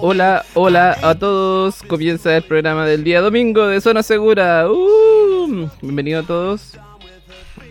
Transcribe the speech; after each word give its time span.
Hola, 0.00 0.44
hola 0.54 0.98
a 1.00 1.14
todos. 1.14 1.82
Comienza 1.84 2.36
el 2.36 2.42
programa 2.42 2.84
del 2.84 3.04
día 3.04 3.20
domingo 3.20 3.68
de 3.68 3.80
Zona 3.80 4.02
Segura. 4.02 4.68
Uh, 4.68 5.70
bienvenido 5.80 6.20
a 6.20 6.22
todos 6.24 6.76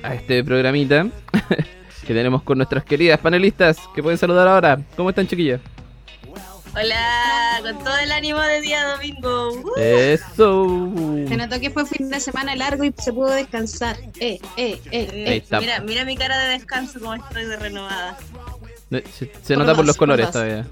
a 0.04 0.16
este 0.16 0.42
programita 0.42 1.08
que 2.08 2.14
tenemos 2.14 2.44
con 2.44 2.60
nuestras 2.60 2.86
queridas 2.86 3.20
panelistas 3.20 3.78
que 3.94 4.02
pueden 4.02 4.18
saludar 4.18 4.48
ahora. 4.48 4.80
¿Cómo 4.96 5.10
están, 5.10 5.28
chiquillas? 5.28 5.60
Hola, 6.74 7.31
con 7.62 7.78
todo 7.84 7.98
el 7.98 8.12
ánimo 8.12 8.40
de 8.42 8.62
día 8.62 8.88
domingo. 8.88 9.52
Uh. 9.54 9.74
Eso. 9.80 10.92
Se 11.28 11.38
notó 11.38 11.60
que 11.60 11.70
fue 11.70 11.86
fin 11.86 12.10
de 12.10 12.20
semana 12.20 12.56
largo 12.56 12.84
y 12.84 12.94
se 12.98 13.14
pudo 13.14 13.30
descansar. 13.30 13.98
Eh, 14.20 14.40
eh, 14.58 14.80
eh, 14.92 15.44
eh. 15.52 15.58
Mira, 15.60 15.80
mira 15.82 16.06
mi 16.06 16.16
cara 16.18 16.38
de 16.46 16.50
descanso 16.54 17.00
como 17.00 17.14
estoy 17.16 17.46
de 17.46 17.58
renovada. 17.58 18.18
Se, 18.90 19.32
se 19.42 19.56
nota 19.56 19.68
por 19.72 19.78
Por 19.78 19.86
los 19.86 19.98
colores 19.98 20.26
por 20.28 20.34
todavía. 20.34 20.68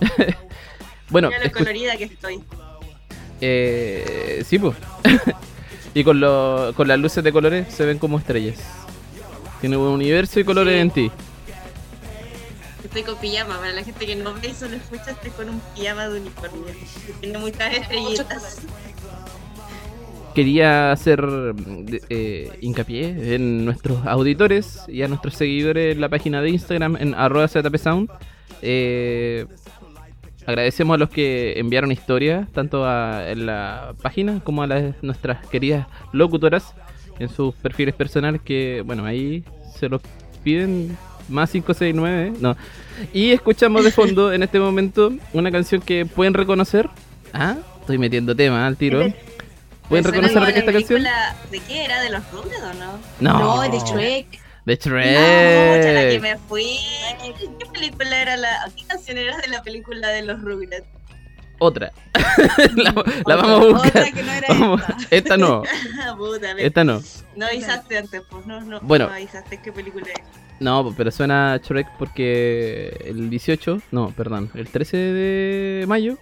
bueno, 1.10 1.28
Mira 1.28 1.40
lo 1.44 1.50
escu- 1.50 1.58
colorida 1.58 1.96
que 1.96 2.04
estoy. 2.04 2.40
eh, 3.40 4.44
sí, 4.46 4.58
pues. 4.58 4.76
y 5.94 6.04
con, 6.04 6.20
lo- 6.20 6.72
con 6.76 6.88
las 6.88 6.98
luces 6.98 7.22
de 7.24 7.32
colores 7.32 7.72
se 7.74 7.84
ven 7.84 7.98
como 7.98 8.18
estrellas. 8.18 8.58
Tiene 9.60 9.76
un 9.76 9.88
universo 9.88 10.40
y 10.40 10.44
colores 10.44 10.74
Sí. 10.74 10.80
en 10.80 10.90
ti. 10.90 11.12
Estoy 12.90 13.02
con 13.04 13.16
pijama. 13.18 13.56
Para 13.58 13.72
la 13.72 13.84
gente 13.84 14.04
que 14.04 14.16
no 14.16 14.34
ve 14.34 14.48
y 14.50 14.54
solo 14.54 14.74
escucha, 14.74 15.12
estoy 15.12 15.30
con 15.30 15.48
un 15.48 15.60
pijama 15.76 16.08
de 16.08 16.20
unicornio. 16.20 16.64
Tiene 17.20 17.38
muchas 17.38 17.72
estrellitas. 17.74 18.62
Quería 20.34 20.90
hacer 20.90 21.24
eh, 22.08 22.50
hincapié 22.60 23.34
en 23.36 23.64
nuestros 23.64 24.04
auditores 24.06 24.80
y 24.88 25.02
a 25.02 25.08
nuestros 25.08 25.34
seguidores 25.34 25.94
en 25.94 26.00
la 26.00 26.08
página 26.08 26.42
de 26.42 26.50
Instagram 26.50 26.96
en 26.96 27.14
arroba 27.14 27.46
ZPSound. 27.46 28.08
Eh, 28.62 29.46
agradecemos 30.46 30.94
a 30.94 30.98
los 30.98 31.10
que 31.10 31.58
enviaron 31.60 31.92
historias, 31.92 32.50
tanto 32.52 32.84
a- 32.84 33.30
en 33.30 33.46
la 33.46 33.94
página 34.02 34.40
como 34.42 34.62
a 34.64 34.66
las, 34.66 35.00
nuestras 35.02 35.46
queridas 35.46 35.86
locutoras 36.12 36.74
en 37.20 37.28
sus 37.28 37.54
perfiles 37.54 37.94
personales, 37.94 38.40
que 38.42 38.82
bueno, 38.84 39.04
ahí 39.04 39.44
se 39.78 39.88
los 39.88 40.00
piden 40.42 40.96
más 41.30 41.50
569, 41.50 42.34
no. 42.40 42.56
Y 43.12 43.30
escuchamos 43.32 43.84
de 43.84 43.90
fondo 43.92 44.32
en 44.32 44.42
este 44.42 44.58
momento 44.60 45.12
una 45.32 45.50
canción 45.50 45.80
que 45.80 46.04
pueden 46.06 46.34
reconocer. 46.34 46.88
Ah, 47.32 47.56
estoy 47.80 47.96
metiendo 47.98 48.34
tema 48.36 48.66
al 48.66 48.76
tiro. 48.76 48.98
¿Pueden 49.88 50.04
Me 50.04 50.10
suena 50.10 50.28
reconocer 50.28 50.46
de 50.46 50.52
qué 50.52 50.58
esta 50.60 50.72
canción? 50.72 51.02
¿De 51.50 51.60
qué 51.60 51.84
era? 51.84 52.00
¿De 52.02 52.10
los 52.10 52.30
Rugrats 52.30 52.62
o 52.62 52.74
no? 52.74 52.98
No, 53.20 53.38
No, 53.56 53.62
de 53.62 53.78
Shrek. 53.78 54.40
De 54.66 54.76
Pucha, 54.76 54.90
la 54.90 56.00
que 56.02 56.10
Shrek. 56.18 56.22
me 56.22 56.36
fui. 56.36 56.78
¿Qué, 57.22 57.32
qué 57.58 57.66
película 57.72 58.20
era 58.22 58.36
la. 58.36 58.70
¿Qué 58.76 58.84
canción 58.86 59.18
era 59.18 59.36
de 59.38 59.48
la 59.48 59.62
película 59.62 60.08
de 60.08 60.22
los 60.22 60.40
Rugrats? 60.42 60.84
Otra. 61.58 61.90
la, 62.76 63.04
la 63.26 63.36
vamos 63.36 63.50
a 63.50 63.64
buscar. 63.72 63.88
Otra 64.02 64.10
que 64.12 64.22
no 64.22 64.32
era 64.32 64.46
Vamos- 64.48 64.80
esta. 64.82 65.06
esta 65.16 65.36
no, 65.36 65.62
Ah, 66.02 66.14
puta, 66.16 66.52
esta 66.52 66.84
no. 66.84 67.02
No 67.36 67.46
avisaste 67.46 67.98
antes, 67.98 68.22
pues 68.30 68.46
no, 68.46 68.60
no, 68.62 68.80
Bueno. 68.80 69.08
no 69.08 69.14
avisaste 69.14 69.60
qué 69.62 69.72
película 69.72 70.06
es. 70.06 70.22
No, 70.60 70.92
pero 70.96 71.10
suena 71.10 71.54
a 71.54 71.56
Shrek 71.56 71.88
porque 71.98 72.94
el 73.06 73.30
18, 73.30 73.80
no, 73.92 74.10
perdón, 74.10 74.50
el 74.54 74.68
13 74.68 74.96
de 74.96 75.84
mayo. 75.88 76.18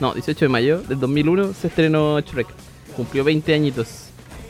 No, 0.00 0.12
18 0.12 0.44
de 0.44 0.48
mayo 0.50 0.82
del 0.82 1.00
2001 1.00 1.54
se 1.54 1.68
estrenó 1.68 2.20
Shrek. 2.20 2.46
Cumplió 2.94 3.24
20 3.24 3.54
añitos. 3.54 4.08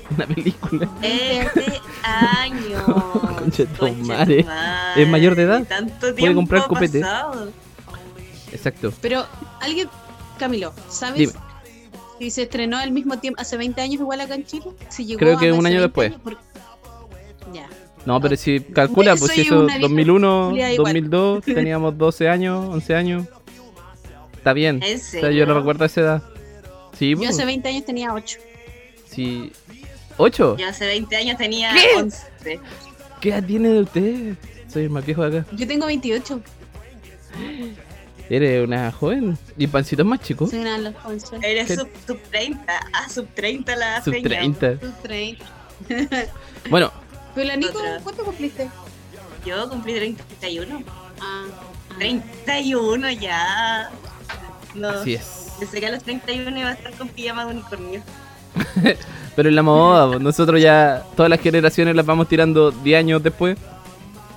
Una 0.16 0.26
película. 0.26 0.88
Este 1.02 1.80
año. 2.02 2.84
Concha 3.38 3.64
de 3.64 3.66
tu 3.66 3.76
Concha 3.78 4.02
madre. 4.04 4.42
tu 4.42 4.48
madre. 4.48 5.02
Es 5.02 5.08
mayor 5.08 5.34
de 5.36 5.42
edad. 5.42 5.64
Tanto 5.68 6.14
tiempo 6.14 6.36
comprar 6.36 6.62
ha 6.62 6.66
copete. 6.68 7.00
pasado. 7.00 7.50
Exacto. 8.52 8.92
Pero, 9.00 9.24
alguien, 9.60 9.88
Camilo, 10.38 10.72
¿sabes 10.88 11.18
Dime. 11.18 11.32
si 12.18 12.30
se 12.30 12.42
estrenó 12.42 12.76
al 12.78 12.90
mismo 12.90 13.18
tiempo, 13.18 13.40
hace 13.40 13.56
20 13.56 13.80
años 13.80 14.00
igual 14.00 14.20
acá 14.20 14.34
en 14.34 14.44
Chile? 14.44 14.66
Si 14.88 15.04
llegó 15.06 15.18
Creo 15.20 15.38
que 15.38 15.52
un 15.52 15.64
año 15.66 15.80
20 15.80 15.82
después. 15.82 16.08
años, 16.10 16.20
por- 16.22 16.38
Ya. 17.54 17.68
No, 18.06 18.20
pero 18.20 18.36
si 18.36 18.60
calcula, 18.60 19.16
pues 19.16 19.32
si 19.32 19.40
eso 19.42 19.56
una 19.64 19.66
vieja 19.74 19.80
2001, 19.80 20.46
culiada 20.50 20.72
igual. 20.72 20.92
2002, 20.94 21.44
teníamos 21.44 21.98
12 21.98 22.28
años, 22.28 22.64
11 22.74 22.94
años. 22.94 23.26
Está 24.36 24.52
bien. 24.52 24.80
¿En 24.82 24.96
O 24.96 25.00
sea, 25.00 25.30
yo 25.32 25.44
no 25.44 25.54
recuerdo 25.54 25.84
esa 25.84 26.00
edad. 26.00 26.22
Sí, 26.96 27.10
Yo 27.10 27.18
pues, 27.18 27.30
hace 27.30 27.44
20 27.44 27.68
años 27.68 27.84
tenía 27.84 28.14
8. 28.14 28.38
sí. 29.10 29.52
¿Ocho? 30.18 30.56
Yo 30.56 30.66
hace 30.66 30.86
20 30.86 31.14
años 31.14 31.36
tenía 31.36 31.74
¿Qué? 31.74 31.98
11. 31.98 32.26
¿Qué 33.20 33.28
edad 33.28 33.44
tiene 33.44 33.68
de 33.68 33.80
usted? 33.80 34.34
Soy 34.72 34.84
el 34.84 34.90
más 34.90 35.04
viejo 35.04 35.28
de 35.28 35.40
acá. 35.40 35.50
Yo 35.54 35.66
tengo 35.66 35.84
28. 35.84 36.40
Eres 38.30 38.64
una 38.64 38.90
joven. 38.92 39.36
Y 39.58 39.66
pancito 39.66 40.02
es 40.02 40.08
más 40.08 40.20
chico. 40.20 40.46
Soy 40.46 40.60
una 40.60 40.92
jovenzuelas. 40.92 41.44
Eres 41.44 41.74
sub, 41.74 41.88
sub 42.06 42.18
30. 42.30 42.64
Ah, 42.94 43.08
sub 43.10 43.26
30 43.34 43.76
la 43.76 44.02
Sub 44.02 44.14
feña. 44.14 44.28
30. 44.28 44.80
Soy 44.80 44.90
30. 45.02 45.44
Bueno, 46.70 46.90
Pero 47.36 47.48
la 47.48 47.56
Nico, 47.56 47.78
Otra. 47.78 48.00
¿cuánto 48.02 48.24
cumpliste? 48.24 48.70
Yo 49.44 49.68
cumplí 49.68 49.94
31. 49.94 50.82
Ah, 51.20 51.44
ah. 51.50 51.94
31 51.98 53.10
ya. 53.12 53.90
No. 54.74 54.88
así 54.88 55.14
es. 55.14 55.52
Pensé 55.58 55.80
que 55.80 55.86
a 55.86 55.90
los 55.90 56.02
31 56.02 56.58
iba 56.58 56.70
a 56.70 56.72
estar 56.72 56.92
con 56.94 57.08
pijama 57.08 57.44
de 57.44 57.52
unicornio. 57.52 58.02
Pero 59.36 59.48
en 59.50 59.54
la 59.54 59.62
moda, 59.62 60.18
nosotros 60.18 60.60
ya, 60.62 61.04
todas 61.14 61.28
las 61.28 61.40
generaciones 61.40 61.94
las 61.94 62.06
vamos 62.06 62.26
tirando 62.26 62.70
10 62.70 62.98
años 62.98 63.22
después. 63.22 63.58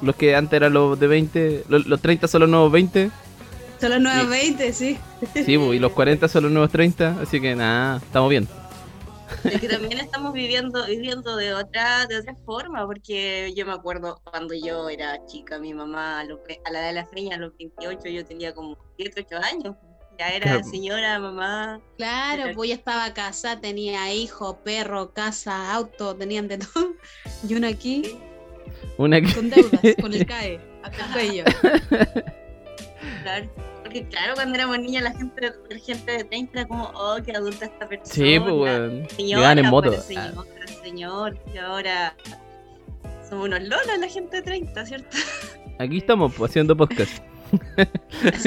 Los 0.02 0.16
que 0.16 0.36
antes 0.36 0.58
eran 0.58 0.74
los 0.74 1.00
de 1.00 1.08
20, 1.08 1.64
los, 1.70 1.88
los 1.88 2.02
30 2.02 2.28
son 2.28 2.42
los 2.42 2.50
nuevos 2.50 2.72
20. 2.72 3.12
Son 3.80 3.92
los 3.92 4.02
nuevos 4.02 4.30
20, 4.30 4.74
sí. 4.74 4.98
Sí, 5.34 5.54
y 5.54 5.80
los 5.80 5.94
40 5.94 6.28
son 6.28 6.44
los 6.44 6.52
nuevos 6.52 6.70
30. 6.70 7.18
Así 7.22 7.40
que 7.40 7.56
nada, 7.56 7.98
estamos 7.98 8.30
bien. 8.30 8.48
Es 9.44 9.62
que 9.62 9.68
también 9.70 10.00
estamos 10.00 10.34
viviendo 10.34 10.86
viviendo 10.86 11.36
de 11.36 11.54
otra 11.54 12.06
de 12.08 12.18
otra 12.20 12.36
forma, 12.46 12.86
porque 12.86 13.54
yo 13.56 13.66
me 13.66 13.74
acuerdo 13.74 14.20
cuando 14.24 14.54
yo 14.54 14.90
era 14.90 15.24
chica, 15.28 15.60
mi 15.60 15.74
mamá 15.74 16.22
a, 16.22 16.24
la 16.26 16.80
edad 16.80 16.88
de 16.88 16.94
la 16.94 17.06
feña, 17.06 17.36
a 17.36 17.40
los 17.40 17.56
28, 17.58 18.08
yo 18.10 18.26
tenía 18.26 18.54
como 18.54 18.78
7, 18.98 19.26
8 19.28 19.38
años. 19.44 19.76
Ya 20.18 20.28
era 20.30 20.46
Claro. 20.48 20.64
señora, 20.66 21.18
mamá. 21.20 21.80
Claro, 21.98 22.44
Pero- 22.44 22.56
pues 22.56 22.70
ya 22.70 22.76
estaba 22.76 23.14
casada, 23.14 23.62
tenía 23.62 24.14
hijo, 24.14 24.58
perro, 24.64 25.14
casa, 25.14 25.72
auto, 25.74 26.16
tenían 26.16 26.48
de 26.48 26.58
todo. 26.58 26.94
Y 27.48 27.56
uno 27.56 27.68
aquí 27.68 28.18
Una 28.98 29.22
que... 29.22 29.34
con 29.34 29.50
deudas, 29.50 29.80
con 30.02 30.14
el 30.14 30.26
CAE, 30.28 30.60
hasta 30.84 31.06
el 31.06 31.12
cuello. 31.14 31.44
Claro. 33.24 33.50
Porque 33.90 34.08
claro, 34.08 34.34
cuando 34.36 34.56
éramos 34.56 34.80
niñas 34.80 35.02
la 35.04 35.12
gente, 35.14 35.52
la 35.70 35.80
gente 35.80 36.12
de 36.12 36.24
30 36.24 36.60
era 36.60 36.68
como, 36.68 36.92
oh, 36.94 37.18
qué 37.26 37.32
adulta 37.32 37.66
esta 37.66 37.88
persona. 37.90 38.14
Sí, 38.14 38.40
pues, 38.40 38.54
weón. 38.54 39.08
Llegaban 39.18 39.58
en 39.58 39.66
moto. 39.68 39.90
pues, 39.90 40.04
señora, 40.04 40.34
señor, 40.84 41.38
y 41.54 41.58
ahora 41.58 42.16
somos 43.28 43.48
unos 43.48 43.62
lolos 43.64 43.98
la 44.00 44.08
gente 44.08 44.38
de 44.38 44.42
30, 44.44 44.86
¿cierto? 44.86 45.18
Aquí 45.80 45.98
estamos, 45.98 46.34
pues, 46.36 46.52
haciendo 46.52 46.76
podcast. 46.78 47.24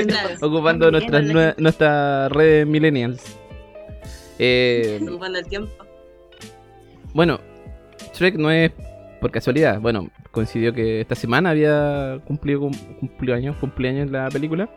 Claro. 0.06 0.36
Ocupando 0.46 0.90
nuestras 0.92 1.22
Viendo 1.22 1.40
la 1.40 1.54
nue- 1.54 1.58
nuestras 1.58 2.30
redes 2.30 2.64
millennials. 2.68 3.36
Eh, 4.38 5.00
ocupando 5.08 5.40
el 5.40 5.46
tiempo. 5.48 5.72
bueno, 7.12 7.40
Shrek 8.14 8.36
no 8.36 8.48
es 8.52 8.70
por 9.20 9.32
casualidad. 9.32 9.80
Bueno, 9.80 10.08
coincidió 10.30 10.72
que 10.72 11.00
esta 11.00 11.16
semana 11.16 11.50
había 11.50 12.20
cumplido 12.26 12.60
cum- 12.60 12.96
cumplió 13.00 13.34
años, 13.34 13.56
cumpleaños 13.56 14.08
la 14.10 14.28
película. 14.28 14.68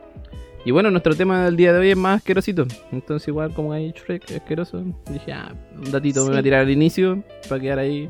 Y 0.66 0.72
bueno, 0.72 0.90
nuestro 0.90 1.14
tema 1.16 1.46
del 1.46 1.56
día 1.56 1.72
de 1.72 1.80
hoy 1.80 1.92
es 1.92 1.98
más 1.98 2.18
asquerosito. 2.18 2.66
Entonces, 2.92 3.28
igual 3.28 3.54
como 3.54 3.72
hay 3.72 3.92
Shrek 3.92 4.32
asqueroso, 4.32 4.84
dije, 5.12 5.32
ah, 5.32 5.54
un 5.78 5.92
datito 5.92 6.24
me 6.24 6.32
voy 6.32 6.40
a 6.40 6.44
tirar 6.44 6.62
al 6.62 6.72
inicio 6.72 7.24
para 7.48 7.62
quedar 7.62 7.78
ahí 7.80 8.10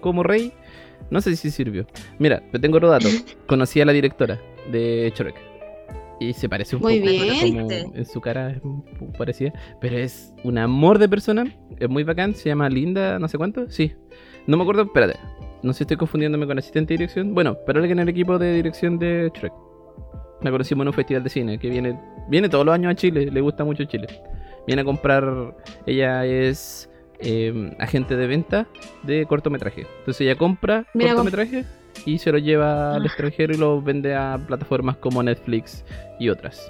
como 0.00 0.24
rey. 0.24 0.52
No 1.10 1.20
sé 1.20 1.36
si 1.36 1.50
sirvió. 1.50 1.86
Mira, 2.18 2.42
te 2.50 2.58
tengo 2.58 2.78
otro 2.78 2.90
dato. 2.90 3.06
Conocí 3.46 3.80
a 3.80 3.84
la 3.84 3.92
directora 3.92 4.40
de 4.72 5.12
Shrek. 5.14 5.36
Y 6.18 6.32
se 6.32 6.48
parece 6.48 6.76
un 6.76 6.82
Muy 6.82 7.00
poco 7.00 7.10
bien. 7.12 7.68
como 7.68 7.70
en 7.94 8.06
su 8.06 8.20
cara 8.20 8.50
es 8.50 8.62
un 8.62 8.82
poco 8.82 9.12
parecida. 9.12 9.52
Pero 9.80 9.96
es 9.96 10.32
un 10.42 10.58
amor 10.58 10.98
de 10.98 11.08
persona. 11.08 11.44
Es 11.78 11.88
muy 11.88 12.02
bacán. 12.04 12.34
Se 12.34 12.48
llama 12.48 12.68
Linda, 12.68 13.18
no 13.18 13.28
sé 13.28 13.38
cuánto. 13.38 13.70
Sí. 13.70 13.92
No 14.46 14.56
me 14.56 14.62
acuerdo, 14.62 14.82
espérate. 14.82 15.18
No 15.62 15.72
sé 15.72 15.78
si 15.78 15.84
estoy 15.84 15.96
confundiéndome 15.96 16.46
con 16.46 16.58
asistente 16.58 16.94
de 16.94 16.98
dirección. 16.98 17.34
Bueno, 17.34 17.56
pero 17.66 17.78
alguien 17.78 17.98
en 17.98 18.04
el 18.04 18.08
equipo 18.08 18.38
de 18.38 18.54
dirección 18.54 18.98
de 18.98 19.30
Shrek. 19.34 19.52
La 20.42 20.50
conocimos 20.50 20.82
en 20.84 20.88
un 20.88 20.94
festival 20.94 21.22
de 21.22 21.30
cine 21.30 21.58
que 21.58 21.68
viene, 21.70 21.98
viene 22.28 22.48
todos 22.48 22.64
los 22.66 22.74
años 22.74 22.92
a 22.92 22.94
Chile. 22.96 23.30
Le 23.30 23.40
gusta 23.40 23.64
mucho 23.64 23.84
Chile. 23.84 24.06
Viene 24.66 24.82
a 24.82 24.84
comprar. 24.84 25.54
Ella 25.86 26.24
es 26.26 26.88
eh, 27.20 27.74
agente 27.78 28.16
de 28.16 28.26
venta 28.26 28.66
de 29.04 29.24
cortometraje. 29.26 29.86
Entonces 30.00 30.20
ella 30.22 30.36
compra 30.36 30.86
Mira, 30.94 31.10
cortometraje 31.10 31.64
y 32.06 32.18
se 32.18 32.32
lo 32.32 32.38
lleva 32.38 32.96
al 32.96 33.02
Ah. 33.02 33.06
extranjero 33.06 33.54
y 33.54 33.58
lo 33.58 33.80
vende 33.80 34.14
a 34.14 34.38
plataformas 34.46 34.96
como 34.96 35.22
Netflix 35.22 35.84
y 36.18 36.28
otras. 36.28 36.66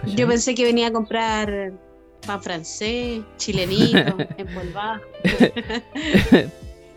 ¿Cachai? 0.00 0.16
Yo 0.16 0.26
pensé 0.26 0.54
que 0.54 0.64
venía 0.64 0.86
a 0.88 0.92
comprar 0.92 1.72
pan 2.26 2.42
francés, 2.42 3.20
chilenito, 3.36 3.98
empolvado. 4.38 5.00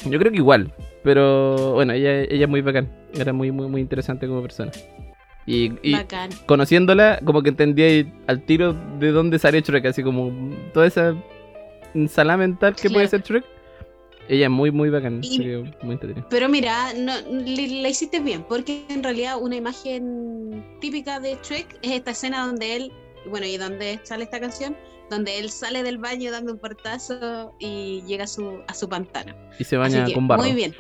Yo 0.06 0.20
creo 0.20 0.32
que 0.32 0.38
igual. 0.38 0.74
Pero 1.04 1.74
bueno, 1.74 1.92
ella, 1.94 2.22
ella 2.22 2.46
es 2.46 2.50
muy 2.50 2.62
bacán. 2.62 2.90
Era 3.14 3.34
muy, 3.34 3.52
muy, 3.52 3.68
muy 3.68 3.82
interesante 3.82 4.28
como 4.28 4.42
persona. 4.42 4.72
Y, 5.46 5.72
conociéndola, 6.46 7.20
como 7.26 7.42
que 7.44 7.50
entendía 7.50 8.06
al 8.28 8.42
tiro 8.44 8.74
de 9.00 9.12
dónde 9.12 9.40
sale 9.40 9.62
Shrek, 9.62 9.86
así 9.86 10.02
como 10.04 10.32
toda 10.74 10.88
esa 10.88 11.16
ensalada 11.94 12.38
mental 12.38 12.76
que 12.76 12.90
puede 12.90 13.08
ser 13.08 13.22
Shrek. 13.24 13.44
Ella 14.30 14.46
es 14.46 14.52
muy, 14.52 14.72
muy 14.72 14.90
bacán. 14.90 15.20
Y- 15.22 15.28
así 15.28 15.40
que 15.40 15.58
muy 15.82 15.94
entretenida. 15.96 16.26
Pero 16.30 16.48
mira, 16.48 16.94
no, 16.94 17.12
le- 17.30 17.82
la 17.82 17.90
hiciste 17.90 18.22
bien, 18.22 18.44
porque 18.48 18.86
en 18.88 19.04
realidad 19.04 19.38
una 19.42 19.58
imagen 19.58 20.64
típica 20.80 21.20
de 21.20 21.38
Shrek 21.44 21.68
es 21.82 21.92
esta 21.92 22.12
escena 22.12 22.46
donde 22.48 22.76
él, 22.78 22.92
bueno, 23.30 23.46
y 23.46 23.58
donde 23.58 24.00
sale 24.04 24.24
esta 24.24 24.40
canción, 24.40 24.78
donde 25.10 25.40
él 25.40 25.50
sale 25.50 25.84
del 25.84 25.98
baño 25.98 26.32
dando 26.32 26.54
un 26.54 26.58
portazo 26.58 27.54
y 27.60 28.02
llega 28.08 28.24
a 28.24 28.28
su, 28.28 28.60
a 28.66 28.74
su 28.74 28.88
pantano. 28.88 29.36
Y 29.60 29.66
se 29.66 29.76
baña 29.76 30.06
que, 30.06 30.14
con 30.14 30.26
barro. 30.30 30.44
Muy 30.44 30.54
bien. 30.54 30.74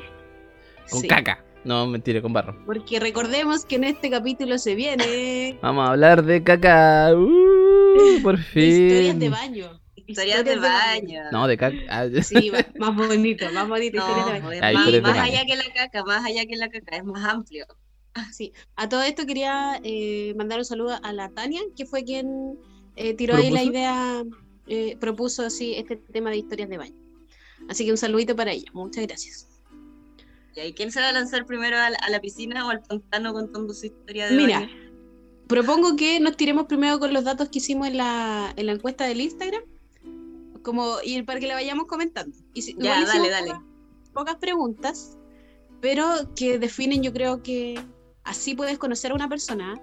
Con 0.89 1.01
Sí, 1.01 1.07
caca. 1.09 1.44
No, 1.63 1.88
mentira, 1.88 2.21
con 2.21 2.33
barro. 2.33 2.57
Porque 2.65 3.00
recordemos 3.00 3.65
que 3.65 3.75
en 3.75 3.86
este 3.86 4.10
capítulo 4.10 4.57
se 4.57 4.75
viene 4.75 5.57
Vamos 5.62 5.88
a 5.88 5.92
hablar 5.92 6.24
de 6.24 6.44
caca. 6.44 7.13
Uh, 7.15 8.21
por 8.21 8.38
fin. 8.38 8.63
historias 8.92 9.19
de 9.19 9.30
baño. 9.30 9.80
Historias 9.95 10.44
de 10.44 10.56
baño. 10.57 11.21
No, 11.31 11.48
de 11.48 11.57
caca. 11.57 11.77
Ah, 11.89 12.07
Sí, 12.21 12.50
va- 12.50 12.65
más 12.77 12.95
bonito, 12.95 13.50
más 13.54 13.68
bonito. 13.69 13.98
No, 13.98 14.06
historias 14.10 14.25
de 14.25 14.31
baño. 14.42 14.51
es 14.51 14.62
Ah, 14.62 14.71
más, 14.74 14.81
historias 14.88 14.92
de 14.94 15.01
más 15.01 15.18
baño. 15.18 15.31
allá 15.31 15.45
que 15.45 15.56
la 15.56 15.74
caca, 15.74 16.04
más 16.04 16.25
allá 16.25 16.45
que 16.45 16.56
la 16.57 16.69
caca, 16.69 16.98
es 16.98 17.04
más 17.06 17.24
amplio. 17.33 17.66
Sí, 18.31 18.54
a 18.75 18.88
todo 18.89 19.01
esto 19.01 19.25
quería 19.25 19.80
eh, 19.83 20.33
mandar 20.38 20.59
un 20.59 20.66
saludo 20.66 21.00
a 21.01 21.13
la 21.13 21.30
Tania, 21.30 21.62
que 21.75 21.86
fue 21.88 22.04
quien 22.04 22.59
eh, 22.95 23.16
tiró 23.16 23.36
ahí 23.36 23.50
la 23.50 23.63
idea, 23.63 24.24
eh, 24.68 24.98
propuso 25.00 25.44
así 25.44 25.74
este 25.75 25.95
tema 25.95 26.30
de 26.30 26.38
historias 26.38 26.69
de 26.69 26.77
baño. 26.77 26.95
Así 27.69 27.86
que 27.86 27.92
un 27.92 27.98
saludito 27.98 28.36
para 28.36 28.51
ella, 28.51 28.69
muchas 28.74 29.07
gracias. 29.07 29.48
¿Y 30.55 30.59
ahí 30.59 30.73
quién 30.73 30.91
se 30.91 31.01
va 31.01 31.09
a 31.09 31.11
lanzar 31.11 31.45
primero 31.45 31.77
a 31.77 31.89
la, 31.89 31.97
a 31.97 32.09
la 32.09 32.19
piscina 32.21 32.65
o 32.67 32.69
al 32.69 32.81
pantano 32.81 33.33
contando 33.33 33.73
su 33.73 33.88
historia 33.88 34.27
de 34.27 34.35
Mira, 34.35 34.59
baño? 34.59 34.71
propongo 35.47 35.95
que 35.95 36.19
nos 36.19 36.38
tiremos 36.38 36.65
primero 36.67 37.00
con 37.00 37.11
los 37.13 37.23
datos 37.23 37.50
que 37.50 37.57
hicimos 37.59 37.88
en 37.88 37.97
la, 37.97 38.53
en 38.55 38.65
la 38.67 38.71
encuesta 38.73 39.05
del 39.05 39.21
Instagram, 39.21 39.63
como 40.63 40.95
y 41.03 41.21
para 41.23 41.39
que 41.39 41.47
la 41.47 41.55
vayamos 41.55 41.85
comentando. 41.88 42.35
Y 42.53 42.61
si- 42.61 42.75
Ya, 42.79 43.03
dale, 43.05 43.29
dale. 43.29 43.47
Pocas, 43.51 43.63
pocas 44.13 44.35
preguntas, 44.35 45.17
pero 45.81 46.05
que 46.35 46.59
definen, 46.59 47.03
yo 47.03 47.11
creo 47.11 47.41
que 47.44 47.79
así 48.23 48.56
puedes 48.56 48.77
conocer 48.77 49.11
a 49.11 49.15
una 49.15 49.27
persona. 49.27 49.73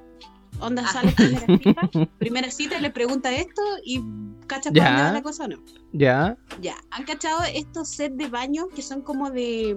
Onda, 0.60 0.82
Ah. 0.86 0.92
sales 0.92 1.14
primera 1.14 1.46
cita, 1.62 1.90
primera 2.18 2.50
cita, 2.50 2.78
le 2.80 2.90
pregunta 2.90 3.30
esto 3.32 3.62
y 3.84 4.02
cachas 4.46 4.72
va 4.72 5.12
la 5.12 5.22
cosa 5.22 5.44
o 5.44 5.48
no. 5.48 5.58
ya. 5.92 6.36
Ya, 6.60 6.76
¿han 6.90 7.04
cachado 7.04 7.40
estos 7.54 7.88
sets 7.88 8.16
de 8.16 8.28
baño 8.28 8.68
que 8.68 8.82
son 8.82 9.00
como 9.02 9.30
de, 9.30 9.76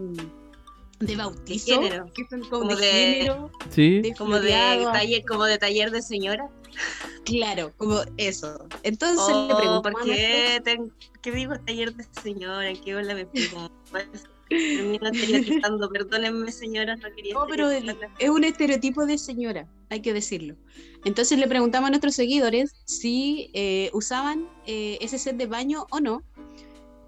de 1.00 1.16
bautizo? 1.16 1.82
género. 1.82 2.12
Que 2.14 2.26
son 2.30 2.42
como, 2.42 2.64
Como 2.64 2.76
de, 2.76 2.86
de- 2.86 2.92
género, 2.92 3.52
Sí. 3.70 4.02
de 4.02 4.14
Como 4.16 4.40
de 4.40 4.50
taller, 4.92 5.24
como 5.26 5.46
de 5.46 5.58
taller 5.58 5.92
de 5.92 6.02
señora. 6.02 6.50
Claro, 7.26 7.72
como 7.78 8.00
eso. 8.18 8.68
Entonces 8.84 9.28
le 9.36 9.54
Oh, 9.54 9.58
preguntamos 9.58 10.02
¿por 10.02 10.04
qué, 10.06 10.62
ten- 10.64 10.92
qué 11.22 11.32
digo 11.32 11.54
taller 11.66 11.94
de 11.96 12.06
señora? 12.22 12.70
¿En 12.70 12.82
qué 12.82 12.96
hola 12.96 13.16
me 13.16 13.26
fui? 13.26 13.48
Como, 13.48 13.70
pues, 13.92 14.06
Termino 14.50 15.10
estereotipando, 15.10 15.90
perdónenme 15.90 16.52
señoras, 16.52 17.00
no 17.00 17.08
quería 17.16 17.34
No, 17.34 17.48
pero 17.50 17.72
el- 17.72 17.98
es 18.20 18.30
un 18.30 18.44
estereotipo 18.44 19.06
de 19.06 19.18
señora, 19.18 19.68
hay 19.90 20.02
que 20.02 20.14
decirlo. 20.14 20.56
Entonces 21.06 21.40
le 21.40 21.48
preguntamos 21.48 21.88
a 21.88 21.92
nuestros 21.92 22.14
seguidores 22.14 22.76
si 22.86 23.50
eh, 23.54 23.90
usaban 23.94 24.48
eh, 24.68 24.98
ese 25.02 25.18
set 25.18 25.38
de 25.38 25.48
baño 25.48 25.88
o 25.90 26.00
no. 26.02 26.22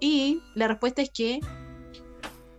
Y 0.00 0.40
la 0.54 0.66
respuesta 0.66 1.02
es 1.02 1.10
que 1.10 1.38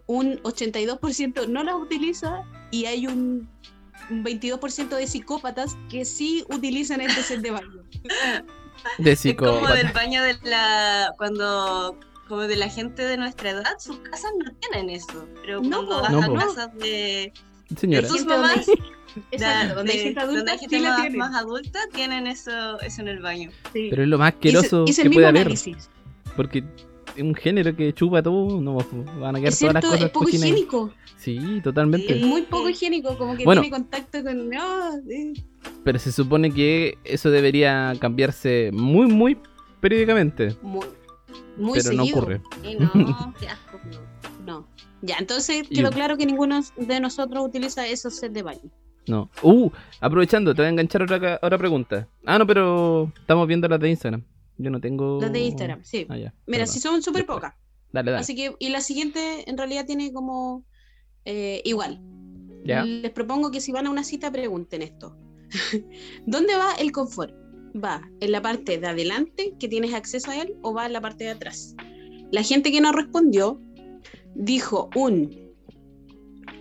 un 0.08 0.38
82% 0.44 1.48
no 1.48 1.64
las 1.64 1.76
utiliza 1.76 2.44
y 2.72 2.86
hay 2.86 3.08
un, 3.08 3.50
un 4.10 4.24
22% 4.24 4.90
de 4.90 5.06
psicópatas 5.08 5.78
que 5.90 6.06
sí 6.06 6.44
utilizan 6.50 7.02
este 7.02 7.22
set 7.24 7.42
de 7.42 7.52
baño. 7.52 7.84
De 8.98 9.12
Es 9.12 9.26
como 9.38 9.68
del 9.68 9.92
baño 9.92 10.24
de 10.24 10.38
la. 10.44 11.14
cuando. 11.18 11.98
como 12.28 12.42
de 12.42 12.56
la 12.58 12.70
gente 12.70 13.04
de 13.04 13.18
nuestra 13.18 13.50
edad, 13.52 13.80
sus 13.80 13.98
casas 14.00 14.32
no 14.44 14.52
tienen 14.54 14.90
eso. 14.90 15.28
Pero 15.42 15.62
No, 15.62 15.86
cuando 15.86 16.02
vas 16.02 16.12
No, 16.12 16.20
a 16.24 16.40
casas 16.40 16.74
de, 16.76 17.34
de 17.70 17.76
Señora. 17.80 18.08
Gente 18.08 18.24
donde- 18.24 18.38
mamás, 18.48 18.68
Exacto, 19.32 19.68
de- 19.70 19.74
donde 19.76 19.92
hay 19.92 19.98
de- 19.98 20.04
gente 20.04 20.20
donde 20.22 20.36
adulta, 20.38 20.52
hay 20.52 20.60
gente 20.60 20.78
sí 20.78 20.84
más, 20.84 21.32
más 21.32 21.42
adulta, 21.42 21.80
tienen 21.94 22.28
eso, 22.28 22.80
eso 22.82 23.02
en 23.02 23.08
el 23.08 23.20
baño. 23.20 23.50
Sí. 23.74 23.88
Pero 23.90 24.04
es 24.04 24.10
lo 24.10 24.18
más 24.20 24.34
asqueroso 24.34 24.86
que 24.86 24.94
puede 24.94 25.10
mismo 25.10 25.28
haber. 25.28 25.42
análisis. 25.42 25.90
Porque 26.36 26.64
un 27.22 27.36
género 27.36 27.76
que 27.76 27.94
chupa 27.94 28.22
todo. 28.24 28.60
No 28.62 28.78
van 29.20 29.36
a 29.36 29.40
quedar 29.40 29.54
Es 29.54 29.60
todas 29.60 29.74
las 29.76 29.84
cosas 29.84 30.02
es 30.02 30.10
poco 30.10 30.26
cochinas 30.26 30.48
higiénico. 30.50 30.94
Sí, 31.18 31.62
totalmente. 31.64 32.18
Es 32.20 32.26
muy 32.26 32.44
poco 32.44 32.70
higiénico, 32.70 33.18
como 33.18 33.36
que 33.36 33.44
Bueno. 33.44 33.62
tiene 33.62 33.76
contacto 33.78 34.24
con. 34.24 34.52
eh. 34.54 35.34
Pero 35.84 36.00
se 36.00 36.12
supone 36.12 36.52
que 36.52 36.98
eso 37.04 37.30
debería 37.32 37.94
cambiarse 38.00 38.70
muy, 38.74 39.08
muy 39.08 39.38
periódicamente. 39.82 40.56
Muy, 40.62 40.86
muy 41.58 41.80
pero 41.80 41.94
no 41.96 42.04
seguido. 42.06 42.20
ocurre. 42.22 42.42
Y 42.64 42.76
no, 42.76 43.34
qué 43.40 43.48
asco. 43.48 43.80
No. 44.46 44.66
Ya, 45.02 45.18
entonces 45.20 45.68
quedó 45.68 45.92
claro 45.92 46.16
que 46.18 46.26
ninguno 46.26 46.62
de 46.78 47.00
nosotros 47.02 47.46
utiliza 47.46 47.86
esos 47.86 48.16
sets 48.16 48.34
de 48.34 48.44
baño. 48.44 48.72
No. 49.06 49.30
Uh, 49.42 49.70
aprovechando, 50.00 50.56
te 50.56 50.62
voy 50.62 50.68
a 50.68 50.70
enganchar 50.70 51.02
otra, 51.04 51.38
otra 51.42 51.58
pregunta. 51.58 52.08
Ah, 52.26 52.40
no, 52.40 52.48
pero 52.48 53.12
estamos 53.20 53.46
viendo 53.46 53.68
las 53.68 53.80
de 53.80 53.90
Instagram. 53.90 54.24
Yo 54.58 54.70
no 54.70 54.82
tengo. 54.82 55.20
Las 55.22 55.32
de 55.32 55.40
Instagram, 55.42 55.84
sí. 55.84 56.06
Ah, 56.10 56.18
ya. 56.18 56.34
Mira, 56.46 56.66
si 56.66 56.80
son 56.80 57.02
súper 57.02 57.26
pocas. 57.26 57.54
Dale, 57.92 58.12
dale. 58.12 58.22
Así 58.22 58.36
que, 58.36 58.56
y 58.60 58.70
la 58.70 58.82
siguiente 58.82 59.50
en 59.50 59.58
realidad 59.58 59.86
tiene 59.86 60.12
como 60.12 60.66
eh, 61.26 61.62
igual. 61.66 62.02
Ya. 62.64 62.84
Les 62.84 63.12
propongo 63.12 63.52
que 63.52 63.62
si 63.62 63.72
van 63.72 63.88
a 63.88 63.90
una 63.90 64.04
cita 64.04 64.32
pregunten 64.32 64.82
esto. 64.82 65.18
¿Dónde 66.26 66.56
va 66.56 66.74
el 66.80 66.92
confort? 66.92 67.34
¿Va 67.76 68.02
en 68.20 68.32
la 68.32 68.42
parte 68.42 68.78
de 68.78 68.88
adelante 68.88 69.54
que 69.60 69.68
tienes 69.68 69.94
acceso 69.94 70.32
a 70.32 70.42
él 70.42 70.56
o 70.62 70.74
va 70.74 70.86
en 70.86 70.94
la 70.94 71.02
parte 71.02 71.26
de 71.26 71.32
atrás? 71.32 71.76
La 72.32 72.44
gente 72.44 72.72
que 72.72 72.82
no 72.82 72.92
respondió 72.92 73.62
dijo 74.36 74.90
un 74.96 75.48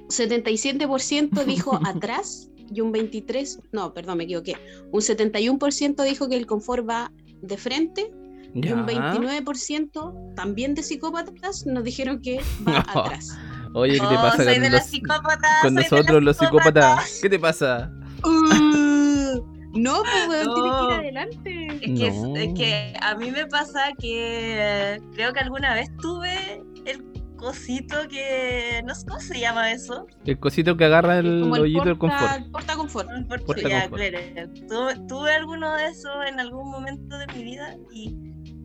77% 0.08 1.44
dijo 1.44 1.78
atrás 1.84 2.50
y 2.72 2.80
un 2.80 2.92
23, 2.92 3.60
no, 3.72 3.92
perdón, 3.94 4.18
me 4.18 4.24
equivoqué. 4.24 4.54
Un 4.92 5.00
71% 5.00 6.04
dijo 6.04 6.28
que 6.28 6.36
el 6.36 6.46
confort 6.46 6.88
va 6.88 7.12
de 7.46 7.56
frente 7.56 8.10
y 8.54 8.62
Ya. 8.68 8.74
un 8.74 8.86
29% 8.86 10.34
también 10.34 10.74
de 10.74 10.82
psicópatas 10.82 11.66
nos 11.66 11.84
dijeron 11.84 12.20
que 12.20 12.40
va 12.66 12.78
atrás. 12.88 13.38
Oye, 13.74 13.94
¿qué 13.94 13.98
te 14.00 14.06
Oh, 14.06 14.16
pasa 14.16 14.36
soy 14.44 14.54
con, 14.54 14.62
de 14.62 14.70
los- 14.70 14.78
las 14.80 14.86
psicópatas. 14.90 15.62
con 15.62 15.74
soy 15.74 15.82
nosotros 15.90 16.22
los 16.22 16.36
psicópatas? 16.36 17.18
¿Qué 17.22 17.28
te 17.30 17.38
pasa? 17.38 17.90
Uh, 18.24 19.44
no, 19.74 20.02
pues 20.02 20.26
tienes 20.28 20.44
que 20.44 20.60
ir 20.60 20.66
No. 20.66 20.90
adelante. 20.90 21.66
Es 21.66 21.80
que, 22.00 22.10
No. 22.10 22.36
es 22.36 22.54
que 22.54 22.94
a 23.02 23.14
mí 23.16 23.30
me 23.30 23.46
pasa 23.46 23.90
que 23.98 24.98
creo 25.12 25.32
que 25.34 25.40
alguna 25.40 25.74
vez 25.74 25.90
tuve 26.00 26.62
el 26.86 27.04
cosito 27.46 27.96
que. 28.08 28.82
No 28.86 28.94
sé 28.94 29.06
cómo 29.06 29.20
se 29.20 29.38
llama 29.40 29.70
eso. 29.72 30.06
El 30.24 30.38
cosito 30.38 30.76
que 30.76 30.84
agarra 30.84 31.18
el 31.18 31.26
el 31.26 31.42
hoyito 31.52 31.84
del 31.84 31.96
porta, 31.98 32.18
confort. 32.18 32.50
porta 32.52 32.76
confort. 32.76 33.08
No 33.10 33.18
importa, 33.18 33.46
Puerta 33.46 33.68
ya, 33.68 33.88
confort. 33.88 34.02
claro. 34.02 34.50
Tuve, 34.68 35.06
tuve 35.08 35.32
alguno 35.32 35.74
de 35.76 35.86
esos 35.86 36.12
en 36.28 36.40
algún 36.40 36.70
momento 36.70 37.16
de 37.18 37.26
mi 37.28 37.44
vida 37.44 37.76
y 37.92 38.14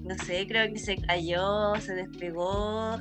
no 0.03 0.15
sé, 0.25 0.47
creo 0.47 0.71
que 0.73 0.79
se 0.79 0.95
cayó, 0.97 1.75
se 1.79 1.93
despegó 1.95 2.97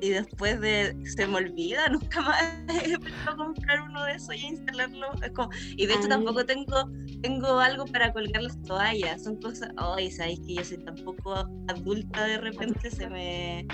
y 0.00 0.10
después 0.10 0.60
de. 0.60 0.96
Se 1.04 1.26
me 1.26 1.36
olvida, 1.38 1.88
nunca 1.90 2.20
más 2.22 2.40
he 2.84 2.96
vuelto 2.96 3.30
a 3.30 3.36
comprar 3.36 3.80
uno 3.82 4.04
de 4.04 4.12
esos 4.12 4.34
y 4.36 4.44
a 4.46 4.48
instalarlo. 4.50 5.08
Es 5.22 5.30
como- 5.32 5.50
y 5.76 5.86
de 5.86 5.94
hecho 5.94 6.04
Ah. 6.06 6.10
tampoco 6.10 6.44
tengo 6.46 6.88
tengo 7.20 7.58
algo 7.58 7.84
para 7.86 8.12
colgar 8.12 8.42
las 8.42 8.62
toallas. 8.62 9.24
Son 9.24 9.34
cosas. 9.40 9.70
Ay, 9.76 10.08
sabéis 10.12 10.38
que 10.46 10.54
yo 10.54 10.64
soy 10.64 10.78
tan 10.84 10.94
poco 11.04 11.34
adulta 11.66 12.24
de 12.26 12.38
repente, 12.38 12.90
se 12.92 13.08
me. 13.10 13.66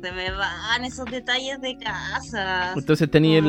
Se 0.00 0.12
me 0.12 0.30
van 0.30 0.84
esos 0.84 1.06
detalles 1.06 1.60
de 1.60 1.76
casa. 1.78 2.72
Entonces 2.76 3.10
tenía 3.10 3.38
el, 3.38 3.46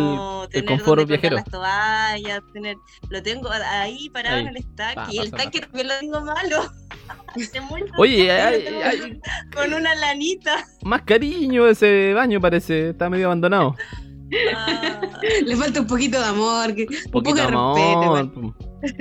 el 0.51 0.65
confort 0.65 1.07
viajero. 1.07 1.35
Las 1.35 1.45
toallas, 1.45 2.41
tener, 2.53 2.75
lo 3.09 3.21
tengo 3.21 3.49
ahí 3.51 4.09
parado 4.09 4.37
Ahí. 4.37 4.41
en 4.43 4.47
el 4.49 4.57
estanque 4.57 4.95
Pa, 4.95 5.07
y 5.11 5.17
el 5.19 5.31
tanque 5.31 5.59
también 5.61 5.87
lo 5.87 5.93
tengo 5.99 6.21
malo. 6.21 6.71
Oye, 7.97 8.31
ay, 8.31 8.65
ay, 8.83 9.19
con 9.53 9.73
una 9.73 9.93
lanita. 9.95 10.65
más 10.83 11.03
cariño 11.03 11.67
ese 11.67 12.13
baño 12.13 12.39
parece. 12.41 12.89
Está 12.89 13.09
medio 13.09 13.27
abandonado. 13.27 13.75
Ah, 14.55 15.01
Le 15.45 15.55
falta 15.55 15.81
un 15.81 15.87
poquito 15.87 16.19
de 16.19 16.25
amor, 16.25 16.73
que- 16.75 16.83
un 16.83 17.11
poco 17.11 17.23
poquito 17.23 17.35
de 17.35 17.41
de 17.41 17.47
respeto. 17.47 17.57
amor. 17.57 18.03
igual. 18.03 18.31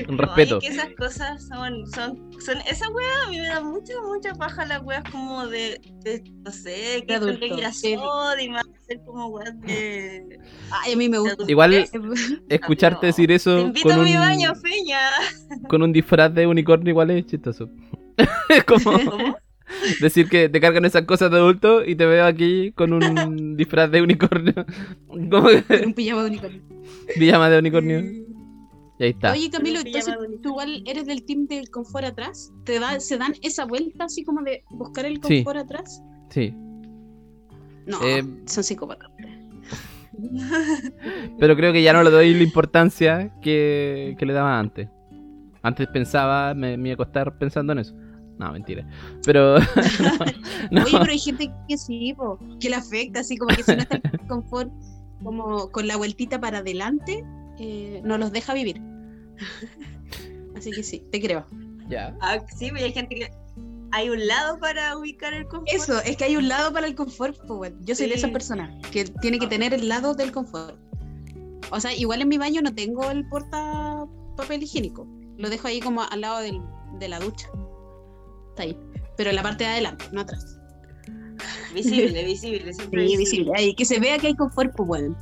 Un 0.09 0.19
respeto. 0.19 0.55
Ay, 0.57 0.61
que 0.61 0.75
esas 0.75 0.89
cosas 0.97 1.47
son, 1.47 1.87
son, 1.95 2.31
son, 2.41 2.59
esa 2.69 2.89
wea 2.91 3.07
a 3.27 3.31
mí 3.31 3.37
me 3.39 3.47
da 3.49 3.61
mucha, 3.61 3.93
mucha 4.05 4.33
paja 4.35 4.65
las 4.67 4.83
weas 4.83 5.05
como 5.11 5.47
de, 5.47 5.81
de, 6.03 6.23
no 6.45 6.51
sé, 6.51 7.05
que 7.07 7.15
adulto, 7.15 7.41
que 7.57 7.73
sí. 7.73 7.95
y 8.41 8.49
más 8.49 8.65
hacer 8.83 9.01
como 9.05 9.27
weas 9.29 9.61
de... 9.61 10.39
Ay, 10.71 10.95
a 10.95 10.97
mí 10.97 11.09
me 11.09 11.19
gusta. 11.19 11.45
Igual 11.47 11.89
Te 12.49 12.55
escucharte 12.57 13.07
no. 13.07 13.07
decir 13.09 13.31
eso 13.31 13.59
invito 13.61 13.89
con 13.91 14.01
a 14.01 14.03
mi 14.03 14.15
un, 14.15 14.19
baño, 14.21 14.55
feña. 14.57 14.99
con 15.69 15.83
un 15.83 15.93
disfraz 15.93 16.33
de 16.35 16.47
unicornio 16.47 16.91
igual 16.91 17.11
es 17.11 17.27
chistoso. 17.27 17.69
es 18.49 18.65
como 18.65 18.93
¿Cómo? 18.99 19.37
decir 20.01 20.29
que 20.29 20.49
te 20.49 20.61
cargan 20.61 20.85
esas 20.85 21.03
cosas 21.03 21.31
de 21.31 21.37
adulto 21.39 21.85
y 21.85 21.95
te 21.97 22.07
veo 22.07 22.25
aquí 22.27 22.73
con 22.73 22.93
un 22.93 23.57
disfraz 23.57 23.91
de 23.91 24.03
unicornio. 24.03 24.55
Como 25.09 25.49
que- 25.49 25.85
un 25.87 25.95
pijama 25.95 26.23
de 26.25 26.29
unicornio. 26.31 26.63
pijama 27.19 27.51
de 27.51 27.59
unicornio. 27.59 28.01
Y 29.01 29.05
ahí 29.05 29.11
está. 29.11 29.33
Oye, 29.33 29.49
Camilo, 29.51 29.79
entonces 29.81 30.15
tú 30.43 30.49
igual 30.49 30.83
eres 30.87 31.07
del 31.07 31.25
team 31.25 31.47
del 31.47 31.69
confort 31.71 32.05
atrás. 32.07 32.53
¿Te 32.65 32.81
da, 32.81 32.99
¿Se 32.99 33.17
dan 33.17 33.33
esa 33.43 33.65
vuelta 33.65 34.05
así 34.07 34.25
como 34.25 34.43
de 34.43 34.65
buscar 34.71 35.05
el 35.07 35.21
Sí. 35.23 35.45
confort 35.45 35.59
atrás? 35.61 36.03
Sí. 36.31 36.53
No, 37.87 38.03
Eh, 38.05 38.25
son 38.47 38.65
psicópatas. 38.65 39.09
Pero 41.39 41.57
creo 41.57 41.73
que 41.73 41.83
ya 41.83 41.93
no 41.93 42.03
le 42.03 42.11
doy 42.11 42.35
la 42.35 42.43
importancia 42.43 43.33
que, 43.41 44.17
que 44.19 44.27
le 44.27 44.33
daba 44.33 44.59
antes. 44.59 44.89
Antes 45.63 45.87
pensaba, 45.89 46.55
me, 46.55 46.77
me 46.77 46.89
iba 46.91 46.95
a 46.95 46.97
acostar 47.03 47.39
pensando 47.39 47.73
en 47.73 47.79
eso. 47.81 47.95
No, 48.39 48.53
mentira. 48.53 48.87
Pero. 49.25 49.59
no, 50.71 50.85
Oye, 50.85 50.99
pero 51.01 51.11
hay 51.13 51.19
gente 51.19 51.51
que 51.69 51.77
sí, 51.77 52.15
po, 52.17 52.39
que 52.61 52.71
le 52.71 52.77
afecta, 52.77 53.21
así 53.21 53.37
como 53.37 53.55
que 53.57 53.63
si 53.65 53.73
no 53.75 53.83
está 53.83 53.97
en 53.97 54.03
confort, 54.29 54.71
como 55.23 55.71
con 55.71 55.87
la 55.89 55.97
vueltita 55.97 56.41
para 56.41 56.59
adelante, 56.59 57.25
eh, 57.59 58.01
no 58.05 58.17
los 58.19 58.31
deja 58.33 58.55
vivir. 58.55 58.81
Así 60.57 60.71
que 60.71 60.83
sí, 60.83 61.05
te 61.11 61.21
creo. 61.21 61.47
Ya. 61.89 62.17
Ah, 62.21 62.39
sí, 62.57 62.71
pero 62.73 62.85
hay 62.85 62.93
gente 62.93 63.15
que. 63.15 63.31
Hay 63.91 64.11
un 64.11 64.27
lado 64.27 64.59
para 64.59 64.99
ubicar 64.99 65.33
el 65.33 65.45
confort. 65.47 65.69
Eso, 65.73 65.99
es 66.03 66.17
que 66.19 66.25
hay 66.25 66.37
un 66.37 66.47
lado 66.47 66.73
para 66.75 66.87
el 66.87 66.95
confort. 66.95 67.39
Yo 67.81 67.95
soy 67.95 68.09
de 68.09 68.15
esas 68.17 68.31
personas 68.31 68.71
que 68.93 69.05
tiene 69.23 69.39
que 69.39 69.47
tener 69.47 69.73
el 69.73 69.89
lado 69.89 70.13
del 70.15 70.31
confort. 70.31 70.79
O 71.71 71.81
sea, 71.81 71.95
igual 71.95 72.21
en 72.21 72.29
mi 72.29 72.37
baño 72.37 72.61
no 72.61 72.75
tengo 72.75 73.11
el 73.11 73.27
porta 73.29 74.05
papel 74.37 74.63
higiénico. 74.63 75.07
Lo 75.39 75.49
dejo 75.49 75.69
ahí 75.69 75.81
como 75.81 76.03
al 76.03 76.21
lado 76.21 76.41
del- 76.41 76.61
de 76.99 77.09
la 77.09 77.19
ducha. 77.19 77.49
Está 78.59 78.65
ahí. 78.65 78.77
Pero 79.17 79.31
en 79.31 79.37
la 79.37 79.43
parte 79.43 79.65
de 79.65 79.71
adelante, 79.71 80.05
no 80.13 80.23
atrás. 80.23 80.59
Visible, 81.73 82.25
visible, 82.27 82.73
siempre 82.73 83.09
Sí, 83.09 83.17
visible. 83.17 83.53
Ahí, 83.55 83.75
que 83.75 83.85
se 83.85 84.01
vea 84.01 84.19
que 84.19 84.29
hay 84.29 84.35
confort, 84.35 84.75
pues 84.77 84.89
bueno. 84.89 85.17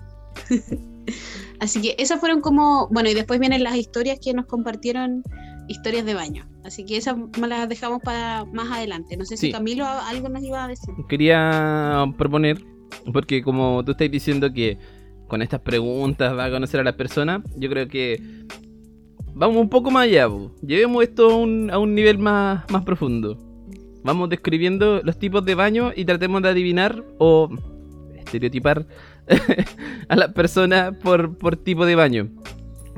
Así 1.61 1.81
que 1.81 1.95
esas 1.99 2.19
fueron 2.21 2.41
como, 2.41 2.89
bueno, 2.91 3.11
y 3.11 3.15
después 3.15 3.39
vienen 3.39 3.63
las 3.63 3.77
historias 3.77 4.19
que 4.23 4.33
nos 4.33 4.47
compartieron, 4.47 5.23
historias 5.69 6.05
de 6.07 6.15
baño. 6.15 6.49
Así 6.65 6.85
que 6.85 6.97
esas 6.97 7.17
me 7.39 7.47
las 7.47 7.69
dejamos 7.69 8.01
para 8.03 8.45
más 8.47 8.71
adelante. 8.71 9.17
No 9.17 9.25
sé 9.25 9.37
si 9.37 9.47
Sí. 9.49 9.53
Camilo 9.53 9.87
algo 9.87 10.29
nos 10.29 10.43
iba 10.43 10.65
a 10.65 10.69
decir. 10.69 10.95
Quería 11.09 12.07
proponer, 12.17 12.63
porque 13.13 13.43
como 13.43 13.85
tú 13.85 13.93
estás 13.93 14.11
diciendo 14.11 14.53
que 14.53 14.79
con 15.29 15.43
estas 15.43 15.61
preguntas 15.61 16.37
va 16.37 16.47
a 16.47 16.51
conocer 16.51 16.81
a 16.81 16.85
las 16.85 16.95
personas, 16.95 17.43
yo 17.57 17.69
creo 17.69 17.89
que 17.89 18.21
vamos 19.37 19.59
un 19.59 19.69
poco 19.69 19.91
más 19.91 20.05
allá. 20.05 20.29
po. 20.29 20.51
Llevemos 20.67 21.03
esto 21.05 21.31
a 21.31 21.37
un, 21.37 21.71
a 21.71 21.79
un 21.79 21.95
nivel 21.95 22.19
más, 22.19 22.69
más 22.71 22.83
profundo. 22.85 23.39
Vamos 24.03 24.29
describiendo 24.29 25.01
los 25.03 25.19
tipos 25.19 25.45
de 25.45 25.55
baño 25.55 25.93
y 25.95 26.05
tratemos 26.05 26.43
de 26.43 26.49
adivinar 26.49 27.05
o 27.19 27.49
estereotipar 28.17 28.87
a 30.09 30.17
las 30.17 30.33
personas 30.33 30.97
por, 31.03 31.37
por 31.39 31.57
tipo 31.57 31.85
de 31.87 31.95
baño. 31.95 32.29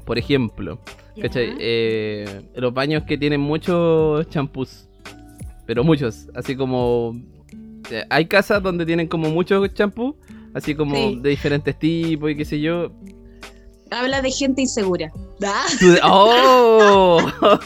Por 0.05 0.19
ejemplo. 0.19 0.79
Eh, 1.17 2.43
los 2.55 2.73
baños 2.73 3.03
que 3.05 3.19
tienen 3.19 3.41
muchos 3.41 4.29
champús. 4.31 4.89
Pero 5.67 5.83
muchos. 5.85 6.29
Así 6.35 6.55
como. 6.57 7.21
eh, 7.91 8.05
Hay 8.09 8.27
casas 8.27 8.63
donde 8.63 8.87
tienen 8.87 9.09
como 9.09 9.29
muchos 9.31 9.73
champús. 9.75 10.15
Así 10.55 10.75
como 10.75 10.95
Sí. 10.95 11.19
de 11.23 11.31
diferentes 11.31 11.79
tipos 11.79 12.31
y 12.31 12.37
qué 12.37 12.45
sé 12.45 12.61
yo. 12.61 12.93
Habla 13.91 14.21
de 14.23 14.31
gente 14.31 14.61
insegura. 14.63 15.11
¿Ah? 15.45 15.67
¡Oh! 16.05 17.21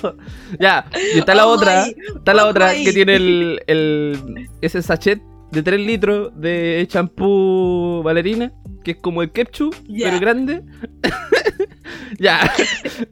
ya, 0.60 0.84
y 1.14 1.18
está 1.18 1.34
la 1.34 1.46
Ojo 1.46 1.54
otra. 1.56 1.86
Está 1.86 2.34
la 2.34 2.42
ojo 2.42 2.50
otra 2.50 2.74
que 2.74 2.92
tiene 2.92 3.16
el, 3.16 3.60
el- 3.66 4.48
ese 4.60 4.82
sachet 4.82 5.22
de 5.50 5.62
3 5.62 5.80
litros 5.80 6.32
de 6.40 6.86
champú 6.88 8.02
valerina, 8.04 8.52
que 8.84 8.92
es 8.92 8.96
como 8.98 9.22
el 9.22 9.30
ketchup, 9.32 9.74
Ya. 9.86 10.06
pero 10.08 10.20
grande. 10.20 10.62
ya, 12.18 12.50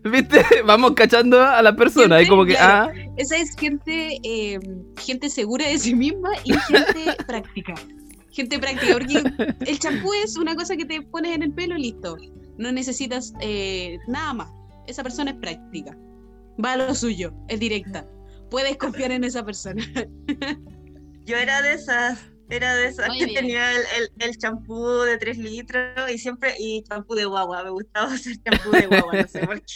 ¿viste? 0.05 0.45
Vamos 0.65 0.93
cachando 0.93 1.41
a 1.43 1.63
la 1.63 1.75
persona 1.77 2.21
y 2.23 2.27
como 2.27 2.45
que, 2.45 2.55
Claro. 2.55 2.93
ah, 2.95 3.13
Esa 3.17 3.37
es 3.37 3.55
gente, 3.57 4.19
eh, 4.23 4.59
gente 4.99 5.29
segura 5.29 5.67
de 5.69 5.79
sí 5.79 5.95
misma 5.95 6.31
y 6.45 6.53
gente 6.55 7.15
práctica. 7.27 7.75
Gente 8.31 8.59
práctica, 8.59 8.93
porque 8.93 9.23
el 9.67 9.79
champú 9.79 10.13
es 10.25 10.37
una 10.37 10.55
cosa 10.55 10.77
que 10.77 10.85
te 10.85 11.03
pones 11.03 11.35
en 11.35 11.43
el 11.43 11.53
pelo 11.53 11.77
y 11.77 11.83
listo. 11.83 12.17
No 12.61 12.71
necesitas 12.73 13.33
eh, 13.41 13.99
nada 14.07 14.35
más. 14.35 14.53
Esa 14.87 15.03
persona 15.03 15.31
es 15.31 15.37
práctica. 15.39 15.97
Va 16.63 16.73
a 16.75 16.77
lo 16.77 16.95
suyo, 16.95 17.33
es 17.49 17.59
directa. 17.59 18.07
Puedes 18.51 18.77
confiar 18.77 19.13
en 19.13 19.25
esa 19.25 19.45
persona. 19.45 19.83
Yo 21.25 21.37
era 21.37 21.63
de 21.63 21.73
esas, 21.75 22.19
era 22.49 22.75
de 22.75 22.89
esas 22.89 23.09
Muy 23.09 23.19
que 23.19 23.25
bien. 23.27 23.37
tenía 23.41 23.71
el, 23.73 23.83
el, 23.99 24.29
el 24.29 24.37
champú 24.39 24.87
de 25.03 25.17
3 25.19 25.39
litros 25.39 26.11
y 26.13 26.19
siempre, 26.19 26.55
y 26.59 26.83
champú 26.83 27.15
de 27.15 27.25
guagua, 27.25 27.63
me 27.65 27.71
gustaba 27.71 28.13
usar 28.13 28.35
champú 28.45 28.71
de 28.73 28.87
guagua, 28.87 29.23
no 29.23 29.29
sé 29.29 29.47
por 29.47 29.61
qué. 29.63 29.75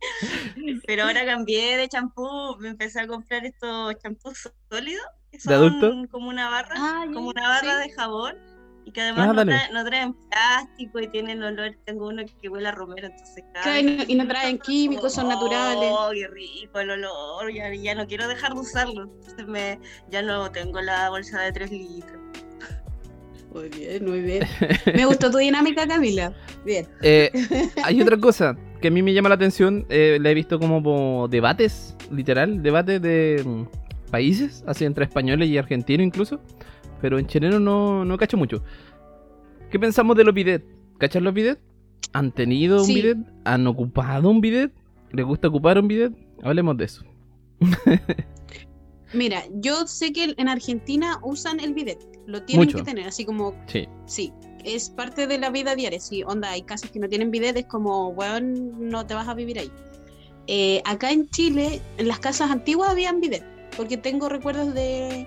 Pero 0.86 1.04
ahora 1.04 1.24
cambié 1.24 1.76
de 1.76 1.88
champú, 1.88 2.56
me 2.58 2.68
empecé 2.70 3.00
a 3.00 3.06
comprar 3.06 3.44
estos 3.46 3.94
champús 4.02 4.50
sólidos, 4.70 5.04
que 5.30 5.40
son 5.40 5.50
¿De 5.50 5.56
adulto? 5.56 6.10
como 6.10 6.28
una 6.28 6.48
barra, 6.50 6.74
Ah, 6.76 7.04
como 7.12 7.28
una 7.30 7.48
barra 7.48 7.82
sí. 7.82 7.88
de 7.88 7.94
jabón, 7.94 8.36
y 8.88 8.92
que 8.92 9.02
además 9.02 9.28
Ah, 9.28 9.32
no, 9.34 9.44
traen, 9.44 9.72
no 9.74 9.84
traen 9.84 10.14
plástico 10.30 11.00
y 11.00 11.08
tienen 11.08 11.42
olor, 11.42 11.76
tengo 11.84 12.08
uno 12.08 12.22
que 12.40 12.48
huele 12.48 12.68
a 12.68 12.72
romero, 12.72 13.08
entonces 13.08 13.44
cada 13.52 13.64
Claro, 13.64 13.80
y 13.80 13.82
no- 13.96 14.04
y 14.08 14.14
no 14.14 14.26
traen 14.26 14.58
químicos, 14.58 15.12
son 15.12 15.28
naturales. 15.28 15.90
Oh, 15.92 16.10
qué 16.12 16.26
rico 16.28 16.80
el 16.80 16.90
olor, 16.90 17.52
ya, 17.52 17.72
ya 17.74 17.94
no 17.94 18.06
quiero 18.06 18.26
dejar 18.28 18.54
de 18.54 18.60
usarlo. 18.60 19.02
Entonces 19.02 19.46
me, 19.46 19.78
ya 20.10 20.22
no 20.22 20.50
tengo 20.50 20.80
la 20.80 21.10
bolsa 21.10 21.40
de 21.42 21.52
3 21.52 21.70
litros. 21.70 22.18
Muy 23.52 23.68
bien, 23.70 24.04
muy 24.04 24.20
bien. 24.22 24.44
Me 24.94 25.04
gustó 25.06 25.30
tu 25.30 25.38
dinámica, 25.38 25.86
Camila. 25.86 26.32
Bien. 26.64 26.86
eh, 27.02 27.30
hay 27.84 28.00
otra 28.00 28.16
cosa 28.18 28.56
que 28.80 28.88
a 28.88 28.90
mí 28.90 29.02
me 29.02 29.12
llama 29.12 29.28
la 29.28 29.34
atención, 29.36 29.86
eh, 29.88 30.18
la 30.20 30.30
he 30.30 30.34
visto 30.34 30.58
como, 30.58 30.82
como 30.82 31.28
debates, 31.28 31.94
literal, 32.10 32.62
debates 32.62 33.00
de 33.02 33.42
mm, 33.44 34.10
países, 34.10 34.62
así 34.66 34.84
entre 34.84 35.04
españoles 35.04 35.48
y 35.48 35.58
argentinos 35.58 36.06
incluso, 36.06 36.40
pero 37.00 37.18
en 37.18 37.26
chileno 37.26 37.58
no, 37.60 38.04
no 38.04 38.16
cacho 38.18 38.36
mucho. 38.36 38.62
¿Qué 39.70 39.78
pensamos 39.78 40.16
de 40.16 40.24
los 40.24 40.34
bidet? 40.34 40.64
¿Cachas 40.98 41.22
los 41.22 41.34
bidet? 41.34 41.60
¿Han 42.12 42.32
tenido 42.32 42.82
un 42.82 42.88
bidet? 42.88 43.18
¿Han 43.44 43.66
ocupado 43.66 44.30
un 44.30 44.40
bidet? 44.40 44.72
¿Les 45.12 45.24
gusta 45.24 45.48
ocupar 45.48 45.78
un 45.78 45.88
bidet? 45.88 46.12
Hablemos 46.42 46.76
de 46.76 46.84
eso. 46.84 47.04
Mira, 49.14 49.44
yo 49.54 49.86
sé 49.86 50.12
que 50.12 50.34
en 50.36 50.48
Argentina 50.48 51.18
usan 51.22 51.60
el 51.60 51.74
bidet. 51.74 51.98
Lo 52.26 52.42
tienen 52.42 52.66
Mucho. 52.66 52.78
que 52.78 52.84
tener, 52.84 53.08
así 53.08 53.24
como 53.24 53.54
Sí. 53.66 53.88
Sí, 54.06 54.32
es 54.64 54.90
parte 54.90 55.26
de 55.26 55.38
la 55.38 55.50
vida 55.50 55.74
diaria. 55.74 55.98
Sí, 56.00 56.22
onda, 56.24 56.50
hay 56.50 56.62
casas 56.62 56.90
que 56.90 56.98
no 56.98 57.08
tienen 57.08 57.30
bidet, 57.30 57.56
es 57.56 57.66
como, 57.66 58.08
weón, 58.08 58.90
no 58.90 59.06
te 59.06 59.14
vas 59.14 59.28
a 59.28 59.34
vivir 59.34 59.58
ahí. 59.58 59.70
Eh, 60.46 60.82
acá 60.84 61.10
en 61.10 61.28
Chile, 61.30 61.80
en 61.96 62.08
las 62.08 62.18
casas 62.18 62.50
antiguas 62.50 62.90
habían 62.90 63.20
bidet, 63.20 63.44
porque 63.76 63.96
tengo 63.96 64.28
recuerdos 64.28 64.74
de 64.74 65.26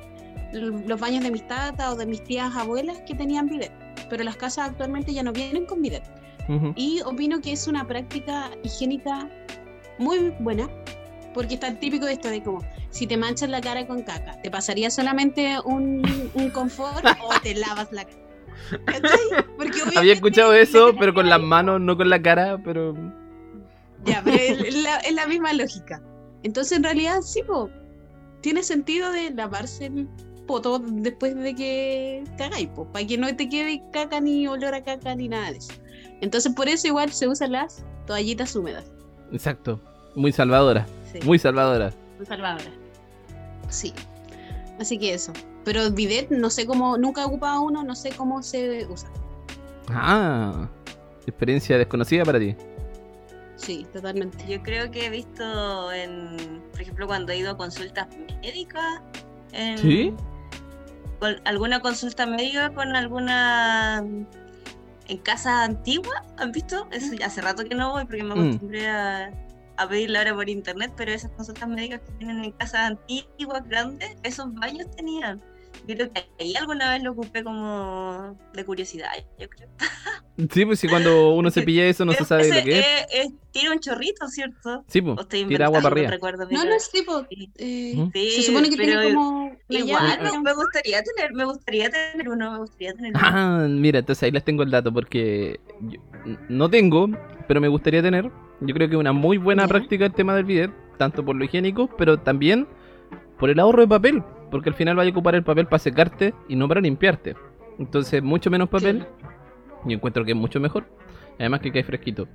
los 0.53 0.99
baños 0.99 1.23
de 1.23 1.31
mis 1.31 1.47
tatas 1.47 1.93
o 1.93 1.95
de 1.95 2.05
mis 2.05 2.23
tías 2.23 2.55
abuelas 2.55 3.01
que 3.07 3.15
tenían 3.15 3.47
bidet, 3.47 3.71
pero 4.09 4.23
las 4.23 4.35
casas 4.35 4.69
actualmente 4.69 5.13
ya 5.13 5.23
no 5.23 5.31
vienen 5.31 5.65
con 5.65 5.81
bidet. 5.81 6.03
Y 6.75 6.99
opino 7.05 7.39
que 7.39 7.53
es 7.53 7.65
una 7.67 7.87
práctica 7.87 8.51
higiénica 8.63 9.29
muy 9.99 10.33
buena, 10.39 10.69
porque 11.33 11.53
está 11.53 11.73
típico 11.79 12.05
de 12.05 12.13
esto 12.13 12.27
de 12.27 12.43
como, 12.43 12.59
si 12.89 13.07
te 13.07 13.15
manchas 13.15 13.49
la 13.49 13.61
cara 13.61 13.87
con 13.87 14.01
caca, 14.01 14.41
¿te 14.41 14.51
pasaría 14.51 14.89
solamente 14.89 15.55
un, 15.63 16.01
un 16.33 16.49
confort 16.49 17.05
o 17.05 17.39
te 17.41 17.55
lavas 17.55 17.91
la 17.93 18.03
cara? 18.03 18.21
Porque 19.57 19.79
Había 19.95 20.13
escuchado 20.13 20.53
eso, 20.53 20.93
pero 20.99 21.13
con 21.13 21.29
las 21.29 21.39
manos, 21.39 21.79
no 21.79 21.95
con 21.95 22.09
la 22.09 22.21
cara, 22.21 22.57
pero... 22.63 22.93
Ya, 24.03 24.21
pero 24.23 24.37
es 24.37 24.75
la, 24.83 24.97
es 24.97 25.13
la 25.13 25.27
misma 25.27 25.53
lógica. 25.53 26.01
Entonces, 26.43 26.77
en 26.77 26.83
realidad, 26.83 27.21
sí, 27.21 27.43
po, 27.43 27.69
tiene 28.41 28.63
sentido 28.63 29.11
de 29.11 29.31
lavarse 29.31 29.85
el 29.85 30.09
poto 30.47 30.79
después 30.79 31.35
de 31.35 31.55
que 31.55 32.23
cagáis, 32.37 32.67
po, 32.69 32.85
para 32.85 33.05
que 33.05 33.17
no 33.17 33.33
te 33.35 33.47
quede 33.49 33.81
caca 33.91 34.19
ni 34.19 34.47
olor 34.47 34.73
a 34.73 34.83
caca 34.83 35.15
ni 35.15 35.27
nada 35.29 35.51
de 35.51 35.57
eso. 35.57 35.73
Entonces, 36.21 36.53
por 36.53 36.67
eso 36.69 36.87
igual 36.87 37.11
se 37.11 37.27
usan 37.27 37.51
las 37.53 37.83
toallitas 38.05 38.55
húmedas. 38.55 38.85
Exacto. 39.31 39.79
Muy 40.15 40.31
salvadora. 40.31 40.85
Sí, 41.11 41.19
Muy 41.23 41.39
salvadora. 41.39 41.91
muy 42.17 42.25
salvadoras. 42.25 42.69
Sí. 43.69 43.93
Así 44.79 44.97
que 44.97 45.13
eso. 45.13 45.31
Pero 45.63 45.89
bidet, 45.91 46.29
no 46.31 46.49
sé 46.49 46.65
cómo, 46.65 46.97
nunca 46.97 47.21
he 47.21 47.25
ocupado 47.25 47.61
uno, 47.61 47.83
no 47.83 47.95
sé 47.95 48.09
cómo 48.11 48.41
se 48.43 48.85
usa. 48.87 49.09
Ah, 49.89 50.67
experiencia 51.27 51.77
desconocida 51.77 52.23
para 52.25 52.39
ti. 52.39 52.55
Sí, 53.55 53.85
totalmente. 53.93 54.43
Yo 54.47 54.61
creo 54.63 54.89
que 54.89 55.05
he 55.05 55.09
visto 55.09 55.91
en, 55.91 56.61
por 56.71 56.81
ejemplo, 56.81 57.05
cuando 57.07 57.31
he 57.31 57.37
ido 57.37 57.51
a 57.51 57.57
consultas 57.57 58.07
médicas, 58.41 59.01
en 59.53 59.77
¿Sí? 59.77 60.13
con 61.19 61.35
alguna 61.45 61.79
consulta 61.81 62.25
médica 62.25 62.73
con 62.73 62.95
alguna 62.95 64.03
en 65.07 65.17
casas 65.19 65.69
antiguas, 65.69 66.21
¿han 66.37 66.51
visto? 66.51 66.87
Eso 66.91 67.13
ya 67.13 67.27
hace 67.27 67.41
rato 67.41 67.63
que 67.65 67.75
no 67.75 67.91
voy 67.91 68.05
porque 68.05 68.23
me 68.23 68.33
Mm. 68.35 68.39
acostumbré 68.39 68.87
a, 68.89 69.31
a 69.77 69.87
pedirla 69.89 70.19
ahora 70.19 70.35
por 70.35 70.49
internet, 70.49 70.93
pero 70.95 71.11
esas 71.11 71.31
consultas 71.31 71.67
médicas 71.67 72.01
que 72.01 72.11
tienen 72.13 72.43
en 72.45 72.51
casas 72.53 72.91
antiguas, 72.91 73.67
grandes, 73.67 74.15
esos 74.23 74.53
baños 74.53 74.89
tenían. 74.95 75.41
Yo 75.87 75.95
creo 75.95 76.11
que 76.13 76.23
ahí 76.39 76.55
alguna 76.55 76.91
vez 76.93 77.03
lo 77.03 77.11
ocupé 77.11 77.43
como 77.43 78.37
de 78.53 78.65
curiosidad, 78.65 79.09
yo 79.39 79.49
creo. 79.49 79.69
Sí, 80.51 80.65
pues 80.65 80.79
si 80.79 80.87
cuando 80.87 81.31
uno 81.33 81.49
se 81.51 81.61
pilla 81.63 81.85
eso 81.85 82.05
no 82.05 82.13
se 82.13 82.23
sabe 82.25 82.43
Ese 82.43 82.59
lo 82.59 82.63
que 82.63 82.79
es. 82.79 82.85
es- 83.11 83.33
tira 83.51 83.71
un 83.71 83.79
chorrito, 83.79 84.27
¿cierto? 84.27 84.83
Sí, 84.87 85.01
pues, 85.01 85.27
tira 85.27 85.65
agua 85.65 85.81
para 85.81 85.93
arriba. 85.93 86.07
no 86.07 86.13
recuerdo 86.13 86.47
No, 86.49 86.63
no 86.63 86.73
es 86.73 86.89
tipo. 86.89 87.25
Sí. 87.29 87.51
eh, 87.57 87.93
Ujú. 87.97 88.11
Sí, 88.13 88.31
se 88.31 88.41
supone 88.43 88.69
que 88.69 88.77
tiene 88.77 88.93
pero 88.95 89.15
como 89.15 89.51
Igual 89.69 90.19
me, 90.21 90.41
me 90.41 90.53
gustaría 90.53 91.01
tener, 91.03 91.33
me 91.33 91.45
gustaría 91.45 91.89
tener 91.89 92.29
uno, 92.29 92.51
me 92.51 92.57
gustaría 92.59 92.93
tener 92.93 93.11
uno. 93.15 93.19
Ah, 93.23 93.65
mira, 93.69 93.99
entonces 93.99 94.23
ahí 94.23 94.31
les 94.31 94.43
tengo 94.45 94.63
el 94.63 94.71
dato 94.71 94.93
porque 94.93 95.59
yo 95.81 95.99
no 96.49 96.69
tengo, 96.69 97.07
pero 97.47 97.59
me 97.59 97.67
gustaría 97.67 98.01
tener. 98.01 98.31
Yo 98.61 98.73
creo 98.75 98.89
que 98.89 98.95
una 98.97 99.11
muy 99.13 99.37
buena 99.37 99.63
Ya. 99.63 99.67
práctica 99.69 100.05
el 100.05 100.13
tema 100.13 100.35
del 100.35 100.45
bidet, 100.45 100.71
tanto 100.97 101.25
por 101.25 101.35
lo 101.35 101.43
higiénico, 101.43 101.87
pero 101.97 102.19
también 102.19 102.67
por 103.39 103.49
el 103.49 103.59
ahorro 103.59 103.81
de 103.81 103.87
papel, 103.87 104.23
porque 104.51 104.69
al 104.69 104.75
final 104.75 104.95
vas 104.95 105.07
a 105.07 105.09
ocupar 105.09 105.33
el 105.35 105.43
papel 105.43 105.65
para 105.65 105.79
secarte 105.79 106.33
y 106.47 106.55
no 106.55 106.67
para 106.67 106.81
limpiarte. 106.81 107.35
Entonces, 107.79 108.21
mucho 108.21 108.51
menos 108.51 108.69
papel, 108.69 109.07
yo 109.85 109.95
encuentro 109.95 110.23
que 110.23 110.31
es 110.31 110.37
mucho 110.37 110.59
mejor. 110.59 110.85
Además 111.39 111.61
que 111.61 111.71
cae 111.71 111.83
fresquito. 111.83 112.27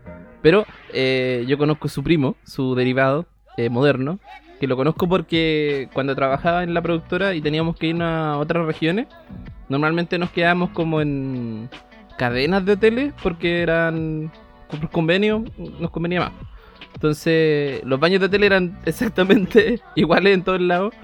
Pero 0.42 0.64
eh, 0.92 1.44
yo 1.46 1.58
conozco 1.58 1.88
su 1.88 2.02
primo, 2.02 2.34
su 2.44 2.74
derivado 2.74 3.26
eh, 3.56 3.68
moderno, 3.68 4.18
que 4.58 4.66
lo 4.66 4.76
conozco 4.76 5.08
porque 5.08 5.88
cuando 5.92 6.14
trabajaba 6.14 6.62
en 6.62 6.74
la 6.74 6.82
productora 6.82 7.34
y 7.34 7.40
teníamos 7.40 7.76
que 7.76 7.88
ir 7.88 8.02
a 8.02 8.36
otras 8.38 8.66
regiones, 8.66 9.06
normalmente 9.68 10.18
nos 10.18 10.30
quedábamos 10.30 10.70
como 10.70 11.00
en 11.00 11.68
cadenas 12.18 12.64
de 12.64 12.72
hoteles 12.72 13.14
porque 13.22 13.62
eran 13.62 14.32
por 14.68 14.90
convenio, 14.90 15.44
nos 15.78 15.90
convenía 15.90 16.20
más. 16.20 16.32
Entonces, 16.96 17.84
los 17.84 18.00
baños 18.00 18.20
de 18.20 18.26
hotel 18.26 18.44
eran 18.44 18.78
exactamente 18.86 19.80
iguales 19.94 20.34
en 20.34 20.42
todos 20.42 20.60
lados 20.60 20.94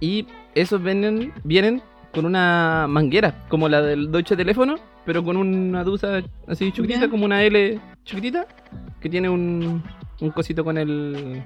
y 0.00 0.26
esos 0.54 0.82
vienen, 0.82 1.32
vienen 1.44 1.80
con 2.12 2.26
una 2.26 2.86
manguera, 2.88 3.46
como 3.48 3.68
la 3.68 3.80
del 3.80 4.10
Deutsche 4.10 4.36
Teléfono, 4.36 4.76
pero 5.06 5.22
con 5.22 5.36
una 5.36 5.84
dusa 5.84 6.22
así 6.48 6.72
chiquitita, 6.72 7.08
como 7.08 7.24
una 7.24 7.44
L 7.44 7.80
chiquitita, 8.04 8.48
que 9.00 9.08
tiene 9.08 9.28
un, 9.28 9.82
un 10.20 10.30
cosito 10.30 10.64
con 10.64 10.76
el 10.76 11.44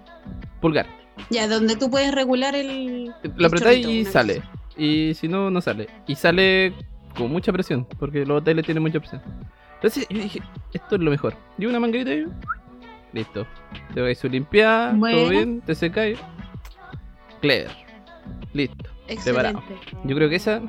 pulgar. 0.61 0.87
Ya, 1.29 1.47
donde 1.47 1.77
tú 1.77 1.91
puedes 1.91 2.15
regular 2.15 2.55
el. 2.55 3.13
Lo 3.37 3.47
apretáis 3.47 3.87
y 3.87 4.05
sale. 4.07 4.37
cosa. 4.37 4.51
Y 4.79 5.13
si 5.15 5.29
no, 5.29 5.51
no 5.51 5.61
sale. 5.61 5.89
Y 6.07 6.15
sale 6.15 6.73
con 7.15 7.31
mucha 7.31 7.53
presión, 7.53 7.87
porque 7.99 8.25
los 8.25 8.41
hoteles 8.41 8.65
tienen 8.65 8.83
mucha 8.83 9.01
presión. 9.01 9.21
Entonces 9.75 10.07
yo 10.09 10.19
dije, 10.19 10.41
esto 10.73 10.95
es 10.95 11.03
lo 11.03 11.11
mejor. 11.11 11.35
Y 11.59 11.67
una 11.67 11.81
manguerita 11.81 12.15
y 12.15 12.25
listo. 13.13 13.47
Te 13.95 14.01
vais 14.01 14.19
su 14.19 14.29
limpiada, 14.29 14.91
todo 14.91 14.99
Bueno. 15.01 15.29
bien, 15.29 15.61
te 15.61 15.75
secáis. 15.75 16.19
Clever. 17.41 17.71
Listo. 18.53 18.91
Preparado. 19.25 19.59
Excelente. 19.59 19.99
Yo 20.05 20.17
creo 20.17 20.29
que 20.29 20.37
esa 20.37 20.61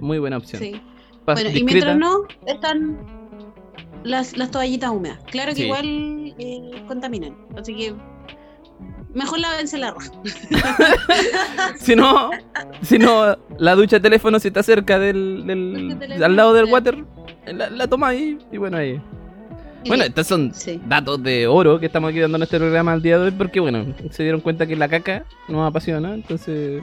muy 0.00 0.18
buena 0.18 0.38
opción. 0.38 0.60
Sí. 0.62 0.80
Bueno, 1.26 1.50
y 1.50 1.62
mientras 1.62 1.96
no, 1.96 2.22
están 2.46 2.98
las, 4.02 4.36
las 4.36 4.50
toallitas 4.50 4.90
húmedas. 4.90 5.18
Claro 5.30 5.50
que 5.50 5.56
Sí. 5.56 5.62
igual 5.64 6.34
eh, 6.38 6.82
contaminan. 6.88 7.36
Así 7.56 7.76
que 7.76 7.94
mejor 9.14 9.38
lávense 9.40 9.78
la 9.78 9.92
raja. 9.92 10.10
Si 11.78 11.94
no, 11.96 12.30
si 12.82 12.98
no, 12.98 13.36
la 13.58 13.74
ducha 13.74 13.96
de 13.96 14.00
teléfono 14.00 14.38
si 14.38 14.48
está 14.48 14.62
cerca 14.62 14.98
del, 14.98 15.46
del- 15.46 16.22
al 16.22 16.36
lado 16.36 16.52
del 16.54 16.66
water, 16.66 17.04
la, 17.46 17.70
la 17.70 17.86
toma 17.88 18.08
ahí 18.08 18.38
y 18.50 18.56
bueno 18.58 18.76
ahí. 18.78 19.00
Bueno, 19.86 20.04
estos 20.04 20.26
son 20.26 20.52
Sí. 20.54 20.80
datos 20.86 21.22
de 21.22 21.46
oro 21.46 21.80
que 21.80 21.86
estamos 21.86 22.10
aquí 22.10 22.20
dando 22.20 22.36
en 22.36 22.42
este 22.42 22.58
programa 22.58 22.92
al 22.92 23.02
día 23.02 23.18
de 23.18 23.24
hoy 23.26 23.30
porque 23.30 23.60
bueno, 23.60 23.94
se 24.10 24.22
dieron 24.22 24.40
cuenta 24.40 24.66
que 24.66 24.76
la 24.76 24.88
caca 24.88 25.24
nos 25.48 25.68
apasiona, 25.68 26.14
entonces 26.14 26.82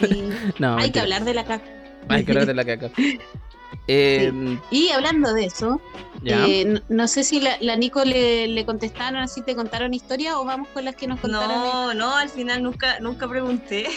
Sí. 0.00 0.28
no, 0.58 0.76
Hay 0.78 0.90
que 0.90 1.00
hablar 1.00 1.24
de 1.24 1.34
la 1.34 1.44
caca. 1.44 1.64
Hay 2.08 2.24
que 2.24 2.32
hablar 2.32 2.46
de 2.46 2.54
la 2.54 2.64
caca. 2.64 2.90
Eh, 3.88 4.30
Y 4.70 4.90
hablando 4.90 5.32
de 5.32 5.46
eso, 5.46 5.80
ya. 6.22 6.46
eh, 6.46 6.64
no, 6.66 6.80
no 6.88 7.08
sé 7.08 7.24
si 7.24 7.40
la, 7.40 7.56
la 7.60 7.74
Nico 7.74 8.04
le, 8.04 8.46
le 8.46 8.64
contestaron 8.66 9.16
así, 9.20 9.40
te 9.42 9.56
contaron 9.56 9.92
historia 9.94 10.38
o 10.38 10.44
vamos 10.44 10.68
con 10.68 10.84
las 10.84 10.94
que 10.94 11.06
nos 11.08 11.18
contaron. 11.18 11.48
No, 11.48 11.94
no, 11.94 12.14
al 12.16 12.28
final 12.28 12.62
nunca, 12.62 13.00
nunca 13.00 13.26
pregunté. 13.28 13.86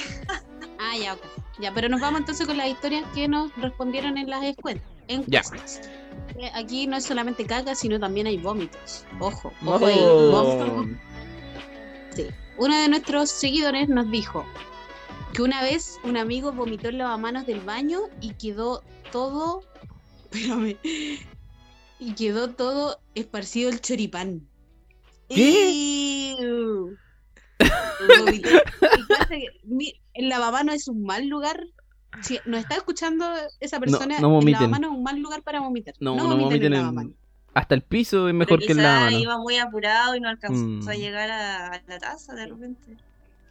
Ah, 0.77 0.97
ya, 1.01 1.13
ok. 1.13 1.21
Ya, 1.59 1.71
pero 1.73 1.87
nos 1.87 2.01
vamos 2.01 2.19
entonces 2.19 2.45
con 2.45 2.57
las 2.57 2.67
historias 2.67 3.05
que 3.15 3.27
nos 3.29 3.49
respondieron 3.57 4.17
en 4.17 4.29
las 4.29 4.43
escuelas. 4.43 4.83
Ya. 5.27 5.39
Encuestas. 5.39 5.81
Eh, 5.83 6.04
Aquí 6.53 6.85
no 6.87 6.97
es 6.97 7.05
solamente 7.05 7.45
caca, 7.45 7.75
sino 7.75 7.99
también 7.99 8.27
hay 8.27 8.37
vómitos. 8.37 9.05
Ojo, 9.19 9.53
ojo 9.65 9.85
ahí, 9.85 9.97
Oh. 10.01 10.31
vómitos. 10.31 10.99
Sí. 12.15 12.27
Uno 12.57 12.77
de 12.77 12.89
nuestros 12.89 13.29
seguidores 13.29 13.89
nos 13.89 14.09
dijo 14.11 14.45
que 15.33 15.41
una 15.41 15.61
vez 15.61 15.99
un 16.03 16.17
amigo 16.17 16.51
vomitó 16.51 16.89
el 16.89 16.97
lavamanos 16.97 17.45
del 17.45 17.59
baño 17.61 17.99
y 18.21 18.33
quedó 18.33 18.83
todo. 19.11 19.63
Espérame. 20.31 20.77
Y 21.99 22.13
quedó 22.15 22.49
todo 22.51 22.99
esparcido 23.15 23.69
el 23.69 23.79
choripán. 23.81 24.47
¿Qué? 25.29 26.35
El 30.13 30.29
lavamanos 30.29 30.75
es 30.75 30.87
un 30.87 31.03
mal 31.03 31.27
lugar. 31.27 31.65
Si 32.21 32.39
nos 32.45 32.59
está 32.61 32.75
escuchando 32.75 33.25
esa 33.59 33.79
persona, 33.79 34.19
no 34.19 34.27
el 34.27 34.33
vomiten. 34.33 34.53
lavamanos 34.53 34.91
es 34.91 34.97
un 34.97 35.03
mal 35.03 35.19
lugar 35.19 35.41
para 35.43 35.59
vomitar. 35.61 35.93
No, 35.99 36.15
no 36.15 36.23
vomiten 36.37 36.71
vomiten 36.73 36.73
el. 36.73 37.15
Hasta 37.53 37.73
el 37.75 37.81
piso 37.83 38.27
es 38.27 38.33
mejor 38.33 38.59
Pero 38.59 38.67
que 38.67 38.71
el 38.73 38.77
lavamanos. 38.83 39.21
iba 39.21 39.37
muy 39.37 39.57
apurado 39.57 40.15
y 40.15 40.19
no 40.19 40.27
alcanzó 40.29 40.61
Mm. 40.65 40.87
a 40.89 40.93
llegar 40.95 41.31
a, 41.31 41.81
la 41.87 41.99
taza 41.99 42.33
de 42.33 42.47
repente. 42.47 42.97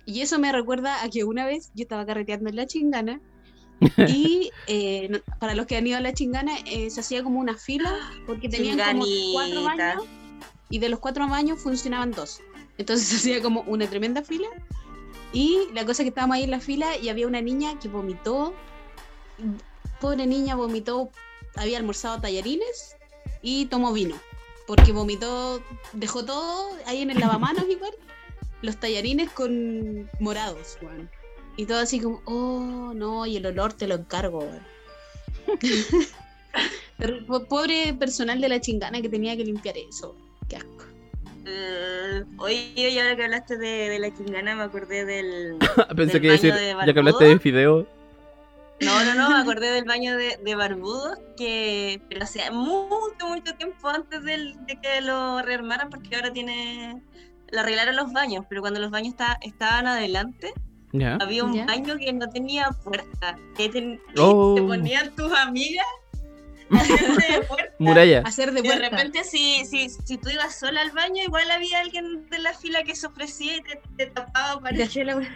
Y 0.07 0.20
eso 0.20 0.38
me 0.38 0.53
recuerda 0.53 1.03
a 1.03 1.09
que 1.09 1.24
una 1.24 1.46
vez 1.46 1.70
yo 1.74 1.83
estaba 1.85 2.05
carreteando 2.05 2.50
en 2.50 2.57
la 2.57 2.66
chingana 2.66 3.20
y 4.09 4.50
eh, 4.66 5.09
no- 5.11 5.18
para 5.38 5.55
los 5.55 5.66
que 5.66 5.77
han 5.77 5.87
ido 5.87 5.96
a 5.96 6.00
la 6.00 6.12
chingana 6.12 6.53
eh, 6.66 6.90
se 6.90 7.00
hacía 7.00 7.22
como 7.24 7.40
una 7.40 7.57
fila 7.57 7.90
porque 8.27 8.48
tenían 8.48 8.79
como 8.79 9.05
cuatro 9.33 9.55
Chinganita. 9.61 9.87
baños 9.96 10.05
y 10.70 10.79
de 10.79 10.88
los 10.90 10.98
cuatro 11.00 11.27
baños 11.29 11.59
funcionaban 11.61 12.11
dos. 12.12 12.40
Entonces 12.77 13.07
se 13.09 13.16
hacía 13.16 13.42
como 13.42 13.62
una 13.62 13.87
tremenda 13.87 14.22
fila 14.22 14.48
y 15.35 15.68
la 15.75 15.85
cosa 15.85 16.03
es 16.03 16.07
que 16.07 16.09
estábamos 16.09 16.37
ahí 16.37 16.44
en 16.44 16.51
la 16.53 16.61
fila 16.61 16.97
y 16.97 17.11
había 17.11 17.27
una 17.27 17.42
niña 17.42 17.79
que 17.79 17.88
vomitó, 17.88 18.55
pobre 20.01 20.27
niña 20.27 20.55
vomitó, 20.55 21.11
había 21.57 21.77
almorzado 21.77 22.20
tallarines 22.20 22.97
y 23.42 23.66
tomó 23.66 23.92
vino 23.92 24.16
porque 24.66 24.92
vomitó, 24.92 25.62
dejó 25.92 26.25
todo 26.25 26.70
ahí 26.87 27.03
en 27.03 27.11
el 27.11 27.18
lavamanos 27.18 27.64
igual 27.68 27.92
los 28.62 28.79
tallarines 28.79 29.31
con 29.31 30.11
morados, 30.20 30.79
weón. 30.81 31.11
Y 31.57 31.66
todo 31.66 31.79
así 31.79 32.01
como, 32.01 32.20
oh, 32.25 32.92
no, 32.94 33.27
y 33.27 33.37
el 33.37 33.47
olor 33.47 33.75
te 33.75 33.87
lo 33.87 33.97
encargo, 33.97 34.49
Pobre 37.49 37.94
personal 37.94 38.40
de 38.40 38.49
la 38.49 38.61
chingana 38.61 39.03
que 39.03 39.09
tenía 39.09 39.37
que 39.37 39.44
limpiar 39.44 39.77
eso. 39.77 40.16
Qué 40.49 40.57
asco. 40.57 40.85
Eh, 41.46 42.24
oye, 42.38 42.72
y 42.90 42.98
ahora 42.98 43.16
que 43.16 43.24
hablaste 43.24 43.57
de, 43.59 43.88
de 43.90 43.98
la 43.98 44.14
chingana, 44.14 44.54
me 44.57 44.62
acordé 44.62 45.04
del. 45.04 45.57
Pensé 45.96 46.18
del 46.18 46.20
que 46.20 46.26
iba 46.26 46.35
a 46.35 46.37
decir, 46.37 46.50
baño 46.52 46.78
de 46.80 46.87
ya 46.87 46.92
que 46.92 46.98
hablaste 46.98 47.24
de 47.24 47.38
fideo. 47.38 47.87
No, 48.80 49.04
no, 49.04 49.14
no, 49.14 49.30
me 49.30 49.37
acordé 49.37 49.70
del 49.70 49.85
baño 49.85 50.16
de, 50.16 50.38
de 50.42 50.54
Barbudos, 50.54 51.18
que. 51.37 52.00
Pero 52.09 52.24
hace 52.24 52.50
mucho, 52.50 53.28
mucho 53.28 53.54
tiempo 53.54 53.88
antes 53.88 54.22
del- 54.24 54.54
de 54.66 54.80
que 54.80 55.00
lo 55.00 55.42
rearmaran, 55.42 55.90
porque 55.90 56.16
ahora 56.16 56.33
tiene. 56.33 57.00
Le 57.50 57.61
arreglaron 57.61 57.94
los 57.96 58.12
baños, 58.12 58.44
pero 58.48 58.61
cuando 58.62 58.80
los 58.80 58.90
baños 58.90 59.11
esta- 59.11 59.38
estaban 59.42 59.87
adelante, 59.87 60.52
había 61.20 61.44
un 61.44 61.66
baño 61.66 61.96
que 61.98 62.12
no 62.12 62.28
tenía 62.30 62.70
puerta. 62.83 63.37
Que 63.57 63.68
ten- 63.68 64.00
y 64.14 64.18
Oh. 64.20 64.54
te 64.57 64.62
ponían 64.62 65.14
tus 65.14 65.33
amigas 65.33 65.87
hacerse 66.70 67.33
de 67.33 67.40
puerta. 67.42 67.74
Muralla. 67.79 68.22
Hacer 68.24 68.53
de 68.53 68.62
de 68.62 68.74
repente, 68.77 69.24
si, 69.24 69.64
si, 69.66 69.88
si 69.88 70.16
tú 70.18 70.29
ibas 70.31 70.59
sola 70.59 70.81
al 70.81 70.90
baño, 70.92 71.22
igual 71.22 71.50
había 71.50 71.81
alguien 71.81 72.29
de 72.31 72.38
la 72.38 72.53
fila 72.55 72.83
que 72.85 72.94
se 72.94 73.07
ofrecía 73.07 73.57
y 73.57 73.62
te, 73.62 73.81
te 73.96 74.07
tapaba 74.07 74.61
para 74.61 74.77
que 74.77 74.87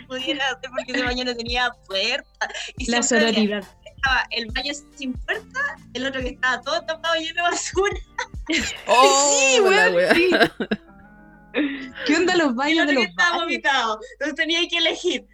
pudiera 0.06 0.44
hacer 0.46 0.70
porque 0.70 0.92
ese 0.92 1.02
baño 1.02 1.24
no 1.24 1.36
tenía 1.36 1.70
puerta. 1.86 2.48
Y 2.76 2.90
La 2.90 3.02
sororidad. 3.02 3.64
estaba 3.84 4.26
el 4.30 4.46
baño 4.52 4.72
sin 4.96 5.12
puerta, 5.14 5.60
el 5.94 6.06
otro 6.06 6.20
que 6.20 6.28
estaba 6.30 6.60
todo 6.62 6.80
tapado 6.84 7.14
lleno 7.16 7.34
de 7.44 7.50
basura, 7.50 7.96
Oh, 8.86 9.58
la 9.64 9.90
weón, 9.90 9.94
wea. 9.94 10.14
sí. 10.14 10.30
¿Qué 12.06 12.14
onda 12.16 12.36
los 12.36 12.46
y 12.46 12.50
el 12.50 12.54
baños 12.54 12.76
de 12.76 12.82
otro 12.82 12.94
que 12.94 12.94
los 12.94 13.06
estaba 13.10 13.30
baños? 13.30 13.44
vomitado. 13.46 14.00
Entonces 14.12 14.34
tenía 14.36 14.68
que 14.68 14.78
elegir. 14.78 15.26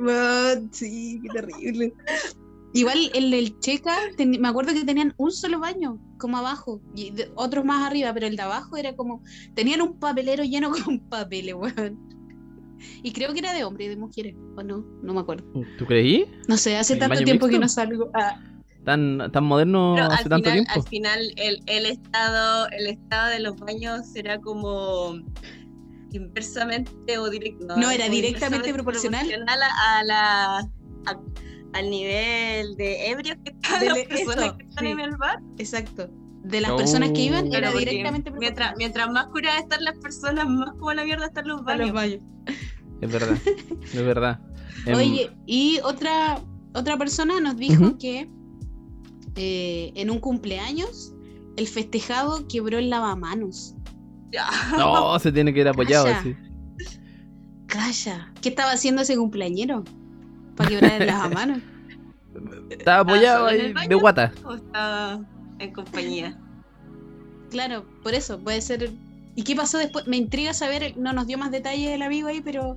Weón, 0.00 0.70
Sí, 0.72 1.20
qué 1.22 1.28
terrible. 1.28 1.92
Igual 2.74 3.10
el 3.14 3.30
del 3.30 3.58
Checa, 3.60 3.96
ten- 4.16 4.40
me 4.40 4.48
acuerdo 4.48 4.72
que 4.74 4.84
tenían 4.84 5.14
un 5.16 5.30
solo 5.32 5.58
baño, 5.58 5.98
como 6.18 6.36
abajo, 6.36 6.82
y 6.94 7.10
de- 7.10 7.30
otros 7.34 7.64
más 7.64 7.86
arriba, 7.86 8.12
pero 8.12 8.26
el 8.26 8.36
de 8.36 8.42
abajo 8.42 8.76
era 8.76 8.94
como, 8.94 9.22
tenían 9.54 9.80
un 9.80 9.98
papelero 9.98 10.44
lleno 10.44 10.70
con 10.84 11.00
papeles, 11.08 11.54
weón. 11.54 11.98
Y 13.02 13.12
creo 13.12 13.32
que 13.32 13.40
era 13.40 13.52
de 13.54 13.64
hombres 13.64 13.86
y 13.86 13.90
de 13.90 13.96
mujeres, 13.96 14.34
o 14.56 14.62
no, 14.62 14.84
no 15.02 15.14
me 15.14 15.20
acuerdo. 15.20 15.44
¿Tú 15.78 15.86
creí? 15.86 16.26
No 16.46 16.56
sé, 16.56 16.76
hace 16.76 16.92
¿El 16.94 16.98
tanto 17.00 17.24
tiempo 17.24 17.48
que 17.48 17.58
no 17.58 17.68
salgo. 17.68 18.10
Ah, 18.14 18.38
tan, 18.84 19.30
tan 19.32 19.44
moderno 19.44 19.94
Pero 19.96 20.06
hace 20.06 20.22
al 20.22 20.28
tanto 20.28 20.50
final, 20.50 20.52
tiempo. 20.52 20.72
al 20.74 20.82
final 20.88 21.32
el, 21.36 21.62
el 21.66 21.86
estado 21.86 22.68
el 22.70 22.86
estado 22.86 23.30
de 23.30 23.40
los 23.40 23.56
baños 23.56 24.06
será 24.12 24.38
como 24.40 25.16
inversamente 26.12 27.18
o 27.18 27.28
directo 27.30 27.76
No, 27.76 27.90
era 27.90 28.08
directamente 28.08 28.72
proporcional. 28.72 29.26
a, 29.46 29.98
a 29.98 30.04
la 30.04 30.58
a- 30.58 31.20
al 31.74 31.90
nivel 31.90 32.76
de 32.76 33.10
ebrios 33.10 33.36
que 33.44 33.50
están 33.50 33.80
De 33.80 33.86
las 33.86 33.96
le- 33.98 34.04
personas 34.06 34.44
eso, 34.46 34.56
que 34.56 34.64
están 34.64 34.84
sí. 34.84 34.90
en 34.90 35.00
el 35.00 35.16
bar. 35.16 35.38
Exacto. 35.58 36.08
De 36.44 36.60
las 36.60 36.70
Oh. 36.70 36.76
personas 36.76 37.10
que 37.10 37.20
iban 37.20 37.52
era 37.52 37.70
porque 37.72 37.84
directamente 37.86 38.30
mientras, 38.30 38.74
mientras 38.78 39.10
más 39.10 39.26
curadas 39.26 39.60
están 39.62 39.84
las 39.84 39.98
personas, 39.98 40.46
más 40.48 40.70
como 40.72 40.92
la 40.94 41.04
mierda 41.04 41.26
están 41.26 41.46
los 41.48 41.62
baños. 41.64 41.86
los 41.88 41.94
baños. 41.94 42.20
Es 43.00 43.12
verdad, 43.12 43.36
es 43.82 43.94
verdad. 44.04 44.40
Em, 44.86 44.94
Oye, 44.96 45.30
y 45.46 45.78
otra, 45.84 46.40
otra 46.74 46.96
persona 46.96 47.40
nos 47.40 47.56
dijo 47.56 47.98
que 47.98 48.30
eh, 49.34 49.92
en 49.96 50.08
un 50.10 50.20
cumpleaños 50.20 51.12
el 51.56 51.66
festejado 51.66 52.46
quebró 52.48 52.78
el 52.78 52.88
lavamanos. 52.88 53.74
Ya. 54.32 54.48
No, 54.76 55.18
se 55.18 55.32
tiene 55.32 55.52
que 55.52 55.60
ir 55.60 55.68
apoyado. 55.68 56.04
Calla. 56.06 56.18
así. 56.20 56.36
Calla, 57.66 58.32
¿qué 58.40 58.48
estaba 58.50 58.72
haciendo 58.72 59.02
ese 59.02 59.16
cumpleañero? 59.16 59.84
Para 60.58 60.68
quebrar 60.68 61.00
el 61.00 61.06
lavamanos. 61.06 61.58
Estaba 62.70 63.00
apoyado 63.00 63.46
ahí 63.46 63.72
baño? 63.72 63.88
de 63.88 63.94
guata. 63.94 64.32
O 64.44 64.54
está 64.54 65.20
en 65.58 65.72
compañía. 65.72 66.38
Claro, 67.50 67.84
por 68.02 68.14
eso, 68.14 68.38
puede 68.40 68.60
ser. 68.60 68.90
¿Y 69.34 69.44
qué 69.44 69.54
pasó 69.54 69.78
después? 69.78 70.06
Me 70.06 70.16
intriga 70.16 70.52
saber, 70.52 70.96
no 70.96 71.12
nos 71.12 71.26
dio 71.26 71.38
más 71.38 71.50
detalles 71.50 71.90
el 71.90 72.02
amigo 72.02 72.28
ahí, 72.28 72.40
pero 72.40 72.76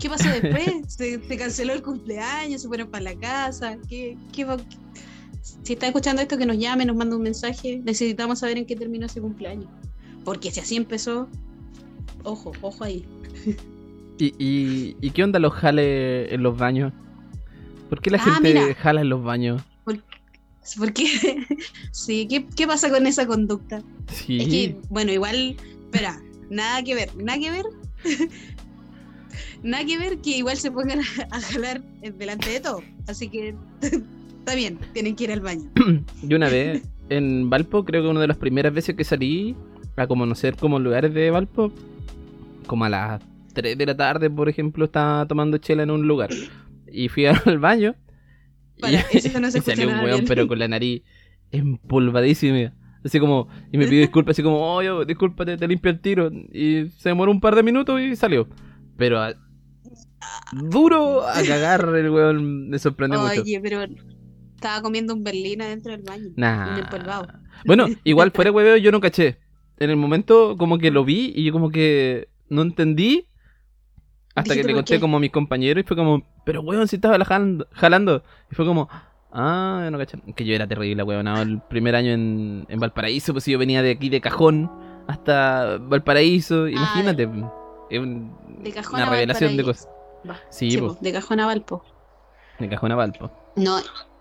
¿qué 0.00 0.08
pasó 0.08 0.28
después? 0.28 0.70
¿Se, 0.88 1.22
se 1.22 1.36
canceló 1.36 1.72
el 1.72 1.82
cumpleaños? 1.82 2.62
¿Se 2.62 2.68
fueron 2.68 2.90
para 2.90 3.04
la 3.04 3.14
casa? 3.14 3.78
¿Qué, 3.88 4.18
Si 5.62 5.72
está 5.72 5.86
escuchando 5.86 6.20
esto, 6.20 6.36
que 6.36 6.46
nos 6.46 6.58
llame, 6.58 6.84
nos 6.84 6.96
manda 6.96 7.16
un 7.16 7.22
mensaje. 7.22 7.80
Necesitamos 7.84 8.40
saber 8.40 8.58
en 8.58 8.66
qué 8.66 8.76
terminó 8.76 9.06
ese 9.06 9.20
cumpleaños. 9.20 9.68
Porque 10.24 10.50
si 10.50 10.60
así 10.60 10.76
empezó, 10.76 11.28
ojo, 12.24 12.52
ojo 12.60 12.84
ahí. 12.84 13.06
¿Y, 14.18 14.34
y, 14.38 14.96
y 15.00 15.10
qué 15.12 15.24
onda 15.24 15.38
los 15.38 15.54
jales 15.54 16.30
en 16.30 16.42
los 16.42 16.58
baños? 16.58 16.92
¿Por 17.90 18.00
qué 18.00 18.10
la 18.10 18.18
Ah, 18.18 18.34
gente 18.34 18.54
mira. 18.54 18.74
jala 18.76 19.02
en 19.02 19.08
los 19.10 19.22
baños? 19.22 19.62
¿Por 19.84 20.92
qué? 20.92 21.06
sí, 21.90 22.26
¿qué, 22.28 22.46
qué 22.56 22.66
pasa 22.66 22.88
con 22.90 23.06
esa 23.06 23.26
conducta? 23.26 23.82
Sí. 24.12 24.38
Es 24.40 24.48
que, 24.48 24.76
bueno, 24.88 25.12
igual, 25.12 25.56
espera, 25.84 26.20
nada 26.48 26.82
que 26.82 26.94
ver, 26.94 27.10
nada 27.16 27.38
que 27.38 27.50
ver. 27.50 27.66
nada 29.62 29.84
que 29.84 29.98
ver 29.98 30.18
que 30.18 30.30
igual 30.38 30.56
se 30.56 30.70
pongan 30.70 31.00
a, 31.00 31.04
a 31.30 31.40
jalar 31.40 31.82
delante 32.16 32.50
de 32.50 32.60
todo. 32.60 32.82
Así 33.08 33.28
que 33.28 33.54
está 34.38 34.54
bien, 34.54 34.78
tienen 34.92 35.16
que 35.16 35.24
ir 35.24 35.32
al 35.32 35.40
baño. 35.40 35.68
Yo 36.22 36.36
una 36.36 36.48
vez 36.48 36.82
en 37.08 37.50
Valpo, 37.50 37.84
creo 37.84 38.02
que 38.02 38.08
una 38.08 38.20
de 38.20 38.28
las 38.28 38.36
primeras 38.36 38.72
veces 38.72 38.94
que 38.94 39.04
salí 39.04 39.56
a 39.96 40.06
conocer 40.06 40.56
como 40.56 40.78
lugares 40.78 41.12
de 41.12 41.30
Valpo, 41.30 41.72
como 42.66 42.84
a 42.84 42.88
las 42.88 43.22
3 43.54 43.76
de 43.76 43.86
la 43.86 43.96
tarde, 43.96 44.30
por 44.30 44.48
ejemplo, 44.48 44.84
estaba 44.84 45.26
tomando 45.26 45.58
chela 45.58 45.82
en 45.82 45.90
un 45.90 46.06
lugar. 46.06 46.30
Y 46.92 47.08
fui 47.08 47.26
al 47.26 47.58
baño. 47.58 47.94
y- 48.76 48.80
Para, 48.80 49.00
eso 49.12 49.40
no 49.40 49.50
se 49.50 49.58
y 49.60 49.62
salió 49.62 49.88
un 49.88 50.00
weón, 50.04 50.24
pero 50.26 50.46
con 50.48 50.58
la 50.58 50.68
nariz 50.68 51.02
empolvadísima. 51.50 52.72
Así 53.04 53.18
como, 53.18 53.48
y 53.72 53.78
me 53.78 53.86
pidió 53.86 54.00
disculpas, 54.00 54.34
así 54.34 54.42
como, 54.42 54.60
oye, 54.74 54.90
discúlpate, 55.06 55.56
te 55.56 55.66
limpio 55.66 55.90
el 55.90 56.00
tiro. 56.00 56.30
Y 56.52 56.90
se 56.98 57.08
demoró 57.08 57.30
un 57.32 57.40
par 57.40 57.54
de 57.54 57.62
minutos 57.62 58.00
y 58.00 58.14
salió. 58.16 58.46
Pero 58.96 59.20
a- 59.22 59.34
duro 60.52 61.26
a 61.26 61.42
cagar 61.46 61.88
el 61.96 62.10
weón, 62.10 62.68
me 62.68 62.78
sorprendió 62.78 63.20
mucho. 63.20 63.42
Oye, 63.42 63.60
pero 63.60 63.84
estaba 64.54 64.82
comiendo 64.82 65.14
un 65.14 65.24
berlín 65.24 65.62
adentro 65.62 65.92
del 65.92 66.02
baño. 66.02 66.28
Nah. 66.36 66.76
Bueno, 67.64 67.86
igual 68.04 68.30
fuera 68.32 68.52
hueveo 68.52 68.76
yo 68.76 68.92
no 68.92 69.00
caché. 69.00 69.38
En 69.78 69.88
el 69.88 69.96
momento 69.96 70.56
como 70.58 70.76
que 70.78 70.90
lo 70.90 71.04
vi 71.04 71.32
y 71.34 71.44
yo 71.44 71.52
como 71.52 71.70
que 71.70 72.28
no 72.50 72.60
entendí. 72.62 73.26
Hasta 74.34 74.54
que 74.54 74.62
le 74.62 74.68
¿por 74.68 74.74
conté 74.76 74.94
qué? 74.94 75.00
como 75.00 75.16
a 75.16 75.20
mis 75.20 75.30
compañeros 75.32 75.82
y 75.84 75.86
fue 75.86 75.96
como, 75.96 76.22
pero 76.44 76.60
weón, 76.62 76.86
si 76.88 76.96
estaba 76.96 77.22
jalando, 77.24 77.66
jalando. 77.72 78.22
Y 78.50 78.54
fue 78.54 78.64
como, 78.64 78.88
ah, 79.32 79.88
no 79.90 79.98
caché. 79.98 80.18
Que 80.36 80.44
yo 80.44 80.54
era 80.54 80.66
terrible, 80.66 81.02
weón. 81.02 81.26
El 81.28 81.60
primer 81.62 81.96
año 81.96 82.12
en, 82.12 82.64
en 82.68 82.80
Valparaíso, 82.80 83.32
pues 83.32 83.46
yo 83.46 83.58
venía 83.58 83.82
de 83.82 83.90
aquí 83.90 84.08
de 84.08 84.20
cajón 84.20 84.70
hasta 85.08 85.78
Valparaíso. 85.78 86.68
Imagínate. 86.68 87.28
es 87.90 87.98
un- 87.98 88.32
De 88.62 88.72
cajón 88.72 88.94
una 89.00 89.06
a 89.06 89.10
revelación 89.10 89.56
de 89.56 89.64
cosas. 89.64 89.88
Va, 90.28 90.36
Sí, 90.50 90.76
po, 90.76 90.96
de 91.00 91.12
cajón 91.12 91.40
a 91.40 91.46
Valpo. 91.46 91.82
De 92.58 92.68
cajón 92.68 92.92
a 92.92 92.94
Valpo. 92.96 93.30
No, 93.56 93.78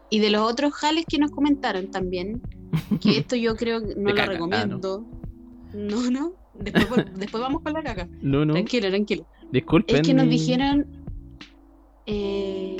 y 0.10 0.20
de 0.20 0.32
los 0.32 0.42
otros 0.42 0.74
jales 0.74 1.06
que 1.08 1.20
nos 1.20 1.30
comentaron 1.30 1.92
también, 1.92 2.42
que 3.02 3.18
esto 3.20 3.36
yo 3.36 3.56
creo 3.56 3.82
que 3.82 3.88
no 3.96 4.04
De 4.06 4.10
lo 4.10 4.16
caca, 4.16 4.24
ah, 4.24 4.26
recomiendo. 4.34 5.06
no. 5.74 6.10
no, 6.10 6.32
Después, 6.56 7.06
después 7.16 7.42
vamos 7.42 7.62
con 7.62 7.72
la 7.74 7.84
caca. 7.84 8.08
No, 8.22 8.44
no. 8.44 8.54
Tranquilo, 8.54 8.90
tranquilo. 8.90 9.26
Disculpen. 9.52 9.96
Es 9.96 10.02
que 10.02 10.14
nos 10.14 10.30
dijeron. 10.30 10.86
eh, 12.06 12.78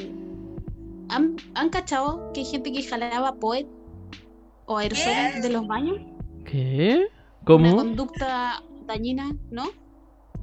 ¿han, 1.10 1.36
han 1.56 1.70
cachado 1.70 2.32
que 2.34 2.42
hay 2.42 2.46
gente 2.46 2.72
que 2.72 2.84
jalaba 2.84 3.36
poet 3.36 3.68
o 4.66 4.78
aerosoles 4.78 5.42
de 5.42 5.50
los 5.50 5.68
baños? 5.68 5.98
¿Qué? 6.46 7.08
Una 7.08 7.46
¿Cómo? 7.46 7.76
conducta 7.78 8.62
dañina, 8.86 9.36
¿no? 9.52 9.66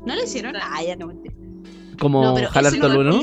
¿No 0.05 0.15
lo 0.15 0.23
hicieron? 0.23 0.55
Ah, 0.57 0.83
ya 0.83 0.97
no 0.97 1.09
mentira. 1.09 1.35
¿Como 2.01 2.23
No, 2.39 2.49
jalar 2.49 2.73
tolueno? 2.79 3.21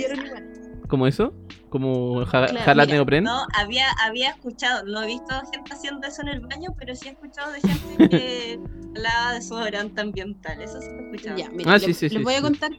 ¿Como 0.87 1.07
eso? 1.07 1.33
¿Como 1.69 2.23
ja- 2.25 2.47
Claro, 2.47 2.59
jalar 2.65 2.87
mira, 2.87 2.97
neopren? 2.97 3.23
No, 3.23 3.45
había, 3.55 3.85
había 4.05 4.29
escuchado, 4.31 4.83
no 4.85 5.01
he 5.03 5.07
visto 5.07 5.33
gente 5.51 5.73
haciendo 5.73 6.07
eso 6.07 6.21
en 6.21 6.27
el 6.29 6.39
baño, 6.41 6.69
pero 6.77 6.93
sí 6.95 7.07
he 7.07 7.11
escuchado 7.11 7.51
de 7.51 7.61
gente 7.61 8.09
que 8.09 8.59
hablaba 8.95 9.29
de 9.31 9.35
desodorante 9.39 10.01
ambiental. 10.01 10.61
Eso 10.61 10.79
sí 10.81 10.87
lo 10.91 10.99
he 10.99 11.05
escuchado. 11.05 11.37
Ya, 11.37 11.49
mira, 11.49 11.71
Ah, 11.71 11.77
les, 11.77 11.85
sí, 11.85 11.93
sí, 11.93 12.09
les 12.09 12.17
sí, 12.19 12.23
voy 12.23 12.35
a 12.35 12.41
contar 12.41 12.71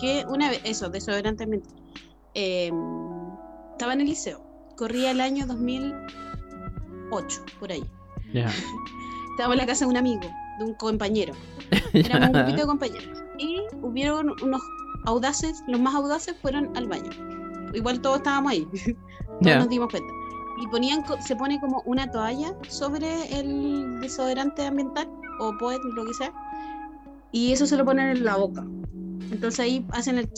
que 0.00 0.24
una 0.28 0.50
vez, 0.50 0.60
eso, 0.64 0.88
desodorante 0.88 1.44
ambiental. 1.44 1.74
Eh, 2.34 2.70
estaba 3.72 3.92
en 3.92 4.00
el 4.00 4.08
liceo, 4.08 4.40
corría 4.76 5.10
el 5.10 5.20
año 5.20 5.46
2008, 5.46 7.42
por 7.58 7.72
ahí. 7.72 7.84
Ya. 8.32 8.50
Estaba 9.32 9.54
en 9.54 9.58
la 9.58 9.66
casa 9.66 9.84
de 9.84 9.90
un 9.90 9.96
amigo, 9.96 10.28
de 10.58 10.64
un 10.64 10.74
compañero. 10.74 11.32
Éramos 11.92 12.30
un 12.30 12.32
grupito 12.32 12.56
de 12.56 12.66
compañeros. 12.66 13.22
Y 13.38 13.60
hubieron 13.82 14.34
unos 14.42 14.60
audaces, 15.06 15.62
los 15.68 15.80
más 15.80 15.94
audaces 15.94 16.34
fueron 16.42 16.76
al 16.76 16.88
baño. 16.88 17.10
Igual 17.72 18.00
todos 18.00 18.16
estábamos 18.18 18.52
ahí, 18.52 18.66
todos 19.42 19.56
nos 19.56 19.68
dimos 19.68 19.88
cuenta. 19.90 20.12
Y 20.60 20.66
ponían, 20.66 21.04
se 21.24 21.36
pone 21.36 21.60
como 21.60 21.82
una 21.84 22.10
toalla 22.10 22.52
sobre 22.68 23.08
el 23.38 24.00
desodorante 24.00 24.66
ambiental 24.66 25.08
o 25.38 25.56
poet, 25.58 25.78
lo 25.94 26.04
que 26.04 26.14
sea. 26.14 26.32
Y 27.32 27.52
eso 27.52 27.66
se 27.66 27.76
lo 27.76 27.84
ponen 27.84 28.16
en 28.16 28.24
la 28.24 28.36
boca. 28.36 28.66
Entonces 29.30 29.60
ahí 29.60 29.84
hacen 29.92 30.18
el 30.18 30.28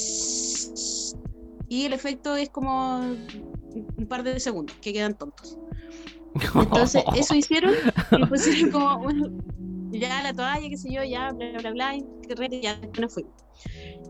y 1.69 1.87
el 1.87 1.93
efecto 1.93 2.35
es 2.35 2.51
como 2.51 2.99
un 2.99 4.07
par 4.09 4.25
de 4.25 4.41
segundos 4.41 4.77
que 4.81 4.93
quedan 4.93 5.15
tontos. 5.15 5.57
Entonces 6.55 7.05
eso 7.17 7.35
hicieron 7.35 7.75
y 8.11 8.27
pusieron 8.27 8.73
como 8.73 8.99
bueno, 8.99 9.31
ya 9.93 10.23
la 10.23 10.35
toalla, 10.35 10.69
qué 10.69 10.77
sé 10.77 10.93
yo, 10.93 11.05
ya, 11.05 11.31
bla, 11.33 11.59
bla, 11.61 11.71
bla, 11.71 11.97
y 11.97 12.61
ya 12.61 12.81
nos 13.01 13.15
fuimos. 13.15 13.33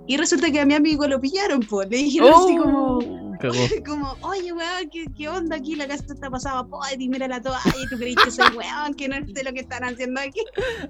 Y 0.07 0.17
resulta 0.17 0.51
que 0.51 0.61
a 0.61 0.67
mi 0.67 0.75
amigo 0.75 1.07
lo 1.07 1.21
pillaron, 1.21 1.61
pues, 1.61 1.89
le 1.91 1.99
dijeron 1.99 2.33
así 2.33 2.57
como, 2.57 2.99
Oh, 2.99 3.30
cagó. 3.41 3.55
como, 3.87 4.17
oye, 4.23 4.53
weón, 4.53 4.91
¿qué, 4.93 5.07
qué 5.17 5.29
onda 5.29 5.57
aquí? 5.57 5.75
La 5.75 5.89
casa 5.89 6.05
está 6.09 6.31
pasada 6.31 6.67
y 6.99 7.09
mira 7.09 7.27
la 7.27 7.41
toalla 7.41 7.75
y 7.83 7.89
tú 7.89 7.97
crees 7.97 8.17
que 8.17 8.31
soy 8.31 8.57
weón, 8.57 8.95
que 8.95 9.09
no 9.09 9.17
sé 9.35 9.45
lo 9.45 9.53
que 9.53 9.61
están 9.61 9.85
haciendo 9.85 10.21
aquí. 10.21 10.41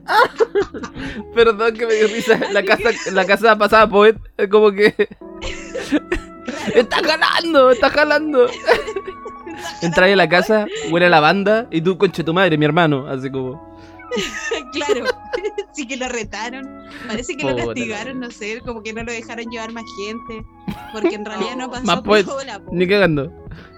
Perdón 1.35 1.75
que 1.75 1.87
me 1.87 1.95
dio 1.95 2.09
risa. 2.09 2.39
La 2.53 2.63
casa, 2.63 2.91
la 3.13 3.25
casa 3.25 3.57
pasada 3.57 3.89
poet, 3.89 4.17
es 4.37 4.49
como 4.49 4.73
que. 4.73 4.95
¡Está 6.75 6.97
jalando! 7.03 7.71
¡Está 7.71 7.91
jalando! 7.91 8.47
Entra 9.83 10.07
a 10.07 10.17
la 10.17 10.29
casa, 10.29 10.67
huele 10.91 11.07
a 11.07 11.11
lavanda 11.11 11.69
y 11.71 11.81
tú, 11.81 11.97
conche 11.99 12.25
tu 12.25 12.35
madre, 12.35 12.59
mi 12.59 12.65
hermano. 12.65 13.07
Así 13.09 13.31
como. 13.31 13.70
claro, 14.73 15.05
sí 15.73 15.87
que 15.87 15.97
lo 15.97 16.09
retaron. 16.09 16.89
Parece 17.07 17.37
que 17.37 17.45
lo 17.45 17.57
castigaron, 17.57 18.21
no 18.21 18.31
sé, 18.31 18.61
como 18.61 18.83
que 18.83 18.93
no 18.93 19.03
lo 19.03 19.13
dejaron 19.13 19.47
llevar 19.51 19.73
más 19.73 19.85
gente. 19.99 20.45
Porque 20.93 21.15
en 21.15 21.25
realidad 21.25 21.57
no 21.57 21.71
pasó 21.71 21.85
Más 21.85 22.01
po. 22.03 22.17
Ni 22.73 22.87
cagando. 22.87 23.33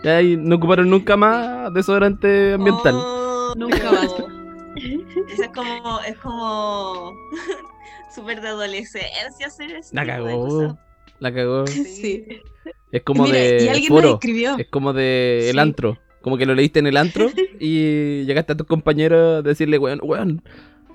Ahí 0.05 0.37
no 0.37 0.57
ocuparon 0.57 0.91
nunca 0.91 1.17
más 1.17 1.73
desodorante 1.75 2.55
ambiental. 2.55 2.95
Oh, 2.97 3.55
Nunca 3.57 3.93
más. 3.93 4.15
Eso 5.29 5.43
es 5.43 5.51
como, 5.55 6.01
es 6.01 6.17
como 6.19 7.13
súper 8.15 8.41
de 8.41 8.49
adolescencia 8.49 9.47
hacer 9.47 9.73
eso. 9.73 9.91
La 9.93 10.07
cagó. 10.07 10.79
La 11.19 11.33
cagó. 11.33 11.67
Sí. 11.67 12.27
Es 12.91 13.03
como 13.03 13.25
Mira, 13.25 13.39
y 13.39 13.65
de 13.65 13.71
alguien 13.71 14.05
escribió. 14.05 14.57
Es 14.59 14.69
como 14.69 14.93
de 14.93 15.51
el 15.51 15.59
antro. 15.59 15.99
Como 16.23 16.39
que 16.39 16.47
lo 16.47 16.55
leíste 16.55 16.79
en 16.79 16.87
el 16.87 16.97
antro 16.97 17.31
y 17.61 18.25
llegaste 18.25 18.53
a 18.53 18.57
tus 18.57 18.67
compañeros 18.67 19.41
a 19.41 19.43
decirle, 19.43 19.79
weón, 19.79 20.01
weón, 20.03 20.43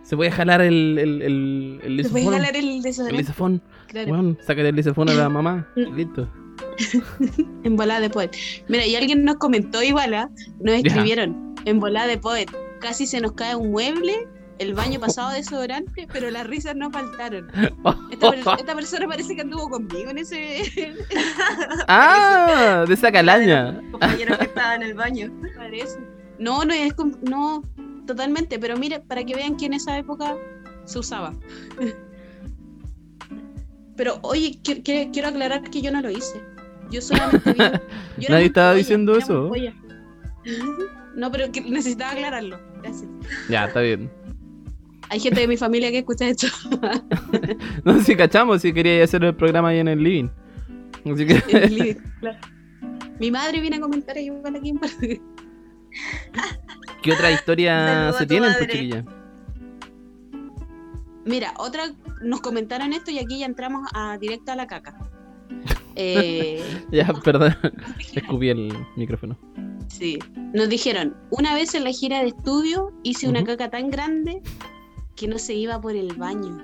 se 0.03 0.15
puede 0.15 0.31
jalar 0.31 0.61
el, 0.61 0.97
el, 0.97 1.21
el, 1.21 1.79
el 1.83 2.03
¿Se 2.03 2.09
puede 2.09 2.23
lisofón. 2.23 2.33
jalar 2.33 2.55
el 2.55 2.65
El 3.09 3.17
lisofón. 3.17 3.61
Claro. 3.87 4.11
Weón, 4.11 4.37
sácate 4.41 4.69
el 4.69 4.75
lisofón 4.75 5.09
a 5.09 5.13
la 5.13 5.29
mamá. 5.29 5.67
Listo. 5.75 6.27
en 7.63 7.75
volada 7.75 7.99
de 7.99 8.09
poet. 8.09 8.31
Mira, 8.67 8.85
y 8.85 8.95
alguien 8.95 9.23
nos 9.25 9.35
comentó 9.35 9.83
igual, 9.83 10.13
¿ah? 10.13 10.29
nos 10.61 10.75
escribieron 10.75 11.55
en 11.65 11.79
volada 11.79 12.07
de 12.07 12.17
poet. 12.17 12.49
Casi 12.79 13.05
se 13.05 13.19
nos 13.19 13.33
cae 13.33 13.55
un 13.55 13.71
mueble, 13.71 14.27
el 14.59 14.73
baño 14.73 14.99
pasado 14.99 15.31
desodorante, 15.31 16.07
pero 16.11 16.29
las 16.31 16.45
risas 16.47 16.75
no 16.75 16.89
faltaron. 16.91 17.47
Esta, 18.11 18.29
per- 18.31 18.39
esta 18.59 18.75
persona 18.75 19.07
parece 19.07 19.35
que 19.35 19.41
anduvo 19.41 19.69
conmigo 19.69 20.09
en 20.11 20.17
ese. 20.19 20.95
ah, 21.87 22.85
de 22.87 22.93
esa 22.93 23.11
calaña. 23.11 23.79
Compañero 23.91 24.37
que 24.37 24.43
estaba 24.51 24.75
en 24.75 24.83
el 24.83 24.93
baño. 24.93 25.31
parece. 25.55 25.99
No, 26.39 26.63
no 26.65 26.73
es 26.73 26.93
no, 27.21 27.63
totalmente, 28.05 28.59
pero 28.59 28.77
mire, 28.77 28.99
para 28.99 29.23
que 29.23 29.35
vean 29.35 29.57
que 29.57 29.65
en 29.65 29.73
esa 29.73 29.97
época 29.97 30.35
se 30.85 30.99
usaba. 30.99 31.33
Pero 33.95 34.19
oye, 34.21 34.59
qui- 34.63 34.83
quiero 35.11 35.27
aclarar 35.29 35.63
que 35.63 35.81
yo 35.81 35.91
no 35.91 36.01
lo 36.01 36.11
hice. 36.11 36.39
Yo 36.91 37.01
solamente 37.01 37.51
vi. 37.53 37.57
yo 38.23 38.29
Nadie 38.29 38.45
estaba 38.45 38.69
polla, 38.71 38.77
diciendo 38.77 39.17
eso. 39.17 39.51
No, 41.15 41.31
pero 41.31 41.51
que 41.51 41.61
necesitaba 41.61 42.11
aclararlo. 42.11 42.59
Gracias. 42.83 43.09
Ya, 43.49 43.65
está 43.65 43.79
bien. 43.81 44.09
Hay 45.09 45.19
gente 45.19 45.39
de 45.41 45.47
mi 45.47 45.57
familia 45.57 45.89
que 45.91 45.99
escucha 45.99 46.27
esto. 46.27 46.47
No 47.83 47.93
sé 47.99 48.03
si 48.03 48.15
cachamos, 48.15 48.61
si 48.61 48.73
quería 48.73 49.03
hacer 49.03 49.23
el 49.23 49.35
programa 49.35 49.69
ahí 49.69 49.79
en 49.79 49.87
el 49.87 50.03
living. 50.03 50.29
Así 51.11 51.25
que. 51.25 51.41
En 51.47 51.63
el 51.63 51.75
living, 51.75 51.95
claro. 52.19 52.37
Mi 53.19 53.31
madre 53.31 53.61
viene 53.61 53.77
a 53.77 53.79
comentar 53.79 54.17
igual 54.17 54.55
aquí 54.55 54.69
en 54.69 54.77
parte. 54.77 55.21
¿Qué 57.01 57.11
otra 57.13 57.31
historia 57.31 58.13
se 58.17 58.25
tienen, 58.25 58.51
pues, 58.57 58.69
chiquilla? 58.69 59.05
Mira, 61.25 61.53
otra, 61.57 61.83
nos 62.21 62.41
comentaron 62.41 62.93
esto 62.93 63.11
y 63.11 63.19
aquí 63.19 63.39
ya 63.39 63.45
entramos 63.45 63.87
a, 63.93 64.17
directo 64.17 64.51
a 64.51 64.55
la 64.55 64.67
caca. 64.67 64.95
Eh, 65.99 66.61
Ya, 66.91 67.11
perdón. 67.23 67.55
Escupí 68.13 68.49
el 68.49 68.71
micrófono. 68.97 69.35
sí. 69.87 70.19
Nos 70.53 70.69
dijeron, 70.69 71.15
una 71.31 71.55
vez 71.55 71.73
en 71.73 71.83
la 71.85 71.89
gira 71.91 72.21
de 72.21 72.27
estudio 72.27 72.91
hice 73.03 73.27
una 73.27 73.43
caca 73.43 73.69
tan 73.71 73.89
grande 73.89 74.43
que 75.17 75.27
no 75.27 75.37
se 75.39 75.53
iba 75.53 75.81
por 75.81 75.95
el 75.95 76.13
baño. 76.15 76.63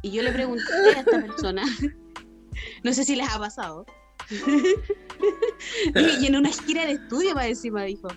Y 0.00 0.12
yo 0.12 0.22
le 0.22 0.32
pregunté 0.32 0.72
a 0.96 1.00
esta 1.00 1.20
persona, 1.20 1.64
no 2.84 2.92
sé 2.94 3.04
si 3.04 3.16
les 3.16 3.28
ha 3.28 3.38
pasado. 3.38 3.84
y 6.20 6.26
en 6.26 6.36
una 6.36 6.50
gira 6.50 6.86
de 6.86 6.92
estudio 6.92 7.34
para 7.34 7.48
encima 7.48 7.82
dijo. 7.82 8.08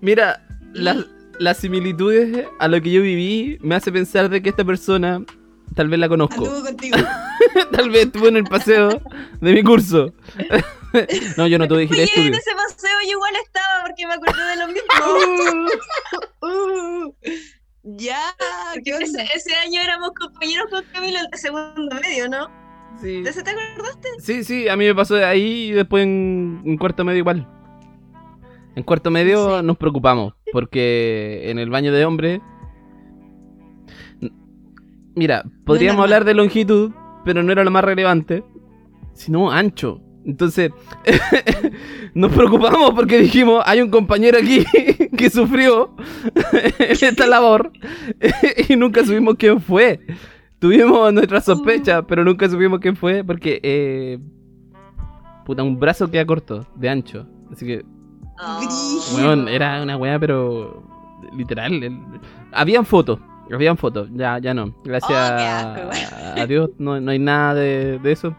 Mira, 0.00 0.46
las, 0.72 0.96
las 1.38 1.58
similitudes 1.58 2.46
a 2.58 2.68
lo 2.68 2.80
que 2.80 2.90
yo 2.90 3.02
viví 3.02 3.58
me 3.60 3.74
hace 3.74 3.92
pensar 3.92 4.30
de 4.30 4.42
que 4.42 4.48
esta 4.48 4.64
persona 4.64 5.22
tal 5.74 5.88
vez 5.88 6.00
la 6.00 6.08
conozco. 6.08 6.44
Contigo. 6.64 6.96
Tal 7.72 7.90
vez 7.90 8.06
estuvo 8.06 8.28
en 8.28 8.36
el 8.36 8.44
paseo 8.44 9.00
de 9.40 9.52
mi 9.52 9.62
curso. 9.62 10.12
no, 11.36 11.46
yo 11.46 11.58
no 11.58 11.68
tuve 11.68 11.86
gira 11.86 11.98
de 11.98 12.04
Oye, 12.04 12.12
en 12.14 12.34
estudio. 12.34 12.38
ese 12.38 12.50
paseo 12.54 12.98
yo 13.04 13.10
igual 13.12 13.32
estaba 13.44 13.84
porque 13.84 14.06
me 14.06 14.14
acordé 14.14 14.42
de 14.44 14.56
lo 14.56 14.66
mismo. 14.68 14.88
Uh, 16.40 17.14
ya, 17.82 18.18
ese, 18.84 19.22
ese 19.34 19.54
año 19.64 19.80
éramos 19.82 20.10
compañeros 20.12 20.66
con 20.70 20.84
Camilo 20.92 21.18
de 21.30 21.38
segundo 21.38 21.96
medio, 22.02 22.28
¿no? 22.28 22.48
Sí. 23.00 23.22
¿De 23.22 23.30
ese 23.30 23.42
te 23.42 23.50
acordaste? 23.50 24.08
sí, 24.18 24.42
sí, 24.44 24.68
a 24.68 24.76
mí 24.76 24.84
me 24.84 24.94
pasó 24.94 25.14
de 25.14 25.24
ahí 25.24 25.68
y 25.68 25.72
después 25.72 26.02
en, 26.04 26.62
en 26.64 26.76
cuarto 26.78 27.04
medio 27.04 27.18
igual. 27.18 27.46
En 28.74 28.82
cuarto 28.82 29.10
medio 29.10 29.58
Sí. 29.58 29.64
nos 29.66 29.76
preocupamos 29.76 30.34
porque 30.52 31.50
en 31.50 31.58
el 31.58 31.70
baño 31.70 31.92
de 31.92 32.04
hombre... 32.04 32.40
Mira, 35.14 35.44
podríamos 35.64 36.02
hablar 36.02 36.24
de 36.24 36.34
longitud, 36.34 36.92
pero 37.24 37.42
no 37.42 37.50
era 37.50 37.64
lo 37.64 37.70
más 37.72 37.82
relevante, 37.82 38.44
sino 39.14 39.50
ancho. 39.50 40.00
Entonces, 40.24 40.70
nos 42.14 42.32
preocupamos 42.32 42.92
porque 42.92 43.18
dijimos, 43.20 43.62
hay 43.66 43.80
un 43.80 43.90
compañero 43.90 44.38
aquí 44.38 44.64
que 45.16 45.30
sufrió 45.30 45.94
esta 46.78 47.26
labor 47.26 47.72
y 48.68 48.76
nunca 48.76 49.04
supimos 49.04 49.36
quién 49.38 49.60
fue. 49.60 50.00
Tuvimos 50.58 51.12
nuestras 51.14 51.44
sospechas, 51.44 52.04
pero 52.08 52.24
nunca 52.24 52.48
supimos 52.48 52.80
quién 52.80 52.96
fue 52.96 53.22
porque, 53.24 53.60
eh, 53.62 54.18
puta, 55.46 55.62
un 55.62 55.78
brazo 55.78 56.10
queda 56.10 56.26
corto, 56.26 56.66
de 56.74 56.88
ancho. 56.88 57.26
Así 57.52 57.64
que, 57.64 57.84
Brígido. 58.58 59.16
weón, 59.16 59.48
era 59.48 59.82
una 59.82 59.96
weá, 59.96 60.18
pero 60.18 60.82
literal. 61.36 61.82
el- 61.82 61.98
Habían 62.52 62.84
fotos, 62.84 63.20
habían 63.52 63.76
fotos, 63.76 64.08
ya, 64.12 64.38
ya 64.40 64.52
no. 64.52 64.74
Gracias 64.84 65.10
Oh, 65.12 66.40
a 66.40 66.46
Dios, 66.46 66.70
no, 66.78 67.00
no 67.00 67.10
hay 67.12 67.18
nada 67.18 67.54
de, 67.54 67.98
de 68.00 68.12
eso. 68.12 68.34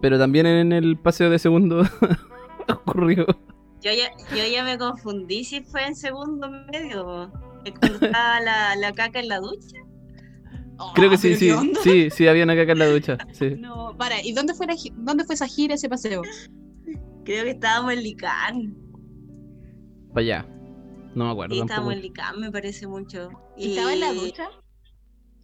Pero 0.00 0.18
también 0.18 0.46
en 0.46 0.72
el 0.72 0.98
paseo 0.98 1.30
de 1.30 1.38
segundo 1.38 1.82
ocurrió. 2.68 3.26
Yo 3.82 3.90
ya, 3.92 4.10
yo 4.36 4.46
ya 4.46 4.64
me 4.64 4.76
confundí 4.78 5.44
si 5.44 5.62
fue 5.62 5.86
en 5.86 5.94
segundo 5.96 6.50
medio. 6.70 7.30
estaba 7.64 8.40
la, 8.40 8.76
la 8.76 8.92
caca 8.92 9.20
en 9.20 9.28
la 9.28 9.40
ducha. 9.40 9.78
Creo 10.94 11.10
que 11.10 11.16
Ah, 11.16 11.18
sí, 11.18 11.36
¿pero 11.38 11.60
sí, 11.60 11.72
sí, 11.82 12.10
sí, 12.10 12.26
había 12.28 12.44
una 12.44 12.56
caca 12.56 12.72
en 12.72 12.78
la 12.78 12.86
ducha. 12.88 13.18
Sí. 13.32 13.50
No, 13.58 13.94
para, 13.98 14.22
¿y 14.24 14.32
dónde 14.32 14.54
fue, 14.54 14.66
la 14.66 14.74
gi- 14.74 14.92
dónde 14.96 15.24
fue 15.24 15.34
esa 15.34 15.46
gira, 15.46 15.74
ese 15.74 15.88
paseo? 15.88 16.22
Creo 17.24 17.44
que 17.44 17.50
estábamos 17.50 17.92
en 17.92 18.02
Licán. 18.02 18.74
Para 20.14 20.20
allá. 20.20 20.46
No 21.14 21.24
me 21.26 21.30
acuerdo 21.32 21.54
Sí, 21.54 21.60
estábamos 21.60 21.92
en 21.94 22.00
Licán, 22.02 22.40
me 22.40 22.50
parece 22.50 22.86
mucho. 22.86 23.28
Y 23.56 23.70
¿Estaba 23.70 23.92
en 23.92 24.00
la 24.00 24.12
ducha? 24.14 24.48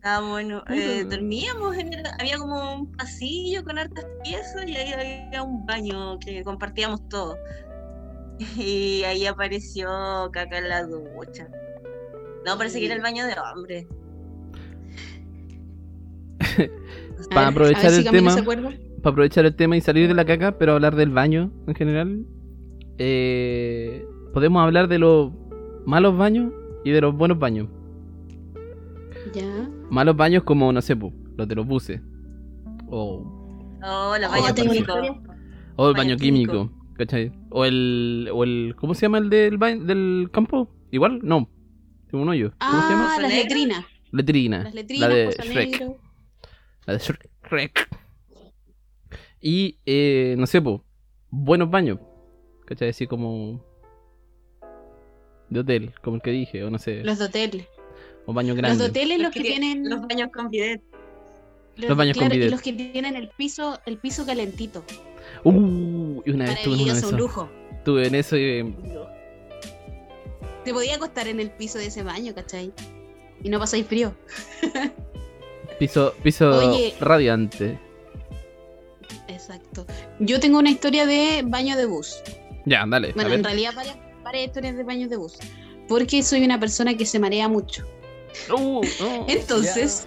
Estábamos 0.07 0.41
en- 0.41 0.53
eh, 0.53 1.03
Mm. 1.05 1.09
dormíamos, 1.09 1.77
en 1.77 1.93
el- 1.93 2.07
había 2.21 2.39
como 2.39 2.75
un 2.77 2.93
pasillo 2.93 3.65
con 3.65 3.77
hartas 3.77 4.07
piezas 4.23 4.65
y 4.69 4.77
ahí 4.77 4.93
había 4.93 5.43
un 5.43 5.67
baño 5.67 6.17
que 6.21 6.45
compartíamos 6.45 7.09
todos. 7.09 7.37
Y 8.57 9.03
ahí 9.03 9.27
apareció 9.27 9.89
caca 10.33 10.59
en 10.59 10.69
la 10.69 10.85
ducha. 10.85 11.49
No, 12.47 12.57
parece 12.57 12.79
que 12.79 12.87
era 12.87 12.95
el 12.95 13.03
baño 13.03 13.27
de 13.27 13.35
hombre. 13.53 13.89
Para 17.35 17.49
aprovechar 17.49 17.91
si 17.91 18.07
el 18.07 18.11
tema. 18.13 18.31
se. 18.31 18.45
Para 18.45 19.11
aprovechar 19.11 19.45
el 19.45 19.57
tema 19.57 19.77
y 19.77 19.81
salir 19.81 20.07
de 20.07 20.15
la 20.15 20.25
caca, 20.25 20.57
pero 20.57 20.75
hablar 20.75 20.95
del 20.95 21.11
baño 21.11 21.51
en 21.67 21.75
general. 21.75 22.25
eh, 22.99 24.07
podemos 24.33 24.63
hablar 24.63 24.87
de 24.89 24.99
los 25.01 25.33
malos 25.85 26.17
baños 26.17 26.53
y 26.85 26.93
de 26.93 27.01
los 27.01 27.13
buenos 27.17 27.39
baños. 27.41 27.67
Ya. 29.35 29.69
Malos 29.91 30.17
baños 30.17 30.43
como, 30.43 30.73
no 30.73 30.81
sé, 30.83 30.97
pu, 30.97 31.13
los 31.37 31.47
de 31.49 31.55
los 31.55 31.67
buses. 31.67 32.01
O, 32.89 33.33
Oh, 33.83 34.17
los 34.19 34.29
Oh, 34.29 34.33
baños 34.33 34.55
tengo 34.55 34.73
químicos. 34.73 34.97
o 35.77 35.89
el 35.89 35.95
Baño 35.95 36.09
baño 36.11 36.17
químico. 36.17 36.71
¿Cachai? 36.95 37.31
O 37.51 37.65
el, 37.67 38.31
o 38.33 38.43
el. 38.43 38.75
¿Cómo 38.79 38.95
se 38.95 39.03
llama 39.03 39.19
el 39.19 39.29
del, 39.29 39.59
ba- 39.59 39.77
del 39.77 40.31
campo? 40.33 40.71
¿Igual? 40.91 41.21
No. 41.23 41.49
Tiene 42.09 42.23
un 42.23 42.29
hoyo. 42.31 42.53
¿Cómo 42.59 42.83
se 42.83 42.89
llama? 42.91 43.15
Ah, 43.17 43.21
las 43.21 43.33
letrinas. 43.33 43.85
Letrina. 44.13 44.63
Las 44.65 44.75
letrinas, 44.75 45.09
la 45.11 45.15
de 45.15 45.31
Shrek. 45.31 45.71
Negro. 45.81 45.99
La 46.87 46.93
de 46.95 46.99
Shrek. 47.01 47.89
Y, 49.43 49.79
eh, 49.85 50.35
no 50.39 50.47
sé, 50.47 50.63
po, 50.63 50.83
buenos 51.31 51.71
baños. 51.71 51.99
¿Cachai? 52.65 52.89
Así 52.89 53.07
como. 53.07 53.63
De 55.51 55.61
hotel, 55.61 55.93
como 56.03 56.17
el 56.17 56.23
que 56.23 56.31
dije, 56.31 56.65
o 56.65 56.71
no 56.71 56.79
sé. 56.79 57.05
Los 57.05 57.19
de 57.19 57.25
hotel. 57.27 57.67
O 58.27 58.33
baños 58.33 58.57
Los 58.57 58.63
grandes. 58.63 58.89
hoteles, 58.89 59.19
los 59.21 59.31
que 59.33 59.41
tie- 59.41 59.47
tienen. 59.47 59.89
Los 59.89 60.01
baños 60.07 60.31
con 60.35 60.51
bidet. 60.51 60.83
los- 61.77 61.97
baños 61.97 62.17
con 62.17 62.23
claro, 62.23 62.35
y 62.35 62.39
bidet. 62.39 62.51
los 62.51 62.63
que 62.63 62.73
tienen 62.73 63.17
el 63.17 63.29
piso, 63.31 63.79
el 63.87 63.99
piso 63.99 64.25
calentito. 64.27 64.85
Uh, 65.45 66.23
y 66.25 66.31
una 66.31 66.47
vez 66.47 66.63
tuve 66.63 66.93
un 66.93 67.17
lujo. 67.17 67.49
Tuve 67.85 68.07
en 68.09 68.15
eso 68.15 68.37
y. 68.37 68.43
eh, 68.43 68.75
Te 70.65 70.73
podía 70.73 70.97
acostar 70.97 71.29
en 71.29 71.39
el 71.41 71.51
piso 71.51 71.79
de 71.79 71.87
ese 71.87 72.03
baño, 72.03 72.35
¿cachai? 72.35 72.73
Y 73.43 73.49
no 73.51 73.59
pasáis 73.61 73.87
frío. 73.87 74.13
Piso, 75.79 76.15
piso 76.23 76.49
Oye. 76.73 76.95
radiante. 77.01 77.79
Exacto. 79.29 79.85
Yo 80.21 80.41
tengo 80.41 80.59
una 80.59 80.71
historia 80.71 81.05
de 81.07 81.43
baño 81.45 81.77
de 81.77 81.85
bus. 81.87 82.17
Ya, 82.65 82.85
dale. 82.89 83.13
Bueno, 83.13 83.29
a 83.29 83.31
ver. 83.31 83.39
en 83.41 83.45
realidad 83.45 83.73
varias, 83.77 83.97
varias 84.25 84.47
historias 84.47 84.77
de 84.77 84.85
baños 84.85 85.11
de 85.11 85.17
bus. 85.17 85.37
Porque 85.89 86.23
soy 86.23 86.45
una 86.45 86.59
persona 86.59 86.97
que 86.97 87.05
se 87.05 87.19
marea 87.19 87.47
mucho. 87.49 87.85
Uh, 88.53 88.81
no, 89.01 89.25
Entonces, 89.29 90.07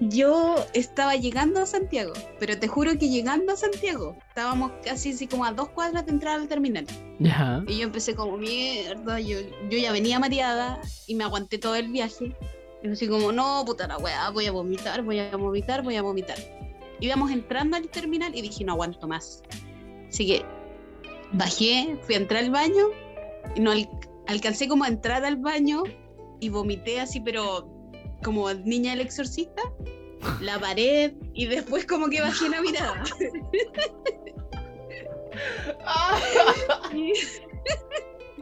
yo 0.00 0.56
estaba 0.72 1.14
llegando 1.16 1.60
a 1.60 1.66
Santiago, 1.66 2.12
pero 2.38 2.58
te 2.58 2.66
juro 2.68 2.92
que 2.98 3.08
llegando 3.10 3.52
a 3.52 3.56
Santiago, 3.56 4.16
estábamos 4.28 4.72
casi 4.82 5.12
así 5.12 5.26
como 5.26 5.44
a 5.44 5.52
dos 5.52 5.68
cuadras 5.70 6.06
de 6.06 6.12
entrar 6.12 6.40
al 6.40 6.48
terminal. 6.48 6.86
Ya. 7.18 7.62
Y 7.66 7.78
yo 7.78 7.84
empecé 7.84 8.14
como, 8.14 8.36
mierda, 8.38 9.20
yo, 9.20 9.38
yo 9.68 9.78
ya 9.78 9.92
venía 9.92 10.18
mareada 10.18 10.80
y 11.06 11.14
me 11.14 11.24
aguanté 11.24 11.58
todo 11.58 11.74
el 11.76 11.88
viaje. 11.92 12.34
Y 12.82 12.88
así 12.88 13.08
como, 13.08 13.30
no, 13.30 13.62
puta 13.66 13.86
la 13.86 13.98
weá, 13.98 14.30
voy 14.30 14.46
a 14.46 14.52
vomitar, 14.52 15.02
voy 15.02 15.18
a 15.18 15.36
vomitar, 15.36 15.82
voy 15.82 15.96
a 15.96 16.02
vomitar. 16.02 16.38
Íbamos 16.98 17.30
entrando 17.30 17.76
al 17.76 17.88
terminal 17.88 18.34
y 18.34 18.40
dije, 18.40 18.64
no 18.64 18.72
aguanto 18.72 19.06
más. 19.06 19.42
Así 20.08 20.26
que 20.26 20.44
bajé, 21.32 21.98
fui 22.02 22.14
a 22.14 22.18
entrar 22.18 22.42
al 22.42 22.50
baño 22.50 22.86
y 23.54 23.60
no 23.60 23.70
al- 23.72 23.88
alcancé 24.28 24.66
como 24.66 24.84
a 24.84 24.88
entrar 24.88 25.24
al 25.26 25.36
baño 25.36 25.82
y 26.40 26.48
vomité 26.48 27.00
así, 27.00 27.20
pero 27.20 27.68
como 28.22 28.52
niña 28.52 28.92
del 28.92 29.02
exorcista. 29.02 29.62
la 30.40 30.58
pared 30.58 31.12
y 31.34 31.46
después 31.46 31.86
como 31.86 32.08
que 32.08 32.20
bajé 32.20 32.48
la 32.48 32.60
mirada. 32.60 33.04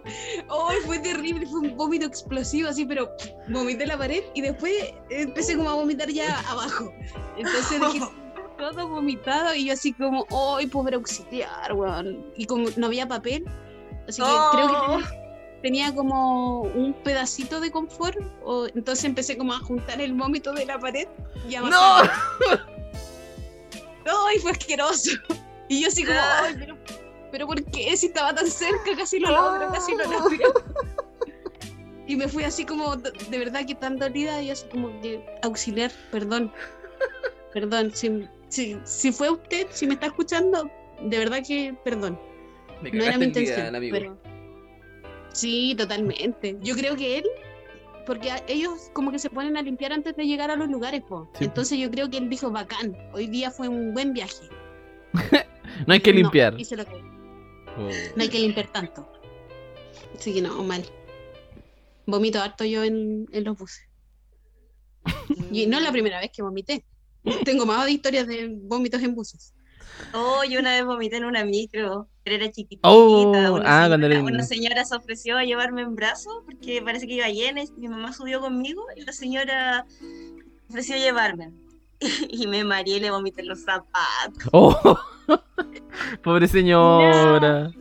Oh, 0.48 0.70
fue 0.86 0.98
terrible, 0.98 1.46
fue 1.46 1.60
un 1.60 1.76
vómito 1.76 2.06
explosivo 2.06 2.68
así, 2.68 2.84
pero 2.84 3.10
vomité 3.48 3.86
la 3.86 3.98
pared 3.98 4.22
y 4.34 4.40
después 4.40 4.72
empecé 5.10 5.56
como 5.56 5.70
a 5.70 5.74
vomitar 5.74 6.08
ya 6.08 6.38
abajo. 6.48 6.92
Entonces 7.36 7.80
dejé 7.80 8.00
todo 8.58 8.88
vomitado 8.88 9.54
y 9.54 9.66
yo 9.66 9.74
así 9.74 9.92
como, 9.92 10.26
¡ay, 10.56 10.66
pobre 10.66 10.96
auxiliar, 10.96 11.72
weón! 11.72 12.26
Y 12.36 12.46
como 12.46 12.68
no 12.76 12.86
había 12.86 13.06
papel, 13.06 13.44
así 14.08 14.22
que 14.22 14.28
creo 14.52 14.68
que 14.68 14.74
Oh. 14.74 15.27
Tenía, 15.62 15.94
como 15.94 16.62
un 16.62 16.92
pedacito 17.02 17.60
de 17.60 17.70
confort, 17.70 18.18
o, 18.44 18.66
entonces 18.74 19.04
empecé 19.04 19.36
como 19.36 19.52
a 19.52 19.58
juntar 19.60 20.00
el 20.00 20.12
vómito 20.14 20.52
de 20.52 20.66
la 20.66 20.78
pared 20.78 21.08
y 21.48 21.54
a 21.56 21.60
¡No! 21.62 21.68
bajarlo. 21.70 22.66
¡Ay, 24.26 24.38
fue 24.40 24.52
asqueroso! 24.52 25.10
Y 25.68 25.82
yo 25.82 25.88
así 25.88 26.02
como, 26.04 26.18
Ah. 26.18 26.42
¡ay, 26.44 26.54
pero, 26.58 26.78
pero 27.30 27.46
por 27.46 27.62
qué? 27.64 27.94
Si 27.96 28.06
estaba 28.06 28.34
tan 28.34 28.46
cerca, 28.50 28.96
casi 28.96 29.18
lo 29.18 29.30
logro, 29.30 29.70
casi 29.72 29.94
lo 29.94 30.04
logro. 30.04 30.52
Y 32.06 32.16
me 32.16 32.26
fui 32.26 32.42
así 32.42 32.64
como, 32.64 32.96
de 32.96 33.38
verdad 33.38 33.66
que 33.66 33.74
tan 33.74 33.98
dolida, 33.98 34.40
y 34.40 34.50
así 34.50 34.64
como 34.70 34.88
de 35.02 35.22
auxiliar, 35.42 35.92
perdón. 36.10 36.50
Perdón, 37.52 37.90
si, 37.94 38.26
si, 38.48 38.78
si 38.84 39.12
fue 39.12 39.28
usted, 39.28 39.66
si 39.68 39.86
me 39.86 39.92
está 39.92 40.06
escuchando, 40.06 40.70
de 41.02 41.18
verdad 41.18 41.42
que 41.46 41.76
perdón. 41.84 42.18
Me 42.80 42.90
No 42.92 43.04
era 43.04 43.18
mi 43.18 43.26
intención. 43.26 43.76
amigo. 43.76 43.92
pero- 43.92 44.18
Sí, 45.40 45.74
totalmente. 45.76 46.56
Yo 46.62 46.74
creo 46.74 46.96
que 46.96 47.18
él, 47.18 47.24
porque 48.06 48.30
ellos 48.48 48.90
como 48.92 49.12
que 49.12 49.18
se 49.18 49.30
ponen 49.30 49.56
a 49.56 49.62
limpiar 49.62 49.92
antes 49.92 50.16
de 50.16 50.26
llegar 50.26 50.50
a 50.50 50.56
los 50.56 50.68
lugares, 50.68 51.02
po. 51.02 51.30
Sí. 51.38 51.44
Entonces 51.44 51.78
yo 51.78 51.90
creo 51.90 52.10
que 52.10 52.16
él 52.18 52.28
dijo, 52.28 52.50
bacán, 52.50 52.96
hoy 53.12 53.26
día 53.28 53.50
fue 53.50 53.68
un 53.68 53.92
buen 53.94 54.12
viaje. 54.12 54.48
No 55.86 55.92
hay 55.94 56.00
que 56.00 56.12
No, 56.12 56.18
limpiar. 56.20 56.58
hice 56.58 56.76
lo 56.76 56.84
que- 56.84 57.02
Oh. 57.80 57.88
no 58.16 58.22
hay 58.22 58.28
que 58.28 58.40
limpiar 58.40 58.66
tanto. 58.72 59.08
Así 60.18 60.34
que 60.34 60.42
no, 60.42 60.64
mal. 60.64 60.82
Vomito 62.06 62.40
harto 62.40 62.64
yo 62.64 62.82
en, 62.82 63.26
en 63.30 63.44
los 63.44 63.56
buses. 63.56 63.84
Y 65.52 65.66
no 65.66 65.76
es 65.78 65.84
la 65.84 65.92
primera 65.92 66.18
vez 66.20 66.30
que 66.34 66.42
vomité. 66.42 66.84
Tengo 67.44 67.64
más 67.66 67.88
historias 67.88 68.26
de 68.26 68.48
vómitos 68.62 69.02
en 69.02 69.14
buses. 69.14 69.54
Oh, 70.14 70.42
yo 70.48 70.58
una 70.58 70.72
vez 70.74 70.84
vomité 70.84 71.16
en 71.18 71.24
una 71.26 71.44
micro, 71.44 72.08
era 72.32 72.50
chiquitita. 72.50 72.88
Oh, 72.88 73.30
una, 73.30 73.84
ah, 73.84 73.88
señora, 73.88 74.22
una 74.22 74.84
se 74.84 74.96
ofreció 74.96 75.36
a 75.36 75.44
llevarme 75.44 75.82
en 75.82 75.94
brazos 75.94 76.42
porque 76.44 76.82
parece 76.82 77.06
que 77.06 77.14
iba 77.14 77.28
llena 77.28 77.62
y 77.62 77.70
mi 77.76 77.88
mamá 77.88 78.12
subió 78.12 78.40
conmigo 78.40 78.84
y 78.96 79.02
la 79.04 79.12
señora 79.12 79.86
ofreció 80.68 80.96
llevarme. 80.96 81.52
Y 82.30 82.46
me 82.46 82.62
mareé 82.62 82.98
y 82.98 83.00
le 83.00 83.10
vomité 83.10 83.42
los 83.42 83.64
zapatos. 83.64 84.48
Oh. 84.52 84.96
Pobre 86.22 86.46
señora. 86.46 87.72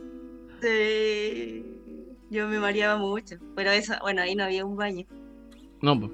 Sí. 0.60 1.64
Yo 2.30 2.48
me 2.48 2.58
mareaba 2.58 2.98
mucho. 2.98 3.36
Pero 3.54 3.70
eso, 3.70 3.94
bueno, 4.02 4.22
ahí 4.22 4.34
no 4.34 4.44
había 4.44 4.64
un 4.64 4.76
baño. 4.76 5.06
No. 5.80 6.10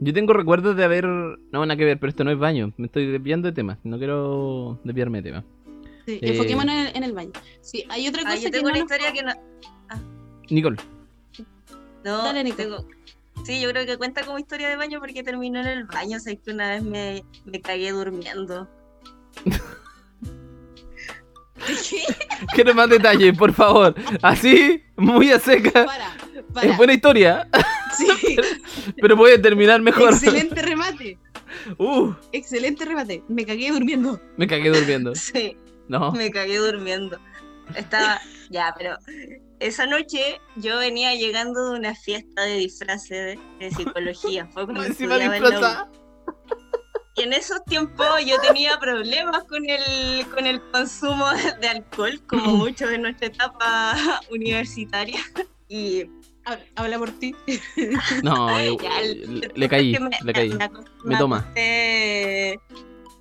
Yo 0.00 0.12
tengo 0.12 0.32
recuerdos 0.32 0.76
de 0.76 0.84
haber. 0.84 1.06
No, 1.06 1.38
nada 1.52 1.76
que 1.76 1.84
ver, 1.84 1.98
pero 1.98 2.10
esto 2.10 2.24
no 2.24 2.30
es 2.30 2.38
baño. 2.38 2.72
Me 2.76 2.86
estoy 2.86 3.06
desviando 3.06 3.48
de 3.48 3.54
tema. 3.54 3.78
No 3.84 3.98
quiero 3.98 4.80
desviarme 4.82 5.22
de 5.22 5.30
tema. 5.30 5.44
Sí, 6.06 6.12
Eh. 6.20 6.30
enfoquémonos 6.30 6.74
en 6.74 6.80
el, 6.86 6.96
en 6.96 7.02
el 7.04 7.12
baño. 7.12 7.32
Sí, 7.60 7.84
hay 7.88 8.06
otra 8.08 8.22
Ah, 8.22 8.24
cosa 8.30 8.36
yo 8.36 8.44
que 8.44 8.50
tengo 8.50 8.68
no 8.68 8.74
una 8.74 8.78
nos- 8.84 8.90
historia 8.92 9.12
que 9.12 9.22
no. 9.22 9.32
Nicole. 10.50 10.76
No, 12.04 12.18
Dale, 12.24 12.44
Nico. 12.44 12.56
tengo- 12.56 12.86
Sí, 13.44 13.60
yo 13.60 13.68
creo 13.70 13.84
que 13.86 13.96
cuenta 13.98 14.24
como 14.24 14.38
historia 14.38 14.68
de 14.68 14.76
baño 14.76 15.00
porque 15.00 15.22
terminó 15.22 15.60
en 15.60 15.66
el 15.66 15.84
baño. 15.84 16.16
O 16.18 16.20
sea, 16.20 16.34
que 16.36 16.50
una 16.50 16.70
vez 16.70 16.82
me, 16.82 17.24
me 17.44 17.60
cagué 17.60 17.90
durmiendo. 17.92 18.68
¿Qué? 21.88 22.02
Quiero 22.54 22.74
más 22.74 22.88
detalles, 22.90 23.36
por 23.36 23.52
favor. 23.52 23.94
Así, 24.22 24.82
muy 24.96 25.30
a 25.30 25.38
seca. 25.38 25.86
Para, 26.52 26.66
Es 26.66 26.76
buena 26.76 26.92
historia, 26.92 27.48
Sí, 27.96 28.06
pero 29.00 29.16
puede 29.16 29.38
terminar 29.38 29.80
mejor. 29.80 30.10
excelente 30.12 30.60
remate. 30.62 31.18
Uh, 31.78 32.12
Excelente 32.32 32.84
remate. 32.84 33.22
Me 33.28 33.46
cagué 33.46 33.70
durmiendo. 33.70 34.20
me 34.36 34.46
cagué 34.46 34.70
durmiendo. 34.70 35.14
Sí, 35.14 35.56
No. 35.88 36.12
me 36.12 36.30
cagué 36.30 36.58
durmiendo. 36.58 37.18
Estaba. 37.74 38.20
Ya, 38.50 38.74
pero 38.76 38.96
esa 39.58 39.86
noche 39.86 40.40
yo 40.56 40.78
venía 40.78 41.14
llegando 41.14 41.70
de 41.70 41.78
una 41.78 41.94
fiesta 41.94 42.42
de 42.42 42.56
disfraces 42.56 43.10
de, 43.10 43.38
de 43.58 43.70
psicología. 43.70 44.46
Fue 44.52 44.64
cuando 44.64 44.84
Encima 44.84 45.16
disfrazada. 45.18 45.90
Y 47.16 47.22
en 47.22 47.32
esos 47.32 47.64
tiempos 47.64 48.06
yo 48.26 48.38
tenía 48.40 48.76
problemas 48.78 49.44
con 49.44 49.64
el, 49.68 50.26
con 50.34 50.46
el 50.46 50.60
consumo 50.72 51.26
de 51.60 51.68
alcohol, 51.68 52.20
como 52.26 52.44
muchos 52.56 52.90
de 52.90 52.98
nuestra 52.98 53.28
etapa 53.28 54.20
universitaria. 54.30 55.20
Y 55.68 56.04
Habla, 56.76 56.98
por 56.98 57.10
ti. 57.12 57.34
No, 58.22 58.48
Ya, 58.82 59.00
el- 59.00 59.40
le, 59.40 59.50
le 59.54 59.68
caí, 59.68 59.98
me, 59.98 60.10
le 60.22 60.32
caí. 60.32 60.58
me 61.04 61.16
toma. 61.16 61.50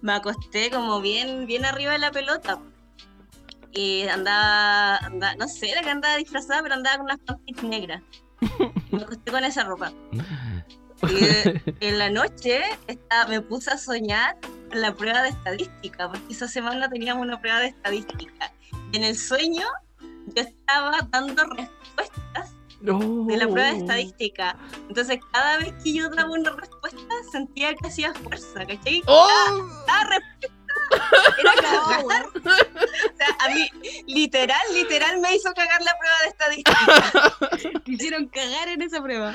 Me 0.04 0.12
acosté 0.12 0.70
como 0.70 1.00
bien, 1.00 1.48
bien 1.48 1.66
arriba 1.66 1.94
de 1.94 1.98
la 1.98 2.12
pelota. 2.12 2.60
Y 3.72 4.04
andaba, 4.04 4.98
andaba, 4.98 5.36
no 5.36 5.48
sé, 5.48 5.72
era 5.72 5.82
que 5.82 5.90
andaba 5.90 6.18
disfrazada, 6.18 6.62
pero 6.62 6.76
andaba 6.76 6.98
con 6.98 7.06
unas 7.06 7.20
panties 7.20 7.64
negras. 7.64 8.04
Y 8.92 8.96
me 8.98 9.02
acosté 9.02 9.32
con 9.32 9.44
esa 9.46 9.64
ropa. 9.64 9.94
Y 11.10 11.24
eh, 11.24 11.62
en 11.80 11.98
la 11.98 12.10
noche 12.10 12.62
estaba, 12.88 13.30
me 13.30 13.40
puse 13.40 13.72
a 13.72 13.78
soñar 13.78 14.38
la 14.74 14.94
prueba 14.94 15.24
de 15.24 15.30
estadística, 15.30 16.10
porque 16.10 16.34
esa 16.34 16.50
semana 16.50 16.90
teníamos 16.90 17.24
una 17.24 17.40
prueba 17.40 17.62
de 17.62 17.68
estadística. 17.68 18.52
Y 18.92 18.98
en 18.98 19.06
el 19.06 19.16
sueño 19.16 19.66
yo 20.36 20.44
estaba 20.44 21.00
dando 21.12 21.46
respuestas 21.46 22.54
No. 22.84 23.26
de 23.26 23.38
la 23.38 23.48
prueba 23.48 23.72
de 23.72 23.78
estadística. 23.78 24.58
Entonces, 24.90 25.20
cada 25.32 25.58
vez 25.58 25.74
que 25.84 25.94
yo 25.94 26.10
daba 26.10 26.32
una 26.32 26.52
respuesta, 26.52 27.14
sentía 27.32 27.74
que 27.76 27.88
hacía 27.88 28.14
fuerza, 28.14 28.66
¿cachai? 28.66 29.02
¡Oh! 29.08 29.84
Cada 29.86 30.04
respuesta 30.04 30.64
era 31.40 31.54
cagar. 31.62 32.26
O 32.94 33.18
sea, 33.18 33.28
a 33.40 33.50
mí, 33.50 33.70
literal, 34.08 34.62
literal, 34.74 35.20
me 35.20 35.36
hizo 35.36 35.52
cagar 35.54 35.82
la 35.82 35.94
prueba 35.98 36.16
de 36.24 36.30
estadística. 36.30 37.82
Te 37.86 37.92
hicieron 37.92 38.28
cagar 38.28 38.68
en 38.68 38.82
esa 38.82 39.02
prueba. 39.02 39.34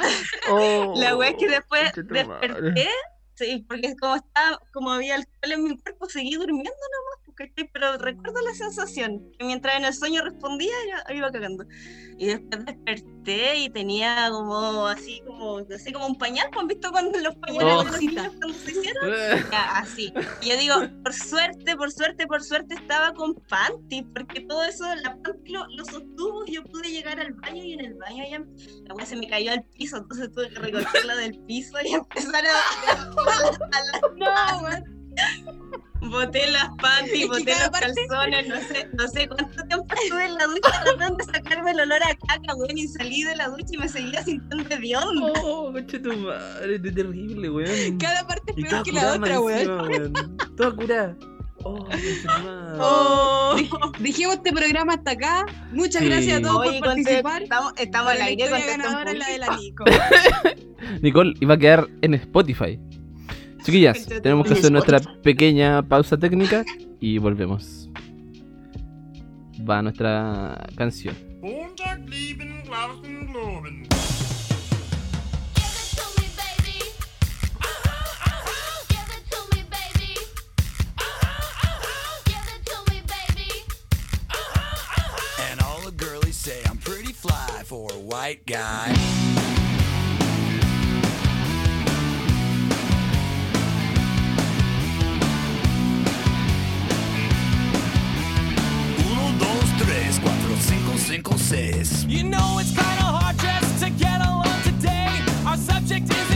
Oh. 0.51 0.95
La 0.97 1.17
wea 1.17 1.31
es 1.31 1.37
que 1.37 1.49
después 1.49 1.83
madre. 1.97 2.49
desperté, 2.49 2.89
sí, 3.35 3.65
porque 3.69 3.97
como 3.97 4.17
estaba, 4.17 4.61
como 4.73 4.93
había 4.93 5.17
alcohol 5.17 5.53
en 5.53 5.65
mi 5.65 5.79
cuerpo, 5.79 6.09
seguí 6.09 6.35
durmiendo 6.35 6.71
nomás, 6.71 7.28
¿cachai? 7.39 7.71
pero 7.73 7.97
recuerdo 7.99 8.41
la 8.43 8.55
sensación, 8.55 9.23
que 9.39 9.45
mientras 9.45 9.77
en 9.77 9.85
el 9.85 9.95
sueño 9.95 10.23
respondía, 10.25 10.73
yo 11.09 11.15
iba 11.15 11.31
cagando. 11.31 11.65
Y 12.19 12.27
después 12.27 12.65
desperté 12.65 13.57
y 13.57 13.71
tenía 13.71 14.29
como 14.31 14.87
así, 14.89 15.23
como, 15.25 15.59
así 15.59 15.93
como 15.93 16.07
un 16.09 16.19
pañal, 16.19 16.49
¿pues 16.51 16.61
¿han 16.63 16.67
visto 16.67 16.91
cuando 16.91 17.19
los 17.21 17.37
pañales 17.37 17.75
Oh. 17.75 17.85
de 17.85 17.91
los 17.93 18.01
niños 18.01 18.27
cuando 18.39 18.53
se 18.59 18.71
hicieron? 18.73 19.11
Ya, 19.53 19.79
así. 19.79 20.13
Y 20.43 20.49
yo 20.49 20.57
digo, 20.59 20.75
por 21.05 21.13
suerte, 21.15 21.77
por 21.77 21.93
suerte, 21.93 22.27
por 22.27 22.43
suerte 22.43 22.75
estaba 22.75 23.13
con 23.15 23.35
panty, 23.35 24.03
porque 24.03 24.41
todo 24.41 24.65
eso, 24.65 24.85
la 24.97 25.17
panty 25.23 25.53
lo, 25.53 25.65
lo 25.69 25.85
sostuvo 25.85 26.45
y 26.47 26.55
yo 26.55 26.65
pude 26.65 26.91
llegar 26.91 27.21
al 27.21 27.33
baño 27.35 27.63
y 27.63 27.75
en 27.75 27.81
el 27.85 27.95
baño 27.95 28.25
ya 28.29 28.39
la 28.89 28.95
weá 28.95 29.07
se 29.07 29.15
me 29.17 29.29
cayó 29.29 29.53
al 29.53 29.63
piso, 29.63 29.99
entonces 29.99 30.33
tuve 30.33 30.49
que 30.49 30.59
recogerla 30.59 31.15
del 31.17 31.39
piso 31.45 31.77
y 31.85 31.93
empezar 31.95 32.45
a, 32.45 32.91
a 32.91 32.97
la- 32.97 34.59
No, 34.59 34.63
weón. 34.65 34.98
Boté 36.27 36.51
las 36.51 36.69
panties, 36.81 37.13
Es 37.15 37.21
que 37.21 37.27
boté 37.27 37.53
los 37.53 37.69
parte- 37.71 38.07
calzones, 38.09 38.49
no 38.49 38.57
sé, 38.57 38.89
no 38.93 39.09
sé 39.09 39.29
cuánto 39.29 39.63
tiempo 39.65 39.87
estuve 40.03 40.25
en 40.27 40.35
la 40.35 40.45
ducha 40.47 40.83
tratando 40.85 41.17
de 41.17 41.25
sacarme 41.33 41.71
el 41.73 41.81
olor 41.81 42.03
a 42.03 42.15
caca, 42.27 42.55
weón, 42.57 42.77
y 42.79 42.89
salí 42.89 43.23
de 43.23 43.37
la 43.37 43.49
ducha 43.49 43.67
y 43.71 43.79
me 43.79 43.89
seguía 43.89 44.23
sintiendo 44.25 44.75
hedionda. 44.75 45.33
Oh, 45.43 45.73
concha 45.73 46.01
tu 46.03 46.13
madre, 46.17 46.81
qué 46.83 46.91
terrible, 46.93 47.51
weón. 47.51 47.99
Cada 47.99 48.27
parte 48.27 48.53
es 48.57 48.69
peor 48.69 48.83
que 48.83 48.93
la 48.93 49.13
otra, 49.15 49.41
weón. 49.41 49.59
encima, 49.59 49.83
weón. 49.83 50.37
Toda 50.57 50.71
curada. 50.77 51.17
Oh, 51.65 51.85
madre. 51.85 52.79
Oh. 52.81 53.57
Dijimos 53.99 54.37
este 54.37 54.53
programa 54.53 54.95
hasta 54.95 55.11
acá. 55.11 55.45
Muchas 55.73 56.03
Sí. 56.03 56.09
gracias 56.09 56.39
a 56.39 56.43
todos 56.43 56.67
por 56.67 56.81
participar. 56.81 57.43
estamos, 57.43 57.73
estamos 57.77 58.13
al 58.13 58.19
la 58.21 58.25
aire, 58.27 58.45
es 58.45 58.51
la 58.51 59.27
de 59.27 59.39
la 59.39 59.57
Nico. 59.57 59.85
Nicole 61.03 61.35
iba 61.41 61.55
a 61.55 61.59
quedar 61.59 61.89
en 62.03 62.15
Spotify. 62.15 62.79
Chiquillas, 63.69 64.07
tenemos 64.23 64.47
que 64.47 64.55
hacer 64.55 64.73
nuestra 64.73 64.99
pequeña 65.23 65.83
pausa 65.87 66.17
técnica 66.17 66.65
y 67.01 67.19
volvemos. 67.19 67.91
Va 69.69 69.83
nuestra 69.83 70.67
canción. 70.75 71.15
Montag 71.43 72.09
lieben, 72.09 72.63
glauben, 72.65 73.27
globen. 73.27 73.87
Give 75.55 75.69
it 75.69 75.91
to 75.97 76.03
me, 76.19 76.29
baby. 76.35 76.79
Give 78.89 79.13
it 79.15 79.29
to 79.29 79.41
me, 79.55 79.63
baby. 79.69 80.15
Give 82.25 82.49
it 82.57 82.65
to 82.65 82.79
me, 82.91 83.03
baby. 83.03 83.51
And 85.51 85.61
all 85.61 85.83
the 85.85 85.93
girlies 85.95 86.37
say 86.37 86.63
I'm 86.71 86.79
pretty 86.79 87.13
fly 87.13 87.65
for 87.67 87.91
a 87.93 87.99
white 87.99 88.47
guy. 88.47 88.95
single, 100.61 100.99
single, 100.99 101.39
sis. 101.39 102.05
You 102.05 102.25
know 102.25 102.59
it's 102.61 102.71
kinda 102.71 103.03
hard 103.03 103.39
just 103.39 103.85
to 103.85 103.91
get 103.91 104.21
along 104.21 104.63
today. 104.63 105.11
Our 105.47 105.57
subject 105.57 106.13
is. 106.13 106.28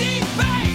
deep 0.00 0.24
face. 0.24 0.69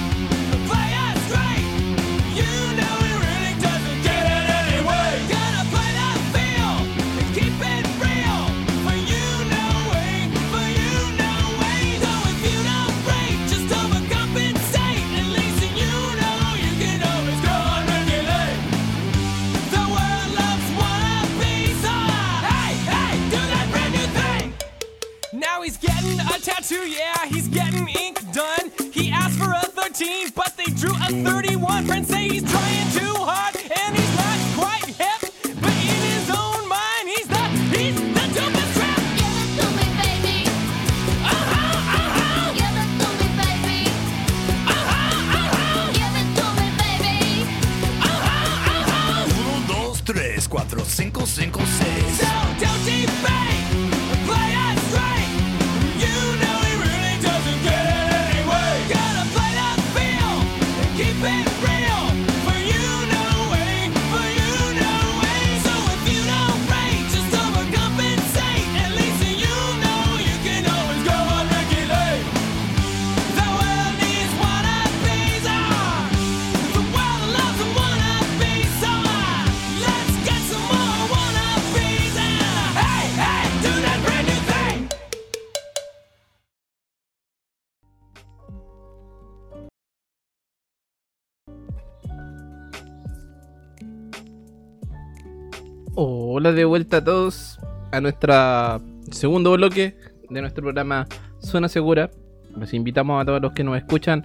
De 96.55 96.65
vuelta 96.65 96.97
a 96.97 97.03
todos 97.03 97.59
a 97.91 98.01
nuestro 98.01 98.81
segundo 99.11 99.51
bloque 99.51 99.97
de 100.29 100.41
nuestro 100.41 100.63
programa 100.63 101.07
Zona 101.39 101.67
Segura. 101.67 102.09
Los 102.55 102.73
invitamos 102.73 103.21
a 103.21 103.25
todos 103.25 103.41
los 103.41 103.51
que 103.53 103.63
nos 103.63 103.77
escuchan 103.77 104.23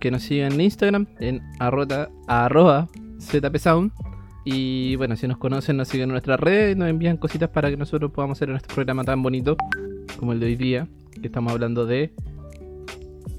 que 0.00 0.10
nos 0.10 0.22
sigan 0.22 0.52
en 0.52 0.60
Instagram 0.62 1.06
en 1.20 1.42
arroba, 1.58 2.08
arroba 2.26 2.88
ZPSound. 3.20 3.92
Y 4.44 4.96
bueno, 4.96 5.16
si 5.16 5.26
nos 5.26 5.38
conocen, 5.38 5.76
nos 5.76 5.88
siguen 5.88 6.04
en 6.04 6.12
nuestras 6.12 6.38
redes 6.40 6.76
y 6.76 6.78
nos 6.78 6.88
envían 6.88 7.16
cositas 7.16 7.50
para 7.50 7.68
que 7.68 7.76
nosotros 7.76 8.12
podamos 8.12 8.38
hacer 8.38 8.48
nuestro 8.48 8.74
programa 8.74 9.04
tan 9.04 9.22
bonito 9.22 9.56
como 10.18 10.32
el 10.32 10.40
de 10.40 10.46
hoy 10.46 10.56
día, 10.56 10.88
que 11.20 11.26
estamos 11.26 11.52
hablando 11.52 11.84
de 11.84 12.12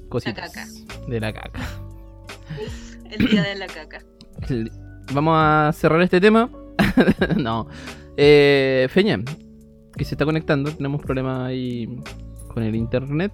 cositas 0.08 0.52
caca. 0.52 0.66
de 1.08 1.20
la 1.20 1.32
caca. 1.32 1.60
El 3.10 3.26
día 3.26 3.42
de 3.42 3.54
la 3.54 3.66
caca. 3.66 4.02
Vamos 5.12 5.34
a 5.36 5.70
cerrar 5.72 6.02
este 6.02 6.20
tema. 6.20 6.50
no. 7.36 7.66
Eh, 8.20 8.88
Feña, 8.90 9.22
que 9.96 10.04
se 10.04 10.14
está 10.16 10.24
conectando. 10.24 10.72
Tenemos 10.72 11.00
problemas 11.00 11.46
ahí 11.46 11.88
con 12.52 12.64
el 12.64 12.74
internet. 12.74 13.32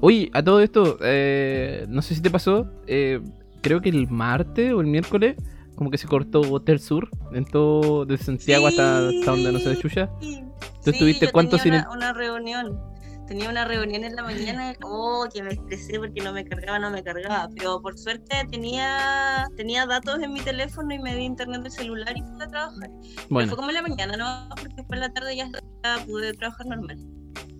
Uy, 0.00 0.28
a 0.34 0.42
todo 0.42 0.60
esto, 0.60 0.98
eh, 1.02 1.86
no 1.88 2.02
sé 2.02 2.16
si 2.16 2.20
te 2.20 2.28
pasó. 2.28 2.68
eh, 2.88 3.20
creo 3.62 3.80
que 3.80 3.88
el 3.90 4.08
martes 4.08 4.72
o 4.72 4.80
el 4.80 4.88
miércoles, 4.88 5.36
como 5.76 5.90
que 5.90 5.98
se 5.98 6.08
cortó 6.08 6.42
Sur 6.78 7.08
en 7.32 7.44
todo, 7.44 8.04
desde 8.06 8.24
Santiago 8.24 8.66
hasta, 8.66 9.08
hasta 9.08 9.30
donde 9.30 9.52
no 9.52 9.60
se 9.60 9.76
chucha. 9.76 10.10
Sí, 10.20 10.42
¿Tú 10.84 10.90
estuviste 10.90 11.30
cuánto 11.30 11.56
sin 11.58 11.74
una, 11.74 11.88
una 11.90 12.12
reunión. 12.12 12.80
Tenía 13.28 13.50
una 13.50 13.64
reunión 13.66 14.04
en 14.04 14.16
la 14.16 14.22
mañana. 14.22 14.74
Oh, 14.82 15.26
que 15.32 15.42
me 15.42 15.50
estresé 15.50 15.98
porque 15.98 16.22
no 16.22 16.32
me 16.32 16.44
cargaba, 16.44 16.78
no 16.78 16.90
me 16.90 17.02
cargaba. 17.02 17.48
Pero 17.56 17.80
por 17.82 17.98
suerte 17.98 18.34
tenía 18.50 19.46
tenía 19.56 19.84
datos 19.86 20.18
en 20.22 20.32
mi 20.32 20.40
teléfono 20.40 20.94
y 20.94 20.98
me 20.98 21.14
di 21.14 21.24
internet 21.24 21.62
del 21.62 21.72
celular 21.72 22.16
y 22.16 22.22
pude 22.22 22.46
trabajar. 22.48 22.90
Pero 22.90 23.26
Bueno, 23.28 23.48
fue 23.48 23.56
como 23.56 23.68
en 23.68 23.74
la 23.74 23.82
mañana, 23.82 24.16
¿no? 24.16 24.48
Porque 24.56 24.74
después 24.76 24.96
en 24.96 25.00
la 25.00 25.12
tarde 25.12 25.36
ya, 25.36 25.50
ya 25.84 26.04
pude 26.06 26.32
trabajar 26.34 26.66
normal. 26.66 26.98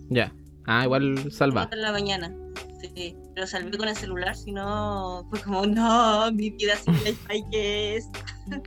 ya. 0.09 0.31
Ah, 0.65 0.83
igual 0.83 1.31
salva. 1.31 1.67
En 1.71 1.81
la 1.81 1.91
mañana. 1.91 2.35
Sí, 2.95 3.15
pero 3.33 3.47
salvé 3.47 3.75
con 3.77 3.87
el 3.87 3.95
celular, 3.95 4.35
si 4.35 4.51
no, 4.51 5.25
fue 5.29 5.41
como, 5.41 5.65
no, 5.65 6.31
mi 6.31 6.51
vida 6.51 6.75
sin 6.75 6.93
wifi, 6.93 7.43
¿qué 7.51 7.97
es? 7.97 8.09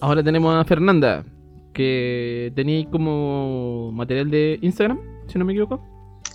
Ahora 0.00 0.22
tenemos 0.22 0.54
a 0.54 0.64
Fernanda, 0.64 1.24
que 1.72 2.52
tenía 2.54 2.88
como 2.90 3.90
material 3.92 4.30
de 4.30 4.58
Instagram, 4.62 5.00
si 5.28 5.38
no 5.38 5.44
me 5.44 5.52
equivoco. 5.52 5.82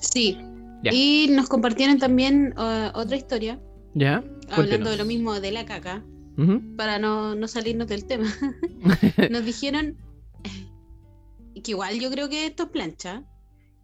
Sí. 0.01 0.37
Ya. 0.83 0.91
Y 0.93 1.27
nos 1.31 1.49
compartieron 1.49 1.97
también 1.97 2.53
eh, 2.57 2.91
otra 2.93 3.17
historia, 3.17 3.59
Ya. 3.95 4.23
hablando 4.49 4.89
de 4.89 4.97
lo 4.97 5.05
mismo 5.05 5.39
de 5.39 5.51
la 5.51 5.65
caca, 5.65 6.03
para 6.77 6.99
no, 6.99 7.35
no 7.35 7.47
salirnos 7.49 7.87
del 7.87 8.05
tema. 8.05 8.33
nos 9.29 9.43
dijeron 9.45 9.97
que 11.63 11.71
igual 11.71 11.99
yo 11.99 12.09
creo 12.09 12.29
que 12.29 12.45
esto 12.45 12.63
es 12.63 12.69
plancha. 12.69 13.23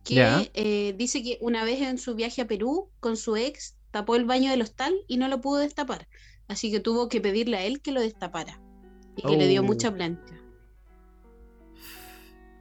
Que 0.05 0.51
eh, 0.53 0.93
dice 0.97 1.23
que 1.23 1.39
una 1.41 1.63
vez 1.65 1.81
en 1.81 1.97
su 1.97 2.13
viaje 2.15 2.43
a 2.43 2.47
Perú 2.47 2.89
con 2.99 3.17
su 3.17 3.35
ex 3.35 3.75
tapó 3.89 4.15
el 4.15 4.23
baño 4.25 4.51
del 4.51 4.61
hostal 4.61 4.93
y 5.07 5.17
no 5.17 5.27
lo 5.27 5.41
pudo 5.41 5.57
destapar. 5.57 6.07
Así 6.47 6.69
que 6.71 6.79
tuvo 6.79 7.09
que 7.09 7.19
pedirle 7.19 7.57
a 7.57 7.65
él 7.65 7.81
que 7.81 7.91
lo 7.91 8.01
destapara. 8.01 8.61
Y 9.17 9.23
que 9.23 9.35
le 9.35 9.47
dio 9.47 9.61
Oh. 9.61 9.63
mucha 9.65 9.91
plancha. 9.91 10.35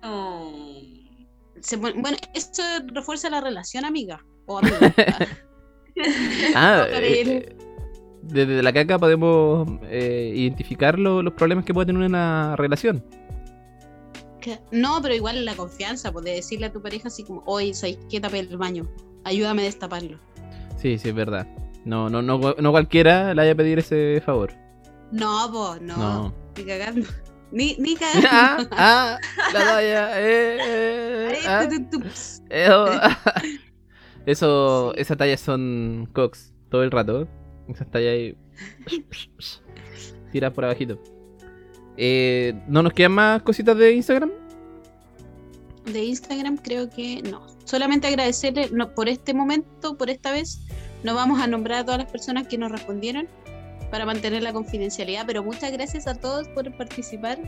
Oh. 0.03 0.74
Se 1.65 1.77
bueno, 1.77 2.17
esto 2.35 2.63
refuerza 2.93 3.31
la 3.31 3.41
relación, 3.41 3.85
amiga. 3.87 4.23
O 4.47 4.59
amigo. 4.61 4.77
Ah, 6.55 6.87
eh, 6.91 7.23
eh, 7.27 7.57
desde 8.23 8.63
la 8.63 8.73
caca 8.73 8.99
podemos 8.99 9.67
eh, 9.85 10.33
identificar 10.35 10.99
lo- 10.99 11.23
los 11.23 11.33
problemas 11.35 11.65
que 11.65 11.73
puede 11.73 11.87
tener 11.87 12.03
una 12.03 12.55
relación. 12.57 13.03
Que- 14.41 14.61
No, 14.73 15.01
pero 15.01 15.15
igual 15.15 15.43
la 15.45 15.55
confianza, 15.55 16.13
pues 16.13 16.25
de 16.27 16.33
decirle 16.33 16.67
a 16.67 16.73
tu 16.73 16.83
pareja 16.83 17.09
así 17.09 17.25
como, 17.25 17.43
oye, 17.47 17.73
¿sabes 17.73 17.99
qué? 18.11 18.21
Tapé 18.21 18.41
el 18.41 18.57
baño, 18.59 18.87
ayúdame 19.25 19.63
a 19.63 19.65
destaparlo. 19.67 20.19
Sí, 20.77 20.99
sí, 20.99 21.09
es 21.09 21.15
verdad. 21.15 21.47
No, 21.87 22.11
no, 22.11 22.21
no, 22.21 22.39
no 22.59 22.71
cualquiera 22.71 23.33
le 23.35 23.41
haya 23.43 23.55
pedir 23.55 23.79
ese 23.79 24.23
favor. 24.25 24.53
No, 25.13 25.49
pues, 25.51 25.81
no, 25.81 25.97
No. 25.97 26.35
ni 26.59 26.65
cagando. 26.65 27.07
Ni, 27.55 27.77
ni 27.79 27.95
cagando. 28.01 28.69
ah, 28.73 29.17
ah, 29.17 29.19
la 29.53 29.65
talla, 29.65 30.21
eh, 30.21 30.59
eh, 30.61 31.39
ah, 31.47 31.69
ps. 32.03 32.43
eso, 32.51 32.87
eso, 34.27 34.95
esas 34.97 35.17
tallas 35.17 35.41
son 35.41 36.09
cox 36.13 36.53
todo 36.69 36.83
el 36.83 36.91
rato. 36.91 37.29
Esas 37.69 37.89
tallas 37.93 38.13
ahí. 38.13 38.37
Tiras 40.33 40.53
por 40.53 40.65
abajito. 40.65 41.01
Eh, 41.97 42.61
¿No 42.67 42.83
nos 42.83 42.93
quedan 42.93 43.13
más 43.13 43.43
cositas 43.43 43.79
de 43.79 43.95
Instagram? 43.95 44.33
De 45.85 46.03
Instagram 46.03 46.57
creo 46.57 46.91
que 46.91 47.23
no. 47.23 47.47
Solamente 47.65 48.09
agradecerle 48.09 48.69
no, 48.73 48.93
por 48.97 49.09
este 49.09 49.33
momento, 49.33 49.97
por 49.97 50.11
esta 50.11 50.33
vez. 50.33 50.67
No 51.05 51.15
vamos 51.15 51.41
a 51.41 51.47
nombrar 51.47 51.81
a 51.81 51.85
todas 51.85 52.01
las 52.01 52.11
personas 52.11 52.49
que 52.49 52.59
nos 52.59 52.73
respondieron 52.73 53.29
para 53.95 54.07
mantener 54.07 54.43
la 54.43 54.53
confidencialidad, 54.53 55.23
pero 55.25 55.45
muchas 55.45 55.71
gracias 55.71 56.09
a 56.09 56.17
todos 56.17 56.49
por 56.49 56.69
participar 56.77 57.39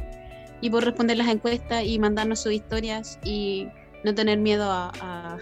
y 0.61 0.71
por 0.71 0.85
responder 0.85 1.17
las 1.17 1.27
encuestas 1.27 1.83
y 1.85 1.99
mandarnos 1.99 2.39
sus 2.39 2.53
historias 2.53 3.19
y 3.25 3.67
no 4.05 4.15
tener 4.15 4.39
miedo 4.39 4.71
a, 4.71 4.93
a- 5.01 5.39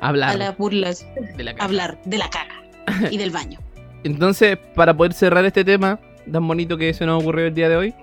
a 0.00 0.08
Hablar 0.08 0.36
las 0.36 0.54
burlas, 0.58 1.06
de 1.38 1.44
la 1.44 1.52
caca. 1.52 1.64
hablar 1.64 1.98
de 2.04 2.18
la 2.18 2.28
caca 2.28 2.62
y 3.10 3.16
del 3.16 3.30
baño. 3.30 3.58
Entonces, 4.04 4.58
para 4.74 4.94
poder 4.94 5.14
cerrar 5.14 5.46
este 5.46 5.64
tema 5.64 5.98
tan 6.30 6.46
bonito 6.46 6.76
que 6.76 6.92
se 6.92 7.06
nos 7.06 7.22
ocurrió 7.22 7.46
el 7.46 7.54
día 7.54 7.70
de 7.70 7.76
hoy, 7.76 7.94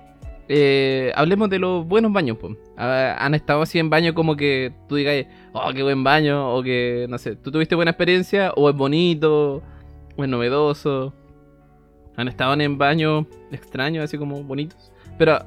eh, 0.48 1.12
hablemos 1.14 1.48
de 1.48 1.60
los 1.60 1.86
buenos 1.86 2.12
baños. 2.12 2.38
po. 2.38 2.56
¿Han 2.76 3.34
estado 3.36 3.62
así 3.62 3.78
en 3.78 3.88
baño 3.88 4.14
como 4.14 4.34
que 4.34 4.72
tú 4.88 4.96
digas, 4.96 5.26
oh, 5.52 5.72
qué 5.72 5.84
buen 5.84 6.02
baño? 6.02 6.56
O 6.56 6.60
que, 6.64 7.06
no 7.08 7.18
sé, 7.18 7.36
¿tú 7.36 7.52
tuviste 7.52 7.76
buena 7.76 7.92
experiencia? 7.92 8.52
¿O 8.56 8.68
es 8.68 8.74
bonito? 8.74 9.62
¿O 10.16 10.24
es 10.24 10.28
novedoso? 10.28 11.14
¿Han 12.16 12.28
estado 12.28 12.54
en 12.60 12.78
baños 12.78 13.26
extraños, 13.50 14.04
así 14.04 14.18
como 14.18 14.42
bonitos? 14.42 14.92
Pero 15.18 15.38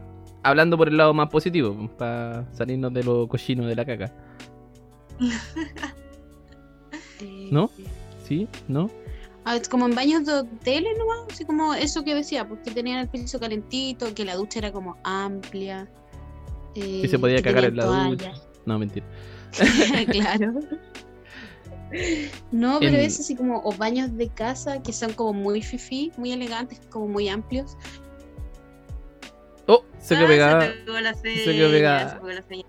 hablando 0.43 0.77
por 0.77 0.87
el 0.87 0.97
lado 0.97 1.13
más 1.13 1.29
positivo, 1.29 1.89
para 1.97 2.45
salirnos 2.53 2.93
de 2.93 3.03
lo 3.03 3.27
cochino 3.27 3.65
de 3.67 3.75
la 3.75 3.85
caca. 3.85 4.11
Eh, 7.21 7.49
¿No? 7.51 7.69
¿Sí? 8.27 8.47
¿No? 8.67 8.89
Ah, 9.43 9.55
es 9.57 9.69
como 9.69 9.85
en 9.85 9.93
baños 9.93 10.25
de 10.25 10.33
hoteles 10.33 10.97
nomás, 10.97 11.19
así 11.31 11.45
como 11.45 11.73
eso 11.75 12.03
que 12.03 12.15
decía, 12.15 12.47
porque 12.47 12.71
tenían 12.71 12.97
el 12.99 13.07
piso 13.07 13.39
calentito, 13.39 14.11
que 14.15 14.25
la 14.25 14.35
ducha 14.35 14.57
era 14.59 14.71
como 14.71 14.97
amplia. 15.03 15.87
eh, 16.73 17.01
Y 17.03 17.07
se 17.07 17.19
podía 17.19 17.37
que 17.37 17.43
cagar 17.43 17.65
en 17.65 17.75
la 17.77 17.83
toallas. 17.85 18.09
ducha. 18.09 18.33
No, 18.65 18.79
mentira. 18.79 19.05
claro. 20.11 20.53
No, 22.51 22.79
pero 22.79 22.95
En- 22.97 23.01
es 23.01 23.19
así 23.19 23.35
como, 23.35 23.61
o 23.63 23.71
baños 23.73 24.15
de 24.17 24.29
casa 24.29 24.81
que 24.81 24.91
son 24.93 25.13
como 25.13 25.33
muy 25.33 25.61
fifi, 25.61 26.11
muy 26.17 26.31
elegantes, 26.31 26.79
como 26.89 27.07
muy 27.07 27.29
amplios. 27.29 27.77
Oh, 29.67 29.83
se 29.99 30.15
quedó 30.15 30.25
Ah, 30.25 30.29
pegada. 30.29 30.61
Se 30.61 30.73
pegó 30.85 30.99
la 30.99 31.13
feña, 31.15 31.43
se 31.43 31.51
quedó 31.53 31.71
pegada. 31.71 32.09
se 32.09 32.15
pegó 32.17 32.29
la 32.29 32.43
feña. 32.43 32.65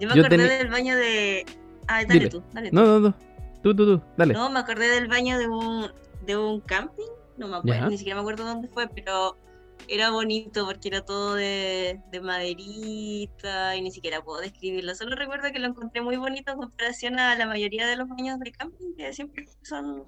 Yo 0.00 0.08
me 0.08 0.14
Yo 0.14 0.24
acordé 0.24 0.48
del 0.58 0.68
baño 0.68 0.96
de. 0.96 1.44
Ah, 1.88 2.02
dale 2.02 2.14
Dile. 2.14 2.28
tú, 2.30 2.42
dale 2.52 2.70
tú. 2.70 2.76
No, 2.76 2.84
no, 2.84 3.00
no. 3.00 3.14
Tú, 3.62 3.74
tú, 3.74 3.86
tú. 3.98 4.02
Dale. 4.16 4.34
No, 4.34 4.48
me 4.50 4.60
acordé 4.60 4.88
del 4.88 5.08
baño 5.08 5.36
de 5.38 5.48
un, 5.48 5.90
de 6.26 6.36
un 6.36 6.60
camping, 6.60 7.02
no 7.36 7.48
me 7.48 7.56
acuerdo, 7.56 7.80
Ya. 7.82 7.88
ni 7.88 7.98
siquiera 7.98 8.16
me 8.16 8.20
acuerdo 8.20 8.44
dónde 8.44 8.68
fue, 8.68 8.86
pero 8.88 9.36
era 9.86 10.10
bonito 10.10 10.66
porque 10.66 10.88
era 10.88 11.02
todo 11.02 11.34
de, 11.34 12.00
de 12.10 12.20
maderita 12.20 13.76
y 13.76 13.82
ni 13.82 13.90
siquiera 13.90 14.22
puedo 14.22 14.40
describirlo. 14.40 14.94
Solo 14.94 15.16
recuerdo 15.16 15.50
que 15.52 15.58
lo 15.58 15.68
encontré 15.68 16.02
muy 16.02 16.16
bonito 16.16 16.52
en 16.52 16.58
comparación 16.58 17.18
a 17.18 17.36
la 17.36 17.46
mayoría 17.46 17.86
de 17.86 17.96
los 17.96 18.08
baños 18.08 18.38
de 18.40 18.52
camping, 18.52 18.94
que 18.96 19.12
siempre 19.12 19.46
son. 19.62 20.04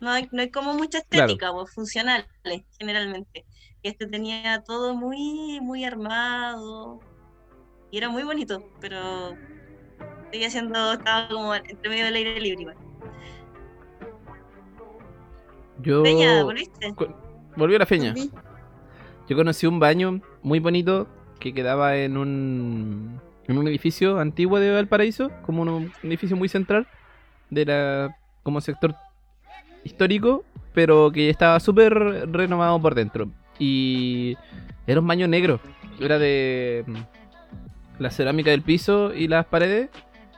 No 0.00 0.10
hay, 0.10 0.28
no 0.32 0.40
hay 0.42 0.50
como 0.50 0.74
mucha 0.74 1.00
Claro. 1.08 1.32
estética, 1.32 1.52
pues, 1.52 1.72
funcionales, 1.74 2.26
generalmente. 2.78 3.46
Y 3.82 3.88
este 3.88 4.06
tenía 4.06 4.62
todo 4.62 4.94
muy, 4.94 5.60
muy 5.60 5.84
armado 5.84 7.00
y 7.90 7.98
era 7.98 8.08
muy 8.08 8.22
bonito, 8.22 8.62
pero 8.80 9.36
seguía 10.30 10.50
siendo, 10.50 10.92
estaba 10.92 11.28
como 11.28 11.54
entre 11.54 11.90
medio 11.90 12.04
del 12.06 12.14
aire 12.16 12.40
libre. 12.40 12.62
igual. 12.62 12.76
Yo. 15.82 16.02
Peña, 16.02 16.44
¿volviste? 16.44 16.94
Volvió 17.56 17.78
la 17.78 17.86
feña. 17.86 18.14
Yo 19.30 19.36
conocí 19.36 19.64
un 19.68 19.78
baño 19.78 20.20
muy 20.42 20.58
bonito 20.58 21.06
que 21.38 21.54
quedaba 21.54 21.96
en 21.96 22.16
un, 22.16 23.20
en 23.46 23.58
un 23.58 23.68
edificio 23.68 24.18
antiguo 24.18 24.58
de 24.58 24.72
Valparaíso, 24.72 25.30
como 25.42 25.62
un, 25.62 25.92
edificio 26.02 26.36
muy 26.36 26.48
central, 26.48 26.88
de 27.48 27.64
la, 27.64 28.16
como 28.42 28.60
sector 28.60 28.96
histórico, 29.84 30.44
pero 30.74 31.12
que 31.12 31.30
estaba 31.30 31.60
súper 31.60 31.94
renovado 32.32 32.82
por 32.82 32.96
dentro. 32.96 33.30
Y 33.60 34.36
era 34.88 34.98
un 34.98 35.06
baño 35.06 35.28
negro, 35.28 35.60
era 36.00 36.18
de 36.18 36.84
la 38.00 38.10
cerámica 38.10 38.50
del 38.50 38.62
piso 38.62 39.14
y 39.14 39.28
las 39.28 39.46
paredes 39.46 39.90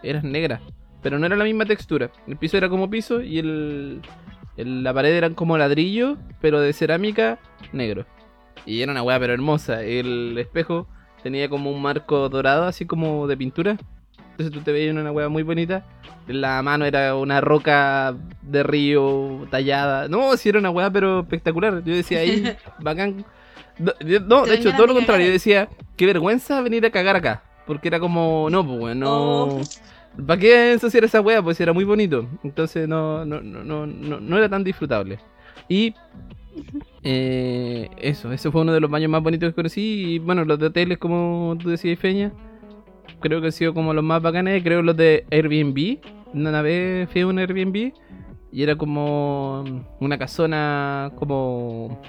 eran 0.03 0.30
negras, 0.30 0.61
pero 1.03 1.18
no 1.18 1.24
era 1.24 1.36
la 1.36 1.45
misma 1.45 1.64
textura. 1.64 2.11
El 2.26 2.36
piso 2.36 2.59
era 2.59 2.68
como 2.68 2.90
piso 2.90 3.22
y 3.22 3.38
el, 3.38 4.03
el- 4.59 4.82
la 4.84 4.93
pared 4.93 5.14
eran 5.14 5.32
como 5.32 5.57
ladrillo, 5.57 6.18
pero 6.43 6.61
de 6.61 6.74
cerámica 6.74 7.38
negro. 7.72 8.05
Y 8.67 8.83
era 8.83 8.93
una 8.93 9.03
weá 9.03 9.19
pero 9.19 9.33
hermosa. 9.33 9.83
El 9.83 10.37
espejo 10.39 10.87
tenía 11.23 11.49
como 11.49 11.71
un 11.71 11.83
marco 11.83 12.29
dorado, 12.29 12.65
así 12.65 12.87
como 12.87 13.27
de 13.27 13.37
pintura. 13.37 13.77
Entonces 14.33 14.53
tú 14.53 14.61
te 14.61 14.73
veías 14.73 14.91
en 14.91 14.99
una 14.99 15.13
weá 15.13 15.29
muy 15.29 15.43
bonita. 15.43 15.85
La 16.27 16.63
mano 16.63 16.85
era 16.85 17.15
una 17.17 17.41
roca 17.41 18.15
de 18.43 18.63
río 18.63 19.47
tallada. 19.51 20.09
No, 20.09 20.37
sí 20.37 20.49
era 20.49 20.59
una 20.59 20.71
weá 20.71 20.91
pero 20.91 21.21
espectacular. 21.21 21.83
Yo 21.85 21.95
decía 21.95 22.21
ahí, 22.21 22.57
bacán. 22.81 23.25
No, 23.79 23.93
no, 24.27 24.47
de 24.47 24.55
hecho, 24.55 24.73
todo 24.73 24.89
lo 24.89 24.95
contrario. 24.95 25.27
Yo 25.27 25.33
decía, 25.33 25.69
qué 25.97 26.07
vergüenza 26.07 26.61
venir 26.61 26.87
a 26.87 26.91
cagar 26.91 27.17
acá. 27.17 27.43
Porque 27.67 27.89
era 27.89 28.01
como, 28.01 28.49
no, 28.51 28.67
pues 28.67 28.81
weón, 28.81 29.01
no. 29.01 29.45
Oh. 29.45 29.61
¿Para 30.27 30.41
qué 30.41 30.73
ensuciar 30.73 31.05
esa 31.05 31.21
weá? 31.21 31.43
Pues 31.43 31.61
era 31.61 31.73
muy 31.73 31.85
bonito. 31.85 32.27
Entonces 32.43 32.89
no, 32.89 33.25
no, 33.25 33.41
no, 33.41 33.65
no, 33.65 33.87
no, 33.87 34.21
no 34.21 34.39
era 34.39 34.49
tan 34.49 34.65
disfrutable. 34.65 35.19
Y 35.69 35.95
eh, 37.03 37.91
eso, 37.99 38.33
ese 38.33 38.51
fue 38.51 38.63
uno 38.63 38.73
de 38.73 38.81
los 38.81 38.91
baños 38.91 39.11
más 39.11 39.23
bonitos 39.23 39.51
que 39.51 39.55
conocí. 39.55 40.15
Y 40.15 40.19
bueno, 40.19 40.45
los 40.45 40.59
de 40.59 40.67
hoteles, 40.67 40.99
como 40.99 41.57
tú 41.61 41.71
decías, 41.71 41.99
Feña, 41.99 42.33
creo 43.21 43.41
que 43.41 43.47
han 43.47 43.53
sido 43.53 43.75
como 43.75 43.95
los 43.95 44.05
más 44.05 44.23
bacanes. 44.23 44.63
Creo 44.63 44.83
los 44.83 44.97
de 44.97 45.27
Airbnb. 45.31 45.99
Una 46.35 46.63
vez 46.63 47.09
fui 47.11 47.23
a 47.23 47.27
un 47.27 47.39
Airbnb 47.39 47.93
y 48.53 48.63
era 48.63 48.77
como 48.77 49.65
una 50.01 50.19
casona 50.19 51.11
como 51.17 52.01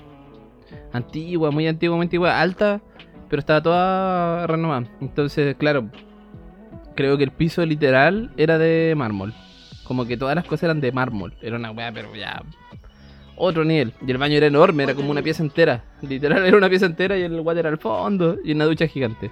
antigua, 0.91 1.51
muy 1.51 1.67
antigua, 1.67 1.95
muy 1.95 2.05
antigua, 2.05 2.39
alta, 2.39 2.81
pero 3.29 3.39
estaba 3.39 3.61
toda 3.63 4.47
renovada. 4.47 4.87
Entonces, 5.01 5.55
claro, 5.55 5.89
creo 6.95 7.17
que 7.17 7.23
el 7.23 7.31
piso 7.31 7.65
literal 7.65 8.31
era 8.37 8.57
de 8.57 8.93
mármol. 8.95 9.33
Como 9.83 10.05
que 10.05 10.17
todas 10.17 10.35
las 10.35 10.45
cosas 10.45 10.63
eran 10.63 10.81
de 10.81 10.91
mármol. 10.91 11.33
Era 11.41 11.57
una 11.57 11.71
weá, 11.71 11.91
pero 11.91 12.15
ya. 12.15 12.43
Otro 13.35 13.63
nivel. 13.65 13.93
Y 14.05 14.11
el 14.11 14.17
baño 14.17 14.37
era 14.37 14.47
enorme, 14.47 14.83
era 14.83 14.93
como 14.95 15.09
una 15.11 15.21
pieza 15.21 15.43
entera. 15.43 15.83
Literal 16.01 16.45
era 16.45 16.57
una 16.57 16.69
pieza 16.69 16.85
entera 16.85 17.17
y 17.17 17.23
el 17.23 17.39
water 17.39 17.67
al 17.67 17.77
fondo. 17.77 18.37
Y 18.43 18.51
una 18.53 18.65
ducha 18.65 18.87
gigante. 18.87 19.31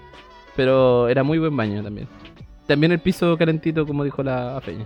Pero 0.56 1.08
era 1.08 1.24
muy 1.24 1.38
buen 1.40 1.56
baño 1.56 1.84
también. 1.84 2.08
También 2.68 2.92
el 2.92 3.00
piso 3.00 3.38
calentito, 3.38 3.86
como 3.86 4.04
dijo 4.04 4.24
la 4.24 4.60
Feña. 4.64 4.86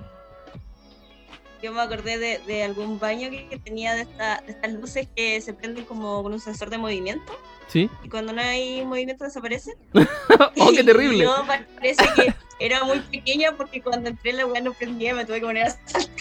Yo 1.64 1.72
me 1.74 1.82
acordé 1.82 2.18
de, 2.20 2.40
de 2.46 2.64
algún 2.64 3.00
baño 3.00 3.30
que, 3.32 3.48
que 3.48 3.58
tenía 3.58 3.96
de, 3.96 4.02
esta- 4.02 4.42
de 4.46 4.52
estas 4.52 4.74
luces 4.74 5.08
que 5.16 5.42
se 5.42 5.54
prenden 5.54 5.86
como 5.86 6.22
con 6.22 6.34
un 6.34 6.40
sensor 6.40 6.70
de 6.70 6.78
movimiento 6.78 7.34
¿Sí? 7.68 7.90
y 8.04 8.10
cuando 8.10 8.34
no 8.34 8.42
hay 8.42 8.86
movimiento 8.86 9.24
desaparecen. 9.24 9.74
¡Oh, 10.60 10.72
qué 10.76 10.84
terrible! 10.84 11.24
Yo 11.24 11.34
pa- 11.48 11.62
parece 11.76 12.06
que 12.16 12.34
era 12.60 12.84
muy 12.84 13.00
pequeña 13.00 13.54
porque 13.58 13.82
cuando 13.82 14.10
entré 14.10 14.34
la 14.34 14.46
weá 14.46 14.62
no 14.62 14.74
prendía, 14.74 15.16
me 15.16 15.26
tuve 15.26 15.40
que 15.40 15.46
poner 15.48 15.64
a 15.64 15.70
saltar. 15.72 16.12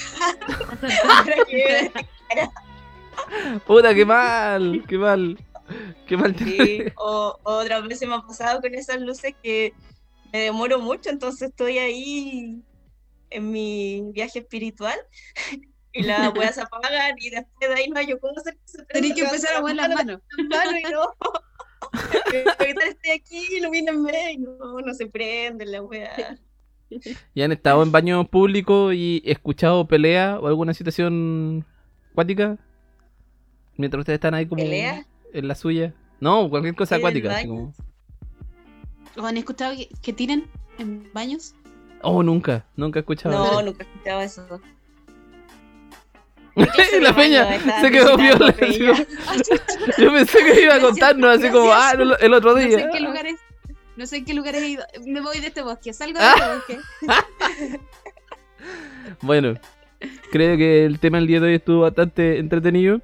¡Puta, 3.66 3.94
qué 3.94 4.04
mal! 4.04 4.84
¡Qué 4.88 4.98
mal! 4.98 5.38
¡Qué 6.06 6.16
mal! 6.16 6.36
Sí, 6.36 6.84
o, 6.96 7.38
otras 7.42 7.86
veces 7.86 8.08
me 8.08 8.14
ha 8.14 8.22
pasado 8.22 8.60
con 8.60 8.74
esas 8.74 9.00
luces 9.00 9.34
que 9.42 9.72
me 10.32 10.40
demoro 10.40 10.78
mucho, 10.78 11.10
entonces 11.10 11.50
estoy 11.50 11.78
ahí 11.78 12.62
en 13.30 13.50
mi 13.50 14.02
viaje 14.12 14.40
espiritual 14.40 14.98
y 15.92 16.02
las 16.02 16.34
weas 16.36 16.54
se 16.54 16.62
apagan 16.62 17.14
y 17.18 17.30
después 17.30 17.70
de 17.70 17.74
ahí 17.74 17.88
no 17.88 17.98
hay 17.98 18.06
yo 18.06 18.18
cómo 18.20 18.34
hacer 18.36 18.54
que 18.54 18.84
Tenés 18.92 19.14
que 19.14 19.22
empezar 19.22 19.56
a 19.56 19.60
mover 19.60 19.76
las 19.76 19.88
manos. 19.88 20.20
mano 20.50 20.78
y 20.78 20.82
no. 20.90 21.02
Ahorita 22.58 22.84
estoy 22.86 23.10
aquí, 23.10 23.56
ilumínenme 23.56 24.32
y 24.32 24.38
no, 24.38 24.80
no 24.80 24.94
se 24.94 25.06
prende 25.06 25.66
la 25.66 25.82
wea. 25.82 26.38
¿Y 27.34 27.42
han 27.42 27.52
estado 27.52 27.82
en 27.82 27.92
baños 27.92 28.28
públicos 28.28 28.94
y 28.94 29.22
escuchado 29.24 29.86
pelea 29.86 30.38
o 30.40 30.46
alguna 30.46 30.74
situación 30.74 31.64
acuática? 32.12 32.58
Mientras 33.76 34.00
ustedes 34.00 34.16
están 34.18 34.34
ahí 34.34 34.46
como 34.46 34.62
¿Pelea? 34.62 35.04
en 35.32 35.48
la 35.48 35.54
suya. 35.54 35.92
No, 36.20 36.48
cualquier 36.48 36.74
cosa 36.74 36.94
¿En 36.96 37.00
el 37.00 37.06
acuática. 37.06 37.36
así 37.36 37.46
baño? 37.48 37.72
como... 39.16 39.24
¿O 39.24 39.26
han 39.26 39.36
escuchado 39.36 39.76
que, 39.76 39.88
que 40.02 40.12
tiren 40.12 40.46
en 40.78 41.08
baños? 41.12 41.54
Oh, 42.02 42.22
nunca, 42.22 42.64
nunca 42.76 42.98
he 42.98 43.00
escuchado 43.00 43.34
No, 43.34 43.44
eso. 43.46 43.62
nunca 43.62 43.84
he 43.84 43.86
escuchado 43.86 44.20
eso. 44.20 44.60
Y 46.56 47.00
la 47.00 47.12
peña 47.16 47.58
se 47.80 47.90
quedó 47.90 48.16
viola. 48.16 48.54
Yo 49.98 50.12
pensé 50.12 50.38
que 50.38 50.62
iba 50.62 50.76
a 50.76 50.80
contarnos 50.80 51.38
así 51.38 51.50
como, 51.50 51.72
ah, 51.72 51.92
el, 52.20 52.32
otro 52.32 52.52
No 52.54 52.58
sé 52.60 52.68
día. 52.68 52.78
en 52.80 52.90
qué 52.92 53.00
lugares. 53.00 53.34
No 53.96 54.06
sé 54.06 54.18
en 54.18 54.24
qué 54.24 54.34
lugares 54.34 54.62
he 54.62 54.68
ido. 54.68 54.84
Me 55.04 55.20
voy 55.20 55.40
de 55.40 55.48
este 55.48 55.62
bosque. 55.62 55.92
Salgo 55.92 56.18
Ah. 56.22 56.60
de 56.68 56.74
este 56.74 56.76
bosque. 56.76 57.80
Bueno, 59.20 59.54
creo 60.30 60.56
que 60.56 60.84
el 60.84 60.98
tema 61.00 61.18
del 61.18 61.26
día 61.26 61.40
de 61.40 61.48
hoy 61.48 61.54
estuvo 61.56 61.80
bastante 61.82 62.38
entretenido. 62.38 63.00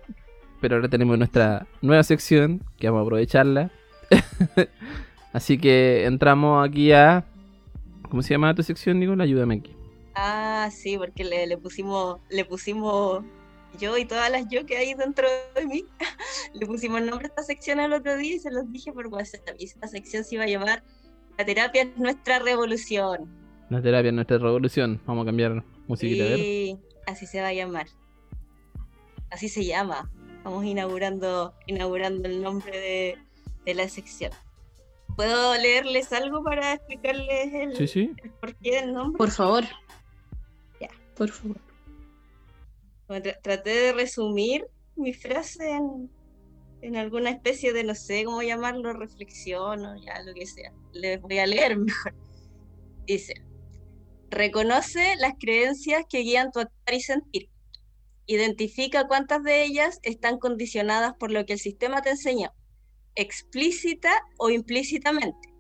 Pero 0.61 0.77
ahora 0.77 0.89
tenemos 0.89 1.17
nuestra 1.17 1.67
nueva 1.83 2.03
sección 2.03 2.63
que 2.79 2.89
vamos 2.89 3.01
a 3.01 3.05
aprovecharla. 3.05 3.71
Así 5.33 5.59
que 5.59 6.05
entramos 6.05 6.67
aquí 6.69 6.93
a. 6.93 7.25
¿Cómo 8.09 8.23
se 8.23 8.35
llama 8.35 8.55
tu 8.55 8.63
sección, 8.63 8.99
Nicola? 8.99 9.25
Ayúdame 9.25 9.57
aquí. 9.57 9.75
Ah, 10.15 10.69
sí, 10.73 10.99
porque 10.99 11.25
le, 11.25 11.47
le 11.47 11.57
pusimos, 11.57 12.19
le 12.29 12.45
pusimos 12.45 13.23
yo 13.79 13.97
y 13.97 14.05
todas 14.05 14.31
las 14.31 14.49
yo 14.49 14.67
que 14.67 14.77
hay 14.77 14.95
dentro 14.95 15.29
de 15.55 15.67
mí, 15.67 15.85
le 16.55 16.67
pusimos 16.67 17.03
nombre 17.03 17.27
a 17.27 17.29
esta 17.29 17.43
sección 17.43 17.81
el 17.81 17.93
otro 17.93 18.17
día 18.17 18.37
y 18.37 18.39
se 18.39 18.51
los 18.51 18.71
dije 18.73 18.93
por 18.93 19.07
WhatsApp. 19.07 19.49
Y 19.59 19.65
esta 19.65 19.87
sección 19.87 20.25
se 20.25 20.35
iba 20.37 20.45
a 20.45 20.49
llamar 20.49 20.83
La 21.39 21.45
terapia 21.45 21.83
es 21.83 21.97
nuestra 21.97 22.39
revolución. 22.41 23.29
La 23.69 23.81
terapia 23.81 24.09
es 24.09 24.15
nuestra 24.15 24.39
revolución. 24.39 25.01
Vamos 25.07 25.23
a 25.23 25.27
cambiar 25.27 25.65
musiquita, 25.87 26.25
a 26.25 26.29
ver. 26.29 26.79
Así 27.07 27.27
se 27.27 27.41
va 27.41 27.49
a 27.49 27.53
llamar. 27.53 27.87
Así 29.31 29.49
se 29.49 29.65
llama. 29.65 30.11
Vamos 30.45 30.64
inaugurando, 30.64 31.55
inaugurando 31.66 32.28
el 32.28 32.43
nombre 32.43 32.78
de, 32.78 33.18
de 33.66 33.74
la 33.74 33.88
sección. 33.88 34.32
¿Puedo 35.16 35.55
leerles 35.59 36.12
algo 36.12 36.43
para 36.43 36.74
explicarles 36.74 37.53
el, 37.53 37.76
Sí, 37.76 37.86
sí. 37.88 38.14
el 38.22 38.30
porqué 38.30 38.80
del 38.80 38.93
nombre? 38.95 39.18
Por 39.18 39.30
favor. 39.30 39.64
Ya. 40.80 40.88
Por 41.14 41.28
favor. 41.30 41.59
Bueno, 43.07 43.24
tra- 43.24 43.38
traté 43.43 43.70
de 43.70 43.93
resumir 43.93 44.66
mi 44.97 45.12
frase 45.12 45.68
en, 45.72 46.11
en 46.80 46.97
alguna 46.97 47.30
especie 47.30 47.72
de, 47.74 47.84
no 47.84 47.95
sé 47.95 48.24
cómo 48.24 48.41
llamarlo, 48.43 48.93
reflexión 48.95 49.84
o 49.84 49.97
ya 49.97 50.22
lo 50.22 50.32
que 50.32 50.47
sea. 50.47 50.72
Les 50.93 51.20
voy 51.20 51.38
a 51.38 51.47
leer 51.47 51.76
mejor. 51.78 52.14
Dice, 53.05 53.34
reconoce 54.30 55.16
las 55.16 55.34
creencias 55.38 56.05
que 56.09 56.20
guían 56.20 56.51
tu 56.51 56.61
actuar 56.61 56.95
y 56.95 57.01
sentir. 57.03 57.50
Identifica 58.31 59.09
cuántas 59.09 59.43
de 59.43 59.64
ellas 59.64 59.99
están 60.05 60.39
condicionadas 60.39 61.14
por 61.14 61.33
lo 61.33 61.45
que 61.45 61.55
el 61.55 61.59
sistema 61.59 62.01
te 62.01 62.11
enseñó, 62.11 62.53
explícita 63.16 64.12
o 64.39 64.51
implícitamente. 64.51 65.53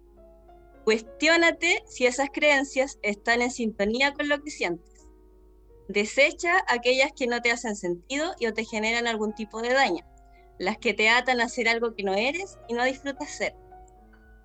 Cuestiónate 0.84 1.82
si 1.88 2.06
esas 2.06 2.28
creencias 2.32 3.00
están 3.02 3.42
en 3.42 3.50
sintonía 3.50 4.14
con 4.14 4.28
lo 4.28 4.40
que 4.40 4.52
sientes. 4.52 5.08
Desecha 5.88 6.62
aquellas 6.68 7.10
que 7.10 7.26
no 7.26 7.42
te 7.42 7.50
hacen 7.50 7.74
sentido 7.74 8.36
y 8.38 8.46
o 8.46 8.54
te 8.54 8.64
generan 8.64 9.08
algún 9.08 9.34
tipo 9.34 9.60
de 9.62 9.74
daño, 9.74 10.06
las 10.60 10.78
que 10.78 10.94
te 10.94 11.08
atan 11.08 11.40
a 11.40 11.46
hacer 11.46 11.68
algo 11.68 11.96
que 11.96 12.04
no 12.04 12.14
eres 12.14 12.56
y 12.68 12.74
no 12.74 12.84
disfrutas 12.84 13.30
ser. 13.30 13.56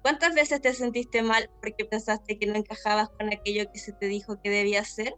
¿Cuántas 0.01 0.34
veces 0.34 0.61
te 0.61 0.73
sentiste 0.73 1.21
mal 1.21 1.51
porque 1.61 1.86
pensaste 1.86 2.39
que 2.39 2.47
no 2.47 2.55
encajabas 2.55 3.09
con 3.09 3.32
aquello 3.32 3.71
que 3.71 3.78
se 3.78 3.93
te 3.93 4.07
dijo 4.07 4.41
que 4.41 4.49
debías 4.49 4.88
ser? 4.88 5.13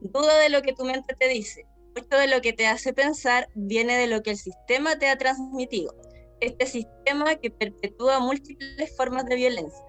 Duda 0.00 0.38
de 0.38 0.50
lo 0.50 0.62
que 0.62 0.72
tu 0.72 0.84
mente 0.84 1.16
te 1.16 1.26
dice. 1.26 1.66
Mucho 1.98 2.16
de 2.16 2.28
lo 2.28 2.40
que 2.40 2.52
te 2.52 2.68
hace 2.68 2.92
pensar 2.92 3.48
viene 3.54 3.96
de 3.96 4.06
lo 4.06 4.22
que 4.22 4.30
el 4.30 4.36
sistema 4.36 4.96
te 5.00 5.08
ha 5.08 5.18
transmitido. 5.18 5.92
Este 6.38 6.64
sistema 6.64 7.34
que 7.34 7.50
perpetúa 7.50 8.20
múltiples 8.20 8.96
formas 8.96 9.24
de 9.26 9.34
violencia. 9.34 9.84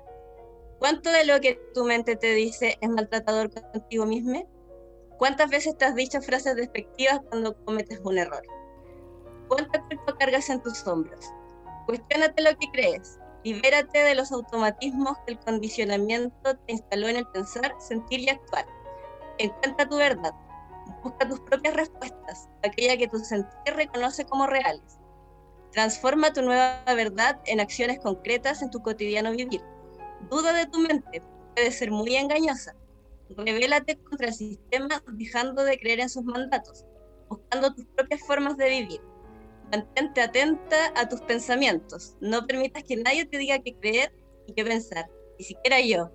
¿Cuánto 0.79 1.11
de 1.11 1.25
lo 1.25 1.39
que 1.39 1.59
tu 1.75 1.83
mente 1.83 2.15
te 2.15 2.33
dice 2.33 2.79
es 2.81 2.89
maltratador 2.89 3.51
contigo 3.51 4.07
mismo? 4.07 4.49
¿Cuántas 5.19 5.51
veces 5.51 5.77
te 5.77 5.85
has 5.85 5.93
dicho 5.93 6.19
frases 6.19 6.55
despectivas 6.55 7.19
cuando 7.29 7.55
cometes 7.63 8.01
un 8.03 8.17
error? 8.17 8.41
¿Cuánta 9.47 9.79
culpa 9.83 10.17
cargas 10.17 10.49
en 10.49 10.63
tus 10.63 10.87
hombros? 10.87 11.23
Cuestiónate 11.85 12.41
lo 12.41 12.57
que 12.57 12.71
crees. 12.73 13.19
Libérate 13.43 13.99
de 13.99 14.15
los 14.15 14.31
automatismos 14.31 15.15
que 15.27 15.33
el 15.33 15.39
condicionamiento 15.41 16.55
te 16.65 16.73
instaló 16.73 17.07
en 17.07 17.17
el 17.17 17.27
pensar, 17.27 17.71
sentir 17.77 18.21
y 18.21 18.29
actuar. 18.29 18.65
Encuentra 19.37 19.87
tu 19.87 19.97
verdad. 19.97 20.33
Busca 21.03 21.27
tus 21.27 21.39
propias 21.41 21.75
respuestas, 21.75 22.49
aquella 22.63 22.97
que 22.97 23.07
tu 23.07 23.19
sentir 23.19 23.73
reconoce 23.75 24.25
como 24.25 24.47
reales. 24.47 24.99
Transforma 25.71 26.33
tu 26.33 26.41
nueva 26.41 26.81
verdad 26.95 27.39
en 27.45 27.59
acciones 27.59 27.99
concretas 27.99 28.61
en 28.61 28.69
tu 28.69 28.81
cotidiano 28.81 29.31
vivir. 29.31 29.61
Duda 30.29 30.51
de 30.51 30.65
tu 30.65 30.79
mente, 30.79 31.21
puede 31.55 31.71
ser 31.71 31.91
muy 31.91 32.15
engañosa. 32.15 32.75
Revélate 33.29 33.97
contra 33.97 34.27
el 34.27 34.33
sistema 34.33 35.03
dejando 35.07 35.63
de 35.63 35.79
creer 35.79 35.99
en 35.99 36.09
sus 36.09 36.23
mandatos, 36.23 36.85
buscando 37.29 37.73
tus 37.73 37.85
propias 37.95 38.21
formas 38.21 38.57
de 38.57 38.69
vivir. 38.69 39.01
Mantente 39.71 40.21
atenta 40.21 40.91
a 40.95 41.07
tus 41.07 41.21
pensamientos. 41.21 42.15
No 42.19 42.45
permitas 42.47 42.83
que 42.83 42.95
nadie 42.95 43.25
te 43.25 43.37
diga 43.37 43.59
qué 43.59 43.75
creer 43.75 44.11
y 44.47 44.53
qué 44.53 44.65
pensar, 44.65 45.07
ni 45.37 45.45
siquiera 45.45 45.79
yo. 45.79 46.11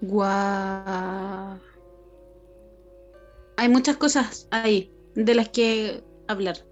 Guau. 0.00 1.60
Hay 3.56 3.68
muchas 3.68 3.96
cosas 3.96 4.48
ahí 4.50 4.92
de 5.14 5.34
las 5.34 5.48
que 5.50 6.02
hablar. 6.28 6.66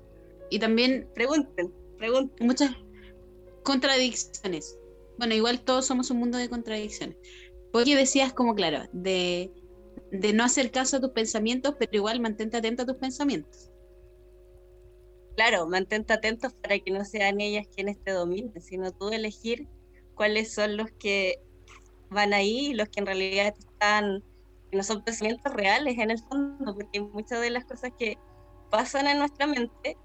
Y 0.50 0.58
también 0.58 1.10
Pregunten, 1.14 1.72
pregunten. 1.98 2.46
muchas 2.46 2.72
contradicciones. 3.62 4.78
Bueno, 5.18 5.34
igual 5.34 5.62
todos 5.64 5.86
somos 5.86 6.10
un 6.10 6.18
mundo 6.18 6.38
de 6.38 6.48
contradicciones. 6.48 7.16
Porque 7.72 7.96
decías 7.96 8.32
como, 8.32 8.54
claro, 8.54 8.84
de, 8.92 9.52
de 10.10 10.32
no 10.32 10.44
hacer 10.44 10.70
caso 10.70 10.98
a 10.98 11.00
tus 11.00 11.10
pensamientos, 11.10 11.74
pero 11.78 11.90
igual 11.94 12.20
mantente 12.20 12.56
atento 12.58 12.82
a 12.82 12.86
tus 12.86 12.96
pensamientos. 12.96 13.70
Claro, 15.36 15.66
mantente 15.68 16.12
atentos 16.14 16.54
para 16.54 16.78
que 16.78 16.90
no 16.90 17.04
sean 17.04 17.40
ellas 17.40 17.66
quienes 17.74 18.02
te 18.02 18.12
dominen, 18.12 18.60
sino 18.60 18.92
tú 18.92 19.10
elegir 19.10 19.68
cuáles 20.14 20.52
son 20.54 20.76
los 20.76 20.90
que 20.98 21.45
van 22.10 22.34
ahí 22.34 22.74
los 22.74 22.88
que 22.88 23.00
en 23.00 23.06
realidad 23.06 23.54
están, 23.58 24.22
que 24.70 24.76
no 24.76 24.82
son 24.82 25.02
pensamientos 25.02 25.52
reales 25.52 25.98
en 25.98 26.10
el 26.10 26.18
fondo, 26.18 26.74
porque 26.74 27.00
muchas 27.00 27.40
de 27.40 27.50
las 27.50 27.64
cosas 27.64 27.92
que 27.98 28.18
pasan 28.70 29.06
en 29.06 29.18
nuestra 29.18 29.46
mente 29.46 29.96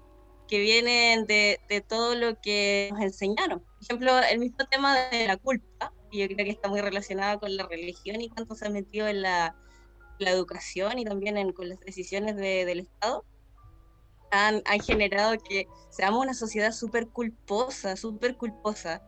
que 0.48 0.58
vienen 0.58 1.24
de, 1.26 1.58
todo 1.88 2.14
lo 2.14 2.38
que 2.40 2.90
nos 2.92 3.00
enseñaron. 3.00 3.60
Por 3.60 3.82
ejemplo, 3.82 4.18
el 4.18 4.38
mismo 4.38 4.58
tema 4.70 4.98
de 5.08 5.26
la 5.26 5.36
culpa, 5.36 5.94
y 6.10 6.20
yo 6.20 6.26
creo 6.26 6.44
que 6.44 6.50
está 6.50 6.68
muy 6.68 6.80
relacionado 6.80 7.40
con 7.40 7.56
la 7.56 7.66
religión 7.66 8.20
y 8.20 8.28
cuánto 8.28 8.54
se 8.54 8.66
ha 8.66 8.70
metido 8.70 9.08
en 9.08 9.22
la, 9.22 9.56
la 10.18 10.30
educación 10.30 10.98
y 10.98 11.04
también 11.04 11.38
en, 11.38 11.52
con 11.52 11.68
las 11.68 11.80
decisiones 11.80 12.36
de- 12.36 12.66
del 12.66 12.80
Estado, 12.80 13.24
han, 14.30 14.62
han 14.66 14.80
generado 14.80 15.36
que 15.38 15.66
seamos 15.90 16.22
una 16.22 16.34
sociedad 16.34 16.72
súper 16.72 17.08
culposa, 17.08 17.96
súper 17.96 18.36
culposa, 18.36 19.02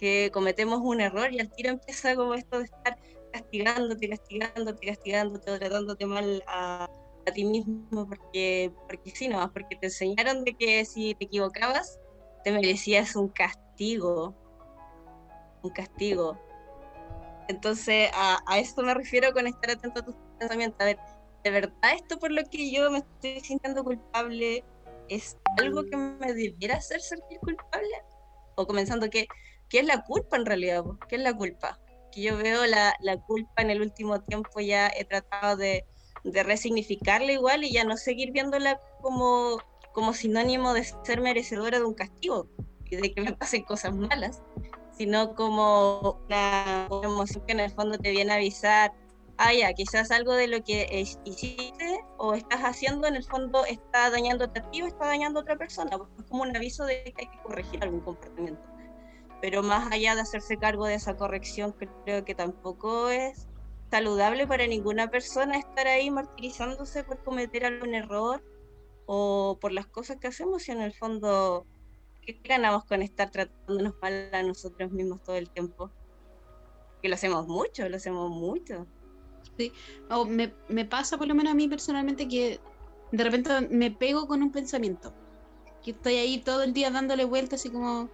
que 0.00 0.30
cometemos 0.32 0.80
un 0.82 1.02
error 1.02 1.30
y 1.30 1.40
al 1.40 1.52
tiro 1.52 1.68
empieza 1.68 2.16
como 2.16 2.32
esto 2.32 2.58
de 2.58 2.64
estar 2.64 2.98
castigándote, 3.32 4.08
castigándote, 4.08 4.86
castigándote, 4.86 5.58
tratándote 5.58 6.06
mal 6.06 6.42
a, 6.46 6.88
a 7.26 7.32
ti 7.32 7.44
mismo, 7.44 8.08
porque, 8.08 8.72
porque 8.88 9.10
sí, 9.10 9.28
nomás, 9.28 9.50
porque 9.50 9.76
te 9.76 9.86
enseñaron 9.86 10.42
de 10.44 10.54
que 10.54 10.86
si 10.86 11.14
te 11.14 11.26
equivocabas, 11.26 12.00
te 12.42 12.50
merecías 12.50 13.14
un 13.14 13.28
castigo, 13.28 14.34
un 15.62 15.70
castigo. 15.70 16.40
Entonces, 17.48 18.10
a, 18.14 18.38
a 18.46 18.82
me 18.82 18.94
refiero 18.94 19.32
con 19.32 19.46
estar 19.46 19.70
atento 19.70 20.00
a 20.00 20.04
tus 20.04 20.14
pensamientos. 20.38 20.80
A 20.80 20.84
ver, 20.86 20.98
¿de 21.44 21.50
verdad 21.50 21.94
esto 21.94 22.18
por 22.18 22.32
lo 22.32 22.42
que 22.50 22.72
yo 22.72 22.90
me 22.90 22.98
estoy 22.98 23.40
sintiendo 23.40 23.84
culpable 23.84 24.64
es 25.08 25.36
algo 25.58 25.84
que 25.84 25.96
me 25.96 26.32
debiera 26.32 26.76
hacer 26.76 27.02
sentir 27.02 27.38
culpable? 27.40 28.02
O 28.54 28.66
comenzando, 28.66 29.10
¿qué, 29.10 29.26
qué 29.70 29.78
es 29.78 29.86
la 29.86 30.04
culpa 30.04 30.36
en 30.36 30.44
realidad? 30.44 30.84
¿Qué 31.08 31.16
es 31.16 31.22
la 31.22 31.32
culpa? 31.32 31.78
Que 32.12 32.22
yo 32.22 32.36
veo 32.36 32.66
la, 32.66 32.94
la 33.00 33.16
culpa 33.22 33.62
en 33.62 33.70
el 33.70 33.80
último 33.80 34.20
tiempo, 34.20 34.60
ya 34.60 34.88
he 34.88 35.04
tratado 35.04 35.56
de, 35.56 35.86
de 36.24 36.42
resignificarla 36.42 37.32
igual 37.32 37.64
y 37.64 37.72
ya 37.72 37.84
no 37.84 37.96
seguir 37.96 38.32
viéndola 38.32 38.80
como, 39.00 39.58
como 39.92 40.12
sinónimo 40.12 40.74
de 40.74 40.84
ser 40.84 41.20
merecedora 41.20 41.78
de 41.78 41.84
un 41.84 41.94
castigo 41.94 42.48
y 42.90 42.96
de 42.96 43.14
que 43.14 43.22
me 43.22 43.32
pasen 43.32 43.62
cosas 43.62 43.94
malas, 43.94 44.42
sino 44.96 45.34
como 45.34 46.20
una, 46.26 46.88
emoción 46.90 47.46
que 47.46 47.52
en 47.52 47.60
el 47.60 47.70
fondo 47.70 47.96
te 47.96 48.10
viene 48.10 48.32
a 48.32 48.36
avisar, 48.36 48.92
ah, 49.38 49.54
ya, 49.54 49.72
quizás 49.72 50.10
algo 50.10 50.34
de 50.34 50.48
lo 50.48 50.62
que 50.64 51.06
hiciste 51.24 52.04
o 52.18 52.34
estás 52.34 52.60
haciendo 52.62 53.06
en 53.06 53.14
el 53.14 53.24
fondo 53.24 53.64
está 53.64 54.10
dañándote 54.10 54.60
a 54.60 54.70
ti 54.70 54.82
o 54.82 54.86
está 54.86 55.06
dañando 55.06 55.38
a 55.38 55.42
otra 55.42 55.56
persona, 55.56 55.96
porque 55.96 56.12
es 56.18 56.24
como 56.28 56.42
un 56.42 56.54
aviso 56.56 56.84
de 56.84 57.04
que 57.04 57.14
hay 57.16 57.28
que 57.28 57.42
corregir 57.42 57.82
algún 57.82 58.00
comportamiento. 58.00 58.69
Pero 59.40 59.62
más 59.62 59.90
allá 59.90 60.14
de 60.14 60.20
hacerse 60.20 60.56
cargo 60.56 60.86
de 60.86 60.94
esa 60.94 61.16
corrección, 61.16 61.74
creo 62.04 62.24
que 62.24 62.34
tampoco 62.34 63.08
es 63.08 63.48
saludable 63.90 64.46
para 64.46 64.66
ninguna 64.66 65.10
persona 65.10 65.58
estar 65.58 65.86
ahí 65.86 66.10
martirizándose 66.10 67.04
por 67.04 67.22
cometer 67.24 67.64
algún 67.64 67.94
error 67.94 68.42
o 69.06 69.58
por 69.60 69.72
las 69.72 69.86
cosas 69.86 70.18
que 70.18 70.28
hacemos 70.28 70.68
y 70.68 70.72
en 70.72 70.80
el 70.80 70.92
fondo, 70.92 71.66
¿qué 72.22 72.40
ganamos 72.44 72.84
con 72.84 73.02
estar 73.02 73.30
tratándonos 73.30 73.94
mal 74.00 74.30
a 74.32 74.42
nosotros 74.42 74.92
mismos 74.92 75.22
todo 75.22 75.36
el 75.36 75.50
tiempo? 75.50 75.90
Que 77.02 77.08
lo 77.08 77.14
hacemos 77.14 77.48
mucho, 77.48 77.88
lo 77.88 77.96
hacemos 77.96 78.30
mucho. 78.30 78.86
O 80.10 80.24
me, 80.24 80.54
me 80.68 80.84
pasa 80.84 81.18
por 81.18 81.26
lo 81.26 81.34
menos 81.34 81.52
a 81.52 81.56
mí 81.56 81.66
personalmente 81.68 82.28
que 82.28 82.60
de 83.12 83.24
repente 83.24 83.68
me 83.70 83.90
pego 83.90 84.26
con 84.26 84.42
un 84.42 84.52
pensamiento. 84.52 85.12
Que 85.82 85.92
estoy 85.92 86.16
ahí 86.16 86.38
todo 86.38 86.62
el 86.62 86.72
día 86.72 86.90
dándole 86.90 87.24
vueltas 87.24 87.60
así 87.60 87.70
como, 87.70 88.08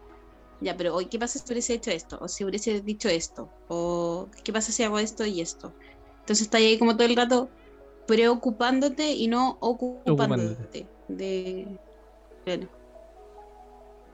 ya, 0.61 0.77
pero 0.77 0.95
hoy, 0.95 1.07
¿qué 1.07 1.19
pasa 1.19 1.39
si 1.39 1.53
hubiese 1.53 1.75
hecho 1.75 1.91
esto? 1.91 2.19
O 2.21 2.29
si 2.29 2.45
hubiese 2.45 2.81
dicho 2.81 3.09
esto. 3.09 3.51
O 3.69 4.29
¿qué 4.45 4.53
pasa 4.53 4.73
si 4.73 4.83
hago 4.83 4.99
esto 4.99 5.25
y 5.27 5.41
esto? 5.41 5.73
Entonces 6.21 6.43
estás 6.43 6.61
ahí 6.61 6.79
como 6.79 6.97
todo 6.97 7.07
el 7.07 7.17
rato 7.17 7.51
preocupándote 8.07 9.13
y 9.13 9.29
no 9.29 9.59
ocupándote. 9.61 10.87
De... 11.09 11.79
Claro. 12.45 12.69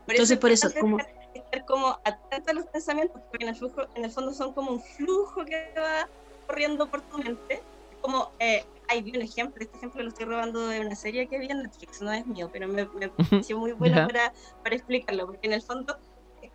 Por 0.05 0.14
Entonces, 0.14 0.38
por 0.38 0.51
eso, 0.51 0.68
es 0.68 0.74
como- 0.74 0.99
estar, 0.99 1.64
como 1.64 1.99
atento 2.05 2.51
a 2.51 2.55
los 2.55 2.66
pensamientos, 2.66 3.22
porque 3.30 3.45
en 3.45 3.51
el, 3.51 3.57
flujo, 3.57 3.82
en 3.95 4.05
el 4.05 4.11
fondo 4.11 4.32
son 4.32 4.53
como 4.53 4.72
un 4.72 4.80
flujo 4.80 5.45
que 5.45 5.72
va 5.78 6.09
corriendo 6.47 6.88
por 6.88 7.03
tu 7.03 7.18
mente. 7.18 7.62
Como, 8.01 8.32
eh, 8.40 8.64
hay 8.88 9.03
vi 9.03 9.16
un 9.16 9.22
ejemplo, 9.22 9.62
este 9.62 9.76
ejemplo 9.76 10.03
lo 10.03 10.09
estoy 10.09 10.26
robando 10.26 10.66
de 10.66 10.80
una 10.80 10.97
serie 10.97 11.28
que 11.28 11.38
vi 11.38 11.47
en 11.47 11.62
Netflix, 11.62 12.03
no 12.03 12.12
es 12.12 12.26
mío, 12.26 12.51
pero 12.53 12.66
me, 12.66 12.84
me 12.99 13.09
pareció 13.11 13.59
muy 13.59 13.72
bueno 13.72 14.07
para, 14.07 14.32
para 14.62 14.74
explicarlo, 14.74 15.26
porque 15.26 15.47
en 15.47 15.53
el 15.53 15.62
fondo 15.62 15.97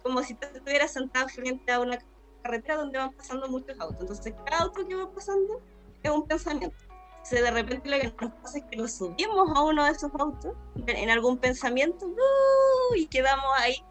como 0.08 0.24
si 0.24 0.34
tú 0.36 0.48
estuvieras 0.54 0.94
sentado 0.94 1.28
frente 1.28 1.72
a 1.72 1.82
una 1.82 2.00
carretera 2.42 2.78
donde 2.78 2.98
van 2.98 3.12
pasando 3.12 3.48
muchos 3.50 3.78
autos. 3.80 4.02
Entonces, 4.02 4.34
cada 4.46 4.64
auto 4.64 4.88
que 4.88 4.96
va 4.96 5.12
pasando 5.12 5.62
es 6.02 6.12
un 6.12 6.26
pensamiento. 6.26 6.78
Entonces, 6.90 7.42
de 7.42 7.52
repente 7.52 7.90
lo 7.90 8.00
que 8.00 8.26
nos 8.26 8.32
pasa 8.42 8.60
es 8.60 8.64
que 8.72 8.78
nos 8.78 8.94
subimos 8.94 9.50
a 9.54 9.64
uno 9.64 9.84
de 9.84 9.92
esos 9.92 10.12
autos 10.18 10.56
en 10.88 11.10
algún 11.10 11.38
pensamiento 11.38 12.06
¡uh! 12.06 12.96
y 12.96 13.06
quedamos 13.08 13.46
ahí 13.60 13.84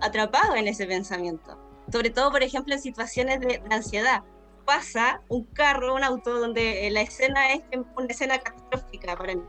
atrapados 0.00 0.56
en 0.56 0.66
ese 0.66 0.84
pensamiento. 0.86 1.56
Sobre 1.92 2.10
todo, 2.10 2.32
por 2.32 2.42
ejemplo, 2.42 2.74
en 2.74 2.80
situaciones 2.80 3.38
de, 3.38 3.58
de 3.58 3.74
ansiedad. 3.74 4.24
Pasa 4.64 5.22
un 5.28 5.44
carro, 5.44 5.94
un 5.94 6.02
auto, 6.02 6.38
donde 6.38 6.86
eh, 6.86 6.90
la 6.90 7.02
escena 7.02 7.52
es 7.52 7.62
una 7.96 8.06
escena 8.08 8.38
catastrófica 8.38 9.16
para 9.16 9.34
mí. 9.34 9.42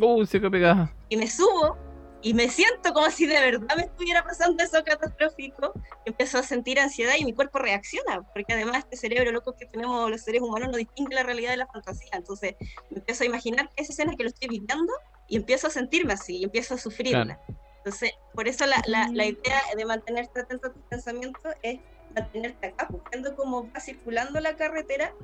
Uh, 0.00 0.24
se 0.24 0.40
pegada. 0.40 0.94
Y 1.10 1.16
me 1.16 1.26
subo 1.26 1.76
y 2.22 2.34
me 2.34 2.48
siento 2.48 2.92
como 2.92 3.10
si 3.10 3.26
de 3.26 3.40
verdad 3.40 3.76
me 3.76 3.82
estuviera 3.82 4.22
pasando 4.22 4.62
eso 4.62 4.82
catastrófico. 4.84 5.72
Empiezo 6.04 6.38
a 6.38 6.42
sentir 6.42 6.78
ansiedad 6.78 7.14
y 7.18 7.24
mi 7.24 7.32
cuerpo 7.32 7.58
reacciona, 7.58 8.22
porque 8.34 8.52
además 8.52 8.78
este 8.78 8.96
cerebro 8.96 9.32
loco 9.32 9.54
que 9.56 9.66
tenemos 9.66 10.10
los 10.10 10.20
seres 10.20 10.42
humanos 10.42 10.68
no 10.70 10.76
distingue 10.76 11.14
la 11.14 11.22
realidad 11.22 11.50
de 11.50 11.56
la 11.58 11.66
fantasía. 11.66 12.10
Entonces 12.12 12.56
me 12.90 12.98
empiezo 12.98 13.24
a 13.24 13.26
imaginar 13.26 13.70
esa 13.76 13.92
escena 13.92 14.14
que 14.16 14.24
lo 14.24 14.28
estoy 14.28 14.48
viviendo 14.48 14.92
y 15.28 15.36
empiezo 15.36 15.68
a 15.68 15.70
sentirme 15.70 16.12
así, 16.12 16.38
y 16.38 16.44
empiezo 16.44 16.74
a 16.74 16.78
sufrirla. 16.78 17.40
Entonces, 17.78 18.12
por 18.34 18.48
eso 18.48 18.66
la, 18.66 18.82
la, 18.86 19.08
la 19.12 19.26
idea 19.26 19.62
de 19.74 19.84
mantenerte 19.86 20.40
atento 20.40 20.66
a 20.66 20.72
tus 20.72 20.82
pensamientos 20.82 21.54
es 21.62 21.80
mantenerte 22.14 22.66
acá, 22.66 22.88
buscando 22.90 23.34
cómo 23.36 23.70
va 23.72 23.80
circulando 23.80 24.40
la 24.40 24.56
carretera, 24.56 25.14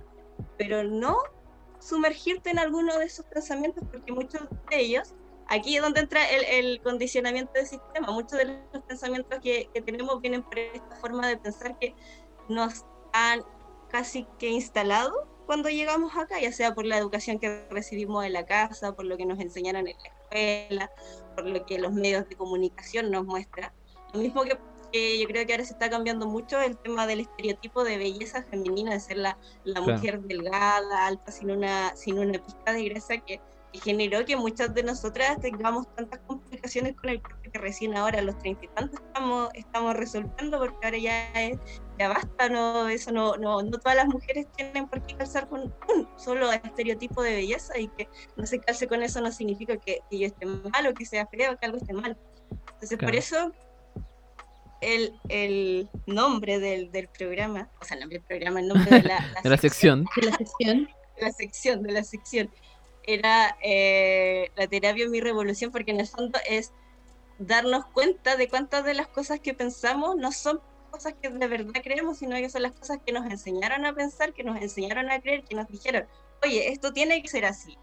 pero 0.56 0.84
no 0.84 1.18
sumergirte 1.80 2.50
en 2.50 2.58
alguno 2.58 2.98
de 2.98 3.06
esos 3.06 3.26
pensamientos, 3.26 3.84
porque 3.90 4.12
muchos 4.12 4.42
de 4.70 4.80
ellos, 4.80 5.14
aquí 5.48 5.76
es 5.76 5.82
donde 5.82 6.00
entra 6.00 6.28
el, 6.30 6.44
el 6.44 6.82
condicionamiento 6.82 7.52
del 7.54 7.66
sistema, 7.66 8.10
muchos 8.12 8.38
de 8.38 8.44
los 8.72 8.82
pensamientos 8.84 9.38
que, 9.40 9.68
que 9.72 9.82
tenemos 9.82 10.20
vienen 10.20 10.42
por 10.42 10.58
esta 10.58 10.96
forma 10.96 11.26
de 11.28 11.36
pensar 11.36 11.78
que 11.78 11.94
nos 12.48 12.84
han 13.12 13.42
casi 13.90 14.26
que 14.38 14.48
instalado 14.48 15.28
cuando 15.46 15.68
llegamos 15.68 16.16
acá, 16.16 16.40
ya 16.40 16.50
sea 16.52 16.74
por 16.74 16.84
la 16.86 16.98
educación 16.98 17.38
que 17.38 17.68
recibimos 17.70 18.24
en 18.24 18.32
la 18.32 18.44
casa, 18.44 18.94
por 18.96 19.04
lo 19.04 19.16
que 19.16 19.26
nos 19.26 19.38
enseñaron 19.38 19.86
en 19.86 19.96
la 20.02 20.08
escuela, 20.08 20.90
por 21.36 21.46
lo 21.46 21.64
que 21.64 21.78
los 21.78 21.92
medios 21.92 22.28
de 22.28 22.34
comunicación 22.36 23.10
nos 23.12 23.24
muestran. 23.24 23.72
Lo 24.12 24.20
mismo 24.20 24.42
que, 24.42 24.58
que 24.92 25.20
yo 25.20 25.26
creo 25.28 25.46
que 25.46 25.52
ahora 25.52 25.64
se 25.64 25.72
está 25.74 25.88
cambiando 25.88 26.26
mucho 26.26 26.60
el 26.60 26.76
tema 26.78 27.06
del 27.06 27.20
estereotipo 27.20 27.84
de 27.84 27.96
belleza 27.96 28.42
femenina, 28.42 28.92
de 28.92 28.98
ser 29.00 29.18
la, 29.18 29.38
la 29.62 29.80
Claro. 29.82 29.98
mujer 29.98 30.20
delgada, 30.22 31.06
alta, 31.06 31.30
sin 31.30 31.52
una, 31.52 31.94
sin 31.94 32.18
una 32.18 32.32
pizca 32.44 32.72
de 32.72 32.88
grasa 32.88 33.18
que, 33.18 33.40
que 33.72 33.80
generó 33.80 34.24
que 34.24 34.36
muchas 34.36 34.74
de 34.74 34.82
nosotras 34.82 35.40
tengamos 35.40 35.92
tantas 35.94 36.20
complicaciones 36.20 36.94
con 36.96 37.10
el 37.10 37.20
cuerpo 37.20 37.50
que 37.50 37.58
recién 37.58 37.96
ahora 37.96 38.18
a 38.18 38.22
los 38.22 38.38
treinta 38.38 38.64
y 38.64 38.68
tantos 38.68 39.00
estamos, 39.00 39.50
estamos 39.54 39.94
resolviendo 39.94 40.58
porque 40.58 40.84
ahora 40.84 40.98
ya 40.98 41.32
es, 41.34 41.58
ya 41.98 42.08
basta, 42.08 42.48
no, 42.48 42.88
eso 42.88 43.12
no, 43.12 43.36
no, 43.36 43.62
no 43.62 43.78
todas 43.78 43.96
las 43.96 44.06
mujeres 44.06 44.46
tienen 44.56 44.88
por 44.88 45.02
qué 45.02 45.16
calzar 45.16 45.48
con 45.48 45.74
un 45.94 46.08
solo 46.16 46.50
estereotipo 46.52 47.22
de 47.22 47.34
belleza 47.34 47.78
y 47.78 47.88
que 47.88 48.08
no 48.36 48.46
se 48.46 48.60
calce 48.60 48.86
con 48.86 49.02
eso 49.02 49.20
no 49.20 49.32
significa 49.32 49.76
que, 49.76 50.00
que 50.10 50.18
yo 50.18 50.26
esté 50.26 50.46
mal 50.46 50.86
o 50.86 50.94
que 50.94 51.04
sea 51.04 51.26
feo 51.26 51.52
o 51.52 51.56
que 51.56 51.66
algo 51.66 51.78
esté 51.78 51.92
mal. 51.92 52.16
Entonces 52.74 52.98
por 52.98 53.14
eso 53.14 53.52
el, 54.80 55.14
el 55.28 55.88
nombre 56.06 56.58
del, 56.58 56.90
del 56.92 57.08
programa, 57.08 57.68
o 57.80 57.84
sea, 57.84 57.94
el 57.96 58.00
nombre 58.00 58.18
del 58.18 58.26
programa, 58.26 58.60
el 58.60 58.68
nombre 58.68 58.90
de 58.90 59.08
la, 59.08 59.20
la 59.34 59.42
De 59.42 59.50
la 59.50 59.56
sección. 59.56 60.06
De 60.16 60.30
la 60.30 60.36
sesión. 60.36 60.88
de 61.16 61.22
la 61.22 61.32
sección, 61.32 61.82
de 61.82 61.92
la 61.92 62.04
sección, 62.04 62.50
era 63.06 63.56
eh, 63.62 64.50
la 64.56 64.66
terapia 64.66 65.08
Mi 65.08 65.20
Revolución, 65.20 65.70
porque 65.70 65.92
en 65.92 66.00
el 66.00 66.06
fondo 66.06 66.38
es 66.48 66.72
darnos 67.38 67.86
cuenta 67.86 68.36
de 68.36 68.48
cuántas 68.48 68.84
de 68.84 68.94
las 68.94 69.08
cosas 69.08 69.40
que 69.40 69.54
pensamos 69.54 70.16
no 70.16 70.32
son 70.32 70.60
cosas 70.90 71.14
que 71.20 71.28
de 71.28 71.46
verdad 71.46 71.82
creemos, 71.82 72.18
sino 72.18 72.36
que 72.36 72.48
son 72.48 72.62
las 72.62 72.72
cosas 72.72 72.98
que 73.04 73.12
nos 73.12 73.26
enseñaron 73.30 73.84
a 73.84 73.94
pensar, 73.94 74.32
que 74.32 74.44
nos 74.44 74.60
enseñaron 74.60 75.10
a 75.10 75.20
creer, 75.20 75.44
que 75.44 75.54
nos 75.54 75.68
dijeron, 75.68 76.06
oye, 76.42 76.72
esto 76.72 76.92
tiene 76.92 77.22
que 77.22 77.28
ser 77.28 77.44
así. 77.44 77.76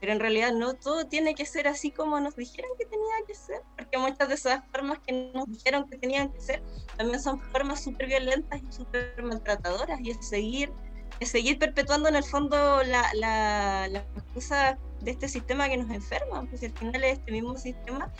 Pero 0.00 0.12
en 0.12 0.18
realidad 0.18 0.52
no 0.52 0.74
todo 0.74 1.06
tiene 1.06 1.36
que 1.36 1.46
ser 1.46 1.68
así 1.68 1.92
como 1.92 2.18
nos 2.18 2.34
dijeron 2.34 2.72
que 2.76 2.86
tenía 2.86 3.14
que 3.24 3.36
ser, 3.36 3.62
porque 3.76 3.98
muchas 3.98 4.28
de 4.28 4.34
esas 4.34 4.64
formas 4.72 4.98
que 5.06 5.30
nos 5.32 5.46
dijeron 5.46 5.88
que 5.88 5.96
tenían 5.96 6.32
que 6.32 6.40
ser 6.40 6.60
también 6.96 7.20
son 7.20 7.40
formas 7.52 7.84
súper 7.84 8.08
violentas 8.08 8.60
y 8.60 8.72
súper 8.72 9.22
maltratadoras, 9.22 10.00
y 10.00 10.10
es 10.10 10.28
seguir 10.28 10.72
seguir 11.20 11.58
perpetuando 11.58 12.08
en 12.08 12.16
el 12.16 12.24
fondo 12.24 12.82
la, 12.82 13.10
la, 13.14 13.88
las 13.88 14.04
cosas 14.34 14.76
de 15.00 15.10
este 15.10 15.28
sistema 15.28 15.68
que 15.68 15.76
nos 15.76 15.90
enferman, 15.90 16.46
pues 16.48 16.62
al 16.62 16.72
final 16.72 17.04
es 17.04 17.18
este 17.18 17.32
mismo 17.32 17.56
sistema 17.56 18.10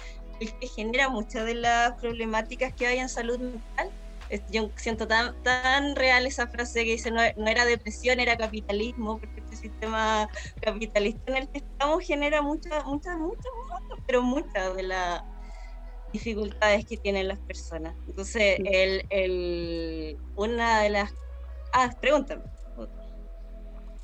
el 0.41 0.53
que 0.59 0.67
genera 0.67 1.09
muchas 1.09 1.47
de 1.47 1.55
las 1.55 1.93
problemáticas 2.01 2.73
que 2.75 2.87
hay 2.87 2.99
en 2.99 3.09
salud 3.09 3.39
mental. 3.39 3.91
Yo 4.51 4.71
siento 4.77 5.07
tan, 5.07 5.41
tan 5.43 5.95
real 5.95 6.27
esa 6.27 6.47
frase 6.47 6.85
que 6.85 6.93
dice 6.93 7.11
no, 7.11 7.21
no 7.37 7.49
era 7.49 7.67
depresión, 7.67 8.19
era 8.19 8.37
capitalismo, 8.37 9.19
porque 9.19 9.41
este 9.41 9.57
sistema 9.57 10.29
capitalista 10.63 11.33
en 11.33 11.37
el 11.37 11.49
que 11.49 11.59
estamos 11.59 12.03
genera 12.03 12.41
muchas, 12.41 12.85
muchas, 12.87 13.19
muchas, 13.19 13.53
muchas, 13.69 13.99
pero 14.07 14.23
muchas 14.23 14.75
de 14.75 14.85
las 14.85 15.23
dificultades 16.15 16.87
que 16.87 16.97
tienen 16.97 17.29
las 17.29 17.39
personas. 17.41 17.95
Entonces, 18.07 18.59
el, 18.65 19.05
el, 19.11 20.19
una 20.37 20.81
de 20.81 20.91
las... 20.91 21.13
Ah, 21.75 21.95
pregúntame. 22.01 22.43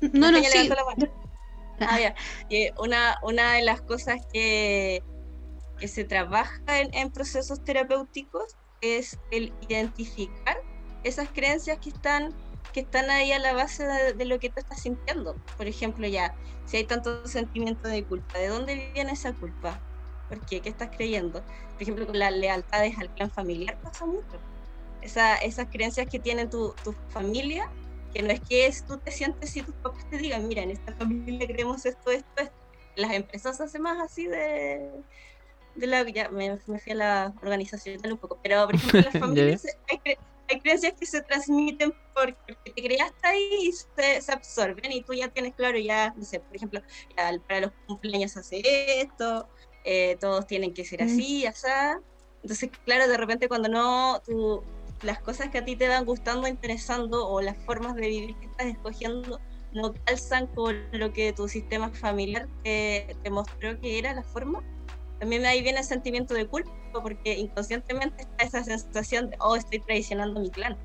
No, 0.01 0.31
no, 0.31 0.43
sí. 0.43 0.67
la 0.69 0.85
mano. 0.85 1.13
Ah, 1.79 1.99
ya. 1.99 2.15
Que 2.49 2.71
una, 2.77 3.17
una 3.23 3.53
de 3.53 3.63
las 3.63 3.81
cosas 3.81 4.17
que, 4.31 5.03
que 5.77 5.87
se 5.87 6.03
trabaja 6.03 6.79
en, 6.79 6.93
en 6.93 7.11
procesos 7.11 7.63
terapéuticos 7.63 8.57
es 8.81 9.19
el 9.31 9.53
identificar 9.61 10.57
esas 11.03 11.29
creencias 11.29 11.77
que 11.79 11.89
están, 11.89 12.35
que 12.73 12.81
están 12.81 13.09
ahí 13.09 13.31
a 13.31 13.39
la 13.39 13.53
base 13.53 13.85
de, 13.85 14.13
de 14.13 14.25
lo 14.25 14.39
que 14.39 14.49
tú 14.49 14.59
estás 14.59 14.81
sintiendo. 14.81 15.35
Por 15.57 15.67
ejemplo, 15.67 16.07
ya, 16.07 16.35
si 16.65 16.77
hay 16.77 16.83
tanto 16.85 17.25
sentimiento 17.27 17.87
de 17.87 18.05
culpa, 18.05 18.39
¿de 18.39 18.47
dónde 18.47 18.91
viene 18.93 19.13
esa 19.13 19.33
culpa? 19.33 19.81
¿Por 20.27 20.45
qué? 20.45 20.61
¿Qué 20.61 20.69
estás 20.69 20.89
creyendo? 20.95 21.43
Por 21.73 21.81
ejemplo, 21.81 22.05
con 22.05 22.19
las 22.19 22.31
lealtades 22.33 22.97
al 22.99 23.13
clan 23.13 23.31
familiar 23.31 23.79
pasa 23.81 24.05
mucho. 24.05 24.39
Esa, 25.01 25.37
esas 25.37 25.67
creencias 25.71 26.07
que 26.07 26.19
tiene 26.19 26.45
tu, 26.47 26.75
tu 26.83 26.93
familia 27.09 27.71
que 28.13 28.21
no 28.23 28.31
es 28.31 28.41
que 28.41 28.65
es, 28.67 28.85
tú 28.85 28.97
te 28.97 29.11
sientes 29.11 29.49
si 29.51 29.61
tus 29.61 29.75
papás 29.75 30.07
te 30.09 30.17
digan, 30.17 30.47
mira, 30.47 30.63
en 30.63 30.71
esta 30.71 30.93
familia 30.93 31.47
creemos 31.47 31.85
esto, 31.85 32.11
esto, 32.11 32.27
esto. 32.37 32.55
Las 32.95 33.11
empresas 33.13 33.59
hacen 33.61 33.81
más 33.81 33.99
así 34.01 34.27
de, 34.27 34.91
de 35.75 35.87
la, 35.87 36.07
ya 36.09 36.29
me, 36.29 36.57
me 36.67 36.79
fui 36.79 36.91
a 36.91 36.95
la 36.95 37.33
organización 37.41 37.99
un 38.11 38.17
poco, 38.17 38.39
pero 38.43 38.65
por 38.65 38.75
ejemplo 38.75 39.01
las 39.01 39.13
familias 39.19 39.63
hay, 39.89 39.97
cre- 39.99 40.17
hay 40.49 40.59
creencias 40.59 40.93
que 40.99 41.05
se 41.05 41.21
transmiten 41.21 41.91
por- 42.13 42.35
porque 42.35 42.71
te 42.71 42.81
creaste 42.83 43.27
ahí 43.27 43.49
y 43.61 43.71
se, 43.71 44.21
se 44.21 44.31
absorben 44.31 44.91
y 44.91 45.01
tú 45.03 45.13
ya 45.13 45.29
tienes 45.29 45.53
claro, 45.55 45.77
ya, 45.77 46.13
no 46.17 46.23
sé, 46.25 46.39
por 46.39 46.55
ejemplo, 46.55 46.81
ya 47.15 47.31
para 47.47 47.61
los 47.61 47.71
cumpleaños 47.87 48.35
hace 48.35 48.61
esto, 49.01 49.47
eh, 49.85 50.17
todos 50.19 50.45
tienen 50.47 50.73
que 50.73 50.83
ser 50.83 51.01
Mm. 51.01 51.05
así, 51.05 51.45
así. 51.45 51.67
Entonces, 52.41 52.69
claro, 52.85 53.07
de 53.07 53.17
repente 53.17 53.47
cuando 53.47 53.69
no, 53.69 54.21
tú, 54.25 54.63
las 55.01 55.19
cosas 55.19 55.49
que 55.49 55.59
a 55.59 55.65
ti 55.65 55.75
te 55.75 55.87
van 55.87 56.05
gustando, 56.05 56.47
interesando 56.47 57.27
o 57.27 57.41
las 57.41 57.57
formas 57.57 57.95
de 57.95 58.07
vivir 58.07 58.35
que 58.37 58.45
estás 58.47 58.67
escogiendo 58.67 59.39
no 59.71 59.93
calzan 60.05 60.47
con 60.47 60.75
lo 60.91 61.13
que 61.13 61.31
tu 61.33 61.47
sistema 61.47 61.89
familiar 61.89 62.47
te, 62.63 63.15
te 63.23 63.29
mostró 63.29 63.79
que 63.79 63.99
era 63.99 64.13
la 64.13 64.23
forma, 64.23 64.63
también 65.19 65.45
ahí 65.45 65.61
viene 65.61 65.79
el 65.79 65.85
sentimiento 65.85 66.33
de 66.33 66.47
culpa 66.47 66.71
porque 66.93 67.37
inconscientemente 67.37 68.23
está 68.23 68.45
esa 68.45 68.63
sensación 68.63 69.29
de, 69.29 69.37
oh, 69.39 69.55
estoy 69.55 69.79
traicionando 69.79 70.39
a 70.39 70.43
mi 70.43 70.49
clan. 70.49 70.77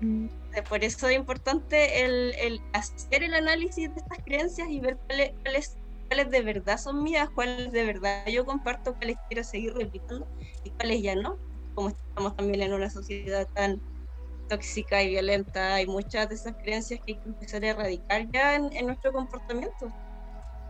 Mm. 0.00 0.26
Eh, 0.54 0.62
Por 0.68 0.82
eso 0.82 1.08
es 1.08 1.16
importante 1.16 2.04
el, 2.04 2.34
el 2.38 2.60
hacer 2.72 3.22
el 3.22 3.34
análisis 3.34 3.94
de 3.94 4.00
estas 4.00 4.18
creencias 4.24 4.68
y 4.70 4.80
ver 4.80 4.96
cuáles, 5.06 5.32
cuáles, 5.42 5.76
cuáles 6.08 6.30
de 6.30 6.42
verdad 6.42 6.78
son 6.78 7.02
mías, 7.02 7.28
cuáles 7.30 7.70
de 7.70 7.84
verdad 7.84 8.26
yo 8.26 8.44
comparto, 8.44 8.94
cuáles 8.94 9.16
quiero 9.28 9.44
seguir 9.44 9.74
repitiendo 9.74 10.26
y 10.64 10.70
cuáles 10.70 11.02
ya 11.02 11.14
no. 11.14 11.36
Como 11.78 11.90
estamos 11.90 12.34
también 12.34 12.62
en 12.62 12.72
una 12.72 12.90
sociedad 12.90 13.46
tan 13.54 13.80
tóxica 14.48 15.00
y 15.04 15.10
violenta, 15.10 15.76
hay 15.76 15.86
muchas 15.86 16.28
de 16.28 16.34
esas 16.34 16.54
creencias 16.58 16.98
que 17.06 17.12
hay 17.12 17.20
que 17.20 17.28
empezar 17.28 17.64
a 17.64 17.68
erradicar 17.68 18.26
ya 18.32 18.56
en, 18.56 18.72
en 18.72 18.86
nuestro 18.86 19.12
comportamiento. 19.12 19.94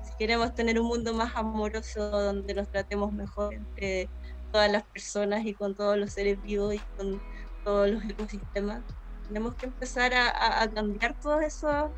Si 0.03 0.15
queremos 0.17 0.55
tener 0.55 0.79
un 0.81 0.89
mundo 0.89 1.15
más 1.15 1.35
amoroso, 1.37 2.11
donde 2.11 2.55
nos 2.55 2.69
tratemos 2.71 3.13
mejor 3.15 3.55
entre 3.55 4.13
todas 4.53 4.71
las 4.71 4.85
personas 4.89 5.47
y 5.47 5.55
con 5.57 5.75
todos 5.75 5.97
los 5.99 6.13
seres 6.13 6.43
vivos 6.43 6.75
y 6.75 6.85
con 6.97 7.23
todos 7.65 7.89
los 7.91 8.05
ecosistemas, 8.05 8.85
tenemos 9.27 9.57
que 9.57 9.67
empezar 9.67 10.15
a, 10.15 10.29
a- 10.29 10.63
a 10.65 10.71
cambiar 10.71 11.17
todos 11.21 11.43
esos, 11.43 11.91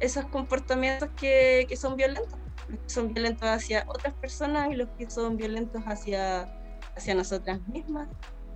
esos 0.00 0.26
comportamientos 0.30 1.10
que, 1.16 1.66
que 1.68 1.76
son 1.76 1.96
violentos. 1.96 2.40
Los 2.68 2.80
que 2.80 2.90
son 2.92 3.08
violentos 3.14 3.48
hacia 3.48 3.84
otras 3.88 4.14
personas 4.20 4.70
y 4.72 4.76
los 4.76 4.88
que 4.96 5.10
son 5.10 5.36
violentos 5.36 5.82
hacia, 5.86 6.48
hacia 6.96 7.14
nosotras 7.14 7.60
mismas. 7.68 8.08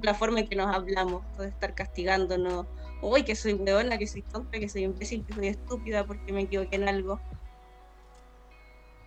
La 0.03 0.15
forma 0.15 0.41
en 0.41 0.49
que 0.49 0.57
nos 0.57 0.75
hablamos, 0.75 1.23
de 1.39 1.49
estar 1.49 1.75
castigándonos. 1.75 2.67
Uy, 3.03 3.25
que 3.25 3.35
soy 3.35 3.55
hueona, 3.55 3.99
que 3.99 4.07
soy 4.07 4.23
tonta, 4.23 4.59
que 4.59 4.69
soy 4.69 4.85
imbécil, 4.85 5.25
que 5.25 5.35
soy 5.35 5.49
estúpida 5.49 6.07
porque 6.07 6.33
me 6.33 6.43
equivoqué 6.43 6.77
en 6.77 6.89
algo. 6.89 7.21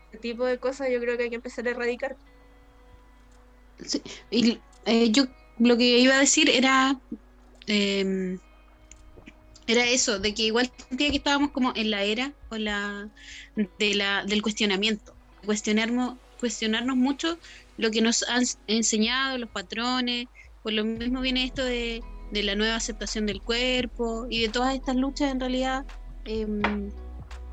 Ese 0.10 0.20
tipo 0.20 0.46
de 0.46 0.58
cosas 0.58 0.90
yo 0.92 1.00
creo 1.00 1.18
que 1.18 1.24
hay 1.24 1.30
que 1.30 1.36
empezar 1.36 1.68
a 1.68 1.72
erradicar. 1.72 2.18
Sí, 3.86 4.02
y 4.30 4.60
eh, 4.86 5.12
yo 5.12 5.26
lo 5.60 5.78
que 5.78 6.00
iba 6.00 6.16
a 6.16 6.20
decir 6.20 6.50
era 6.50 7.00
em, 7.68 8.40
era 9.70 9.86
eso, 9.86 10.18
de 10.18 10.34
que 10.34 10.44
igual 10.44 10.72
sentía 10.90 11.12
que 11.12 11.18
estábamos 11.18 11.52
como 11.52 11.74
en 11.76 11.92
la 11.92 12.04
era 12.04 12.34
o 12.50 12.58
la, 12.58 13.08
de 13.78 13.94
la, 13.94 14.26
del 14.26 14.42
cuestionamiento, 14.42 15.14
cuestionarnos, 15.46 16.18
cuestionarnos 16.40 16.98
mucho 16.98 17.38
lo 17.80 17.92
que 17.92 18.02
nos 18.02 18.24
han 18.24 18.44
enseñado, 18.68 19.38
los 19.38 19.50
patrones, 19.50 20.28
por 20.62 20.74
lo 20.74 20.84
mismo 20.84 21.22
viene 21.22 21.46
esto 21.46 21.64
de, 21.64 22.04
de 22.30 22.44
la 22.44 22.54
nueva 22.54 22.76
aceptación 22.76 23.26
del 23.26 23.42
cuerpo 23.42 24.28
y 24.30 24.42
de 24.42 24.50
todas 24.50 24.76
estas 24.76 24.98
luchas 24.98 25.32
en 25.32 25.40
realidad 25.40 25.86
em, 26.26 26.92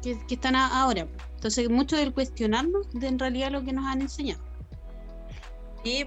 que, 0.03 0.19
están 0.29 0.57
ahora. 0.57 1.07
Entonces, 1.37 1.71
mucho 1.71 1.97
del 1.97 2.13
cuestionarnos 2.13 2.91
de 2.93 3.07
en 3.07 3.21
realidad 3.21 3.53
lo 3.53 3.65
que 3.65 3.73
nos 3.73 3.87
han 3.87 4.03
enseñado. 4.03 4.43
Sí, 5.85 6.05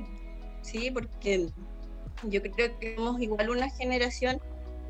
sí, 0.64 0.92
porque 0.92 1.48
yo 2.24 2.42
creo 2.42 2.78
que 2.78 2.96
somos 2.98 3.22
igual 3.22 3.50
una 3.50 3.70
generación 3.70 4.42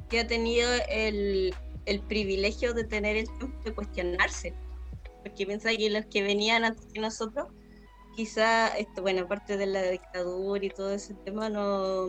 que 0.09 0.21
ha 0.21 0.27
tenido 0.27 0.67
el, 0.89 1.53
el 1.85 2.01
privilegio 2.01 2.73
de 2.73 2.83
tener 2.83 3.15
el 3.15 3.27
tiempo 3.37 3.61
de 3.63 3.75
cuestionarse. 3.75 4.55
Porque 5.23 5.45
piensa 5.45 5.69
que 5.69 5.91
los 5.91 6.07
que 6.07 6.23
venían 6.23 6.63
antes 6.63 6.87
que 6.91 6.99
nosotros, 6.99 7.49
quizá, 8.19 8.67
esto, 8.77 9.01
bueno, 9.01 9.21
aparte 9.21 9.55
de 9.55 9.65
la 9.65 9.81
dictadura 9.83 10.65
y 10.65 10.69
todo 10.71 10.91
ese 10.91 11.13
tema, 11.23 11.49
no 11.49 12.07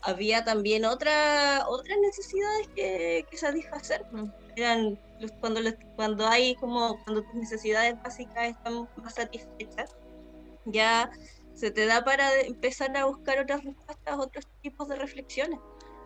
había 0.00 0.42
también 0.44 0.86
otra, 0.86 1.62
otras 1.68 1.98
necesidades 2.00 2.68
que, 2.74 3.26
que 3.30 3.36
satisfacer. 3.36 4.00
Eran 4.56 4.98
los- 5.20 5.32
cuando, 5.40 5.60
los- 5.60 5.74
cuando 5.94 6.26
hay 6.26 6.54
como, 6.56 6.98
cuando 7.04 7.22
tus 7.22 7.34
necesidades 7.34 7.94
básicas 8.02 8.48
están 8.48 8.88
más 8.96 9.14
satisfechas, 9.14 9.94
ya 10.64 11.10
se 11.54 11.70
te 11.70 11.84
da 11.84 12.02
para 12.02 12.40
empezar 12.40 12.96
a 12.96 13.04
buscar 13.04 13.38
otras 13.40 13.62
respuestas, 13.62 14.18
otros 14.18 14.46
tipos 14.62 14.88
de 14.88 14.96
reflexiones. 14.96 15.58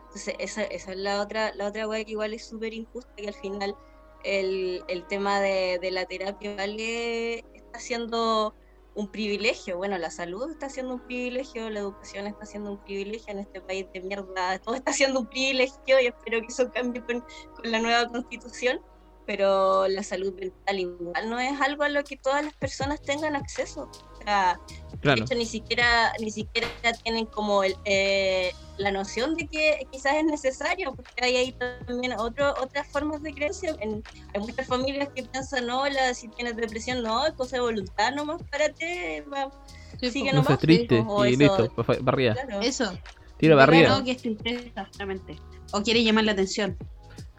Entonces, 0.06 0.34
esa, 0.40 0.64
esa 0.64 0.90
es 0.90 0.98
la 0.98 1.22
otra, 1.22 1.54
la 1.54 1.68
otra 1.68 1.86
weá 1.86 2.04
que 2.04 2.10
igual 2.12 2.34
es 2.34 2.48
súper 2.48 2.74
injusta, 2.74 3.12
que 3.16 3.28
al 3.28 3.34
final 3.34 3.76
el, 4.24 4.82
el 4.88 5.06
tema 5.06 5.40
de, 5.40 5.78
de 5.80 5.90
la 5.92 6.04
terapia 6.04 6.56
vale 6.56 7.44
está 7.54 7.78
siendo 7.78 8.54
un 8.94 9.08
privilegio. 9.08 9.76
Bueno, 9.76 9.98
la 9.98 10.10
salud 10.10 10.50
está 10.50 10.68
siendo 10.68 10.94
un 10.94 11.00
privilegio, 11.00 11.70
la 11.70 11.80
educación 11.80 12.26
está 12.26 12.46
siendo 12.46 12.72
un 12.72 12.78
privilegio 12.84 13.32
en 13.32 13.38
este 13.40 13.60
país 13.60 13.86
de 13.92 14.00
mierda, 14.00 14.58
todo 14.58 14.74
está 14.74 14.92
siendo 14.92 15.20
un 15.20 15.26
privilegio 15.26 16.00
y 16.00 16.06
espero 16.06 16.40
que 16.40 16.46
eso 16.48 16.70
cambie 16.72 17.02
con, 17.04 17.24
la 17.64 17.78
nueva 17.78 18.08
constitución. 18.08 18.80
Pero 19.26 19.86
la 19.86 20.02
salud 20.02 20.34
mental 20.34 20.80
igual 20.80 21.30
no 21.30 21.38
es 21.38 21.60
algo 21.60 21.84
a 21.84 21.88
lo 21.88 22.02
que 22.02 22.16
todas 22.16 22.44
las 22.44 22.54
personas 22.54 23.00
tengan 23.00 23.36
acceso. 23.36 23.88
Sea, 24.24 24.60
Claro. 25.00 25.20
de 25.20 25.24
hecho, 25.24 25.34
ni 25.34 25.46
siquiera, 25.46 26.12
ni 26.20 26.30
siquiera 26.30 26.68
tienen 27.02 27.24
como 27.26 27.62
el, 27.64 27.74
eh, 27.86 28.52
la 28.76 28.90
noción 28.90 29.34
de 29.34 29.46
que 29.46 29.86
quizás 29.90 30.14
es 30.16 30.24
necesario, 30.24 30.94
porque 30.94 31.10
hay 31.24 31.36
ahí 31.36 31.52
también 31.86 32.12
otro, 32.18 32.54
otras 32.60 32.86
formas 32.88 33.22
de 33.22 33.32
creencia. 33.32 33.74
En, 33.80 34.02
hay 34.34 34.40
muchas 34.40 34.66
familias 34.66 35.08
que 35.14 35.22
piensan, 35.22 35.66
no, 35.66 35.88
la, 35.88 36.12
si 36.14 36.28
tienes 36.28 36.54
depresión, 36.56 37.02
no, 37.02 37.24
es 37.26 37.32
cosa 37.32 37.56
de 37.56 37.62
voluntad 37.62 38.12
nomás, 38.14 38.42
párate, 38.50 39.22
va, 39.32 39.50
Sí, 40.00 40.10
sigue. 40.10 40.30
No 40.32 40.36
nomás. 40.42 40.46
seas 40.48 40.58
triste 40.60 41.04
o 41.06 41.26
y 41.26 41.34
eso- 41.34 41.58
listo, 41.58 41.84
barrida. 42.02 42.34
Claro, 42.34 42.60
Eso. 42.60 42.98
Tira 43.38 43.54
barrida. 43.56 43.88
No, 43.98 44.04
que 44.04 44.10
es 44.12 44.18
tristeza, 44.18 44.86
solamente. 44.92 45.36
O 45.72 45.82
quiere 45.82 46.02
llamar 46.04 46.24
la 46.24 46.32
atención. 46.32 46.76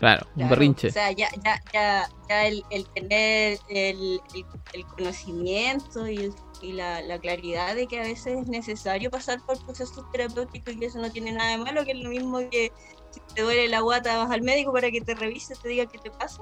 Claro, 0.02 0.26
un 0.30 0.34
claro. 0.34 0.50
berrinche. 0.50 0.88
O 0.88 0.92
sea, 0.92 1.12
ya, 1.12 1.30
ya, 1.46 1.62
ya, 1.72 2.10
ya 2.28 2.48
el, 2.48 2.64
el 2.72 2.88
tener 2.96 3.60
el, 3.70 4.20
el- 4.34 4.46
el 4.74 4.86
conocimiento 4.88 6.08
y, 6.08 6.22
el- 6.22 6.34
y 6.64 6.72
la, 6.74 7.02
la 7.04 7.20
claridad 7.20 7.76
de 7.76 7.86
que 7.86 8.00
a 8.00 8.04
veces 8.04 8.40
es 8.40 8.48
necesario 8.48 9.12
pasar 9.12 9.40
por 9.46 9.64
procesos 9.64 10.04
terapéuticos 10.12 10.74
y 10.76 10.86
eso 10.86 10.98
no 11.00 11.12
tiene 11.12 11.32
nada 11.34 11.52
de 11.52 11.60
malo, 11.60 11.86
que 11.86 11.92
es 11.92 12.00
lo 12.00 12.10
mismo 12.10 12.40
que 12.50 12.72
si 13.12 13.20
te 13.36 13.44
duele 13.44 13.68
la 13.68 13.82
guata 13.82 14.18
vas 14.18 14.32
al 14.32 14.42
médico 14.42 14.74
para 14.74 14.90
que 14.90 15.02
te 15.02 15.14
revise, 15.14 15.54
te 15.62 15.70
diga 15.70 15.86
qué 15.86 16.00
te 16.00 16.10
pasa. 16.10 16.42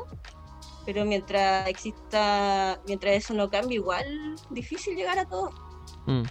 Pero 0.86 1.04
mientras 1.04 1.68
exista, 1.68 2.80
mientras 2.88 3.14
eso 3.14 3.34
no 3.34 3.50
cambie, 3.50 3.76
igual 3.76 4.06
difícil 4.52 4.96
llegar 4.96 5.20
a 5.20 5.26
todo. 5.26 5.50
Mm. 6.08 6.24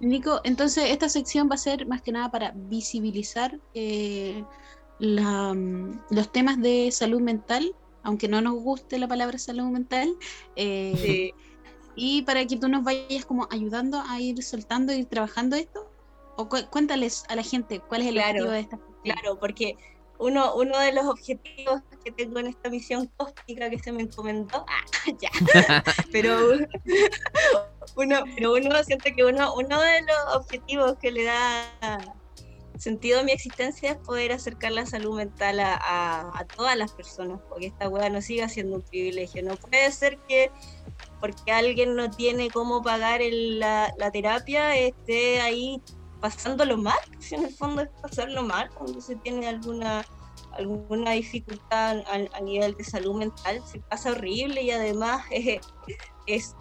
Nico, 0.00 0.40
entonces 0.42 0.90
esta 0.90 1.08
sección 1.08 1.48
va 1.48 1.54
a 1.54 1.58
ser 1.58 1.86
más 1.86 2.02
que 2.02 2.10
nada 2.10 2.28
para 2.30 2.52
visibilizar 2.56 3.56
eh, 3.72 4.44
la, 5.04 5.54
los 6.10 6.32
temas 6.32 6.60
de 6.60 6.90
salud 6.92 7.20
mental, 7.20 7.74
aunque 8.02 8.28
no 8.28 8.40
nos 8.40 8.54
guste 8.54 8.98
la 8.98 9.08
palabra 9.08 9.38
salud 9.38 9.64
mental, 9.70 10.14
eh, 10.56 10.94
Sí. 10.96 11.32
y 11.96 12.22
para 12.22 12.44
que 12.46 12.56
tú 12.56 12.68
nos 12.68 12.82
vayas 12.84 13.24
como 13.24 13.46
ayudando 13.50 14.02
a 14.06 14.20
ir 14.20 14.42
soltando 14.42 14.92
y 14.92 15.04
trabajando 15.04 15.56
esto. 15.56 15.90
O 16.36 16.48
cu- 16.48 16.68
cuéntales 16.70 17.22
a 17.28 17.36
la 17.36 17.44
gente 17.44 17.80
cuál 17.88 18.02
es 18.02 18.08
el 18.08 18.14
Claro, 18.14 18.30
objetivo 18.30 18.50
de 18.50 18.60
esta. 18.60 18.78
Claro, 19.04 19.38
porque 19.38 19.76
uno, 20.18 20.54
uno 20.56 20.78
de 20.80 20.92
los 20.92 21.04
objetivos 21.06 21.80
que 22.04 22.10
tengo 22.10 22.40
en 22.40 22.48
esta 22.48 22.70
misión 22.70 23.08
cósmica 23.16 23.70
que 23.70 23.78
se 23.78 23.92
me 23.92 24.02
encomendó, 24.02 24.64
ah, 24.68 24.84
ya, 25.20 25.30
pero 26.12 26.36
uno, 27.96 28.16
pero 28.34 28.52
uno 28.54 28.82
siente 28.82 29.14
que 29.14 29.24
uno, 29.24 29.54
uno 29.54 29.80
de 29.80 30.00
los 30.02 30.36
objetivos 30.36 30.96
que 31.00 31.12
le 31.12 31.24
da 31.24 31.70
sentido 32.76 33.20
a 33.20 33.22
mi 33.22 33.32
existencia 33.32 33.92
es 33.92 33.98
poder 33.98 34.32
acercar 34.32 34.72
la 34.72 34.86
salud 34.86 35.16
mental 35.16 35.60
a, 35.60 36.46
todas 36.56 36.76
las 36.76 36.92
personas, 36.92 37.40
porque 37.48 37.66
esta 37.66 37.88
weá 37.88 38.10
no 38.10 38.20
siga 38.20 38.48
siendo 38.48 38.76
un 38.76 38.82
privilegio. 38.82 39.42
No 39.42 39.56
puede 39.56 39.90
ser 39.92 40.18
que 40.28 40.50
porque 41.20 41.52
alguien 41.52 41.96
no 41.96 42.10
tiene 42.10 42.50
cómo 42.50 42.82
pagar 42.82 43.22
el- 43.22 43.58
la, 43.58 43.92
la 43.98 44.10
terapia 44.10 44.76
esté 44.76 45.40
ahí 45.40 45.80
pasándolo 46.20 46.76
mal, 46.76 46.98
si 47.20 47.34
en 47.34 47.44
el 47.44 47.54
fondo 47.54 47.82
es 47.82 47.88
pasarlo 48.02 48.42
mal 48.42 48.70
cuando 48.74 49.00
se 49.00 49.16
tiene 49.16 49.46
alguna 49.48 50.06
alguna 50.56 51.12
dificultad 51.12 52.02
a, 52.06 52.40
nivel 52.40 52.74
de 52.74 52.84
salud 52.84 53.16
mental, 53.16 53.60
se 53.66 53.80
pasa 53.80 54.12
horrible 54.12 54.62
y 54.62 54.70
además 54.70 55.24
es 56.26 56.54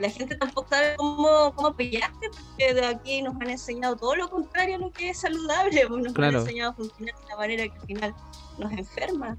la 0.00 0.10
gente 0.10 0.34
tampoco 0.36 0.68
sabe 0.70 0.96
cómo, 0.96 1.52
cómo 1.54 1.68
apoyarte, 1.68 2.30
porque 2.30 2.74
de 2.74 2.86
aquí 2.86 3.22
nos 3.22 3.34
han 3.40 3.50
enseñado 3.50 3.96
todo 3.96 4.16
lo 4.16 4.28
contrario 4.30 4.76
a 4.76 4.78
lo 4.78 4.90
que 4.92 5.10
es 5.10 5.18
saludable, 5.20 5.86
pues 5.86 6.02
nos 6.02 6.12
Claro. 6.14 6.38
han 6.38 6.44
enseñado 6.44 6.70
a 6.72 6.74
funcionar 6.74 7.14
de 7.16 7.24
una 7.26 7.36
manera 7.36 7.68
que 7.68 7.78
al 7.78 7.86
final 7.86 8.14
nos 8.58 8.72
enferma. 8.72 9.38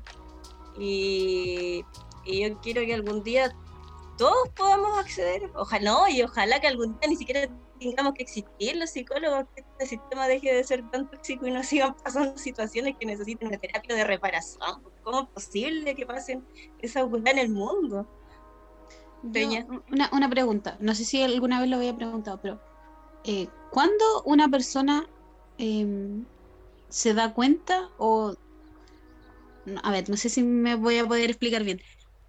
Y, 0.78 1.84
y 2.26 2.48
yo 2.48 2.58
quiero 2.62 2.82
que 2.82 2.94
algún 2.94 3.24
día 3.24 3.56
todos 4.18 4.50
podamos 4.56 4.98
acceder, 5.00 5.50
ojalá 5.56 5.92
no, 5.92 6.08
y 6.08 6.22
ojalá 6.22 6.60
que 6.60 6.68
algún 6.68 6.98
día 7.00 7.10
ni 7.10 7.16
siquiera 7.16 7.50
tengamos 7.80 8.14
que 8.14 8.22
existir 8.24 8.76
los 8.76 8.92
psicólogos, 8.92 9.46
que 9.56 9.62
este 9.62 9.88
sistema 9.88 10.28
deje 10.28 10.54
de 10.54 10.64
ser 10.64 10.88
tan 10.92 11.10
tóxico 11.10 11.48
y 11.48 11.52
no 11.52 11.64
sigan 11.64 11.96
pasando 11.96 12.38
situaciones 12.38 12.96
que 13.00 13.08
necesiten 13.08 13.48
una 13.48 13.58
terapia 13.58 13.96
de 13.96 14.04
reparación. 14.04 14.84
¿Cómo 15.04 15.22
es 15.22 15.28
posible 15.30 15.96
que 15.96 16.06
pasen 16.06 16.46
esa 16.80 17.04
weá 17.06 17.32
en 17.32 17.40
el 17.40 17.50
mundo? 17.50 18.08
Peña. 19.32 19.66
una, 19.92 20.10
una 20.12 20.30
pregunta, 20.30 20.78
no 20.80 20.96
sé 20.96 21.06
si 21.06 21.22
alguna 21.22 21.60
vez 21.60 21.70
lo 21.70 21.78
había 21.78 21.96
preguntado, 21.96 22.40
pero 22.42 22.60
eh, 23.24 23.48
¿cuándo 23.70 24.24
una 24.26 24.50
persona 24.50 25.08
em, 25.58 26.26
se 26.90 27.14
da 27.14 27.34
cuenta 27.34 27.90
o... 27.98 28.36
A 29.84 29.92
ver, 29.92 30.10
no 30.10 30.18
sé 30.18 30.30
si 30.30 30.42
me 30.42 30.76
voy 30.76 30.98
a 30.98 31.08
poder 31.08 31.30
explicar 31.30 31.64
bien, 31.64 31.80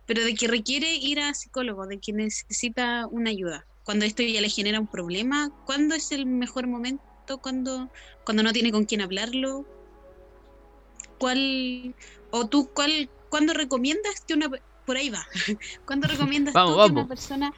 pero 0.07 0.22
de 0.22 0.34
que 0.34 0.49
requiere 0.49 0.95
ir 0.95 1.20
a 1.20 1.32
psicólogo, 1.32 1.86
de 1.86 1.99
que 1.99 2.12
necesita 2.12 3.07
una 3.11 3.30
ayuda. 3.30 3.66
Cuando 3.84 4.05
esto 4.05 4.22
ya 4.22 4.40
le 4.40 4.51
genera 4.51 4.78
un 4.78 4.86
problema, 4.86 5.51
¿cuándo 5.64 5.95
es 5.95 6.12
el 6.12 6.26
mejor 6.26 6.66
momento? 6.68 7.03
¿Cuándo, 7.40 7.90
cuando 8.24 8.43
no 8.43 8.53
tiene 8.53 8.70
con 8.70 8.84
quién 8.84 9.01
hablarlo? 9.01 9.64
¿Cuál, 11.18 11.95
o 12.30 12.49
tú, 12.49 12.70
cuál, 12.74 13.11
cuándo 13.30 13.55
recomiendas 13.55 14.20
que 14.26 14.34
una... 14.34 14.51
Por 14.87 14.97
ahí 14.97 15.11
va. 15.11 15.24
¿Cuándo 15.87 16.09
recomiendas 16.09 16.55
Vamos, 16.55 16.76
tú 16.76 16.95
que 16.95 17.01
una 17.01 17.09
persona... 17.09 17.53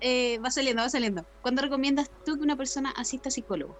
eh, 0.00 0.38
va 0.38 0.50
saliendo, 0.50 0.82
va 0.82 0.88
saliendo. 0.90 1.26
¿Cuándo 1.42 1.62
recomiendas 1.62 2.10
tú 2.24 2.36
que 2.36 2.42
una 2.42 2.56
persona 2.56 2.90
asista 2.90 3.28
a 3.28 3.32
psicólogo? 3.32 3.76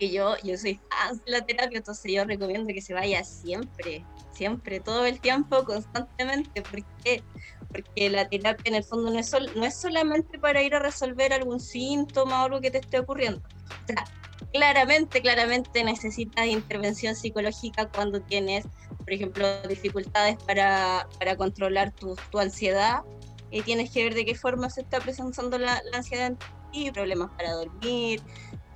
que 0.00 0.12
yo, 0.12 0.36
yo 0.44 0.56
soy 0.56 0.80
fan 0.88 1.16
de 1.26 1.32
la 1.32 1.40
terapia, 1.44 1.78
entonces 1.78 2.12
yo 2.12 2.24
recomiendo 2.24 2.72
que 2.72 2.80
se 2.80 2.94
vaya 2.94 3.24
siempre, 3.24 4.04
siempre, 4.32 4.78
todo 4.78 5.04
el 5.06 5.20
tiempo, 5.20 5.64
constantemente. 5.64 6.62
¿Por 6.62 6.84
qué? 7.02 7.20
Porque 7.72 8.08
la 8.08 8.28
terapia 8.28 8.62
en 8.66 8.76
el 8.76 8.84
fondo 8.84 9.10
no 9.10 9.18
es, 9.18 9.28
sol- 9.28 9.50
no 9.56 9.64
es 9.64 9.76
solamente 9.80 10.38
para 10.38 10.62
ir 10.62 10.76
a 10.76 10.78
resolver 10.78 11.32
algún 11.32 11.58
síntoma 11.58 12.42
o 12.42 12.44
algo 12.46 12.60
que 12.60 12.70
te 12.70 12.78
esté 12.78 13.00
ocurriendo. 13.00 13.40
O 13.40 13.86
sea, 13.88 14.04
claramente, 14.52 15.20
claramente 15.20 15.84
necesitas 15.84 16.46
intervención 16.46 17.14
psicológica 17.14 17.88
cuando 17.88 18.20
tienes, 18.20 18.66
por 18.98 19.12
ejemplo, 19.12 19.46
dificultades 19.62 20.36
para, 20.44 21.08
para 21.18 21.36
controlar 21.36 21.92
tu, 21.92 22.16
tu 22.30 22.38
ansiedad. 22.38 23.02
Y 23.50 23.62
tienes 23.62 23.90
que 23.90 24.04
ver 24.04 24.14
de 24.14 24.26
qué 24.26 24.34
forma 24.34 24.68
se 24.68 24.82
está 24.82 25.00
presentando 25.00 25.58
la, 25.58 25.80
la 25.90 25.98
ansiedad 25.98 26.26
en 26.26 26.38
ti, 26.70 26.90
problemas 26.90 27.30
para 27.36 27.52
dormir, 27.52 28.20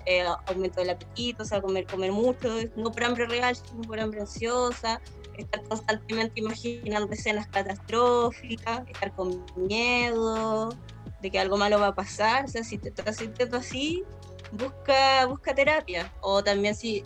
eh, 0.06 0.24
aumento 0.46 0.80
del 0.80 0.90
apetito, 0.90 1.42
o 1.42 1.46
sea, 1.46 1.60
comer, 1.60 1.86
comer 1.86 2.10
mucho, 2.10 2.48
no 2.76 2.90
por 2.90 3.04
hambre 3.04 3.26
real, 3.26 3.54
sino 3.54 3.82
por 3.82 4.00
hambre 4.00 4.20
ansiosa, 4.20 5.00
estar 5.36 5.62
constantemente 5.64 6.40
imaginando 6.40 7.12
escenas 7.12 7.46
catastróficas, 7.48 8.82
estar 8.88 9.14
con 9.14 9.44
miedo 9.56 10.70
de 11.20 11.30
que 11.30 11.38
algo 11.38 11.56
malo 11.56 11.78
va 11.78 11.88
a 11.88 11.94
pasar, 11.94 12.46
o 12.46 12.48
sea, 12.48 12.64
si 12.64 12.78
te 12.78 13.12
sintiendo 13.12 13.58
así, 13.58 14.02
busca, 14.52 15.26
busca 15.26 15.54
terapia, 15.54 16.12
o 16.20 16.42
también 16.42 16.74
si 16.74 17.02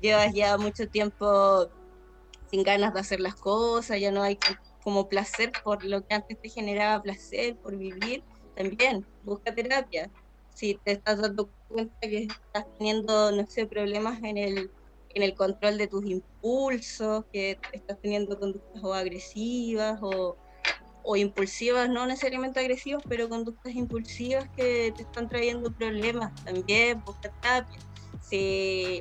llevas 0.00 0.32
ya 0.32 0.56
mucho 0.56 0.88
tiempo 0.88 1.68
sin 2.50 2.62
ganas 2.62 2.94
de 2.94 3.00
hacer 3.00 3.20
las 3.20 3.34
cosas, 3.34 4.00
ya 4.00 4.10
no 4.10 4.22
hay 4.22 4.38
como 4.82 5.08
placer 5.08 5.52
por 5.62 5.84
lo 5.84 6.04
que 6.06 6.14
antes 6.14 6.40
te 6.40 6.48
generaba 6.48 7.02
placer, 7.02 7.56
por 7.58 7.76
vivir, 7.76 8.24
también 8.56 9.06
busca 9.22 9.54
terapia. 9.54 10.10
Si 10.54 10.74
te 10.84 10.92
estás 10.92 11.20
dando 11.20 11.50
cuenta 11.68 12.00
que 12.00 12.24
estás 12.24 12.66
teniendo, 12.78 13.30
no 13.32 13.46
sé, 13.46 13.66
problemas 13.66 14.22
en 14.22 14.36
el, 14.36 14.70
en 15.10 15.22
el 15.22 15.34
control 15.34 15.78
de 15.78 15.86
tus 15.86 16.04
impulsos, 16.04 17.24
que 17.32 17.58
estás 17.72 18.00
teniendo 18.00 18.38
conductas 18.38 18.82
o 18.82 18.92
agresivas 18.92 19.98
o, 20.02 20.36
o 21.02 21.16
impulsivas, 21.16 21.88
no 21.88 22.06
necesariamente 22.06 22.60
agresivas, 22.60 23.02
pero 23.08 23.28
conductas 23.28 23.74
impulsivas 23.74 24.48
que 24.56 24.92
te 24.96 25.02
están 25.02 25.28
trayendo 25.28 25.72
problemas 25.72 26.32
también, 26.44 27.02
busca 27.04 27.30
terapia. 27.40 27.78
Si 28.20 29.00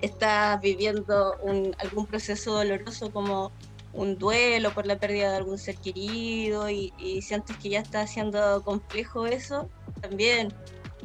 estás 0.00 0.60
viviendo 0.60 1.36
un, 1.42 1.74
algún 1.78 2.06
proceso 2.06 2.52
doloroso 2.52 3.12
como 3.12 3.52
un 3.92 4.16
duelo 4.16 4.72
por 4.72 4.86
la 4.86 4.98
pérdida 4.98 5.30
de 5.32 5.36
algún 5.38 5.58
ser 5.58 5.76
querido 5.76 6.70
y, 6.70 6.92
y 6.98 7.22
sientes 7.22 7.56
que 7.56 7.70
ya 7.70 7.80
está 7.80 8.06
siendo 8.06 8.62
complejo 8.62 9.26
eso, 9.26 9.68
también 10.00 10.54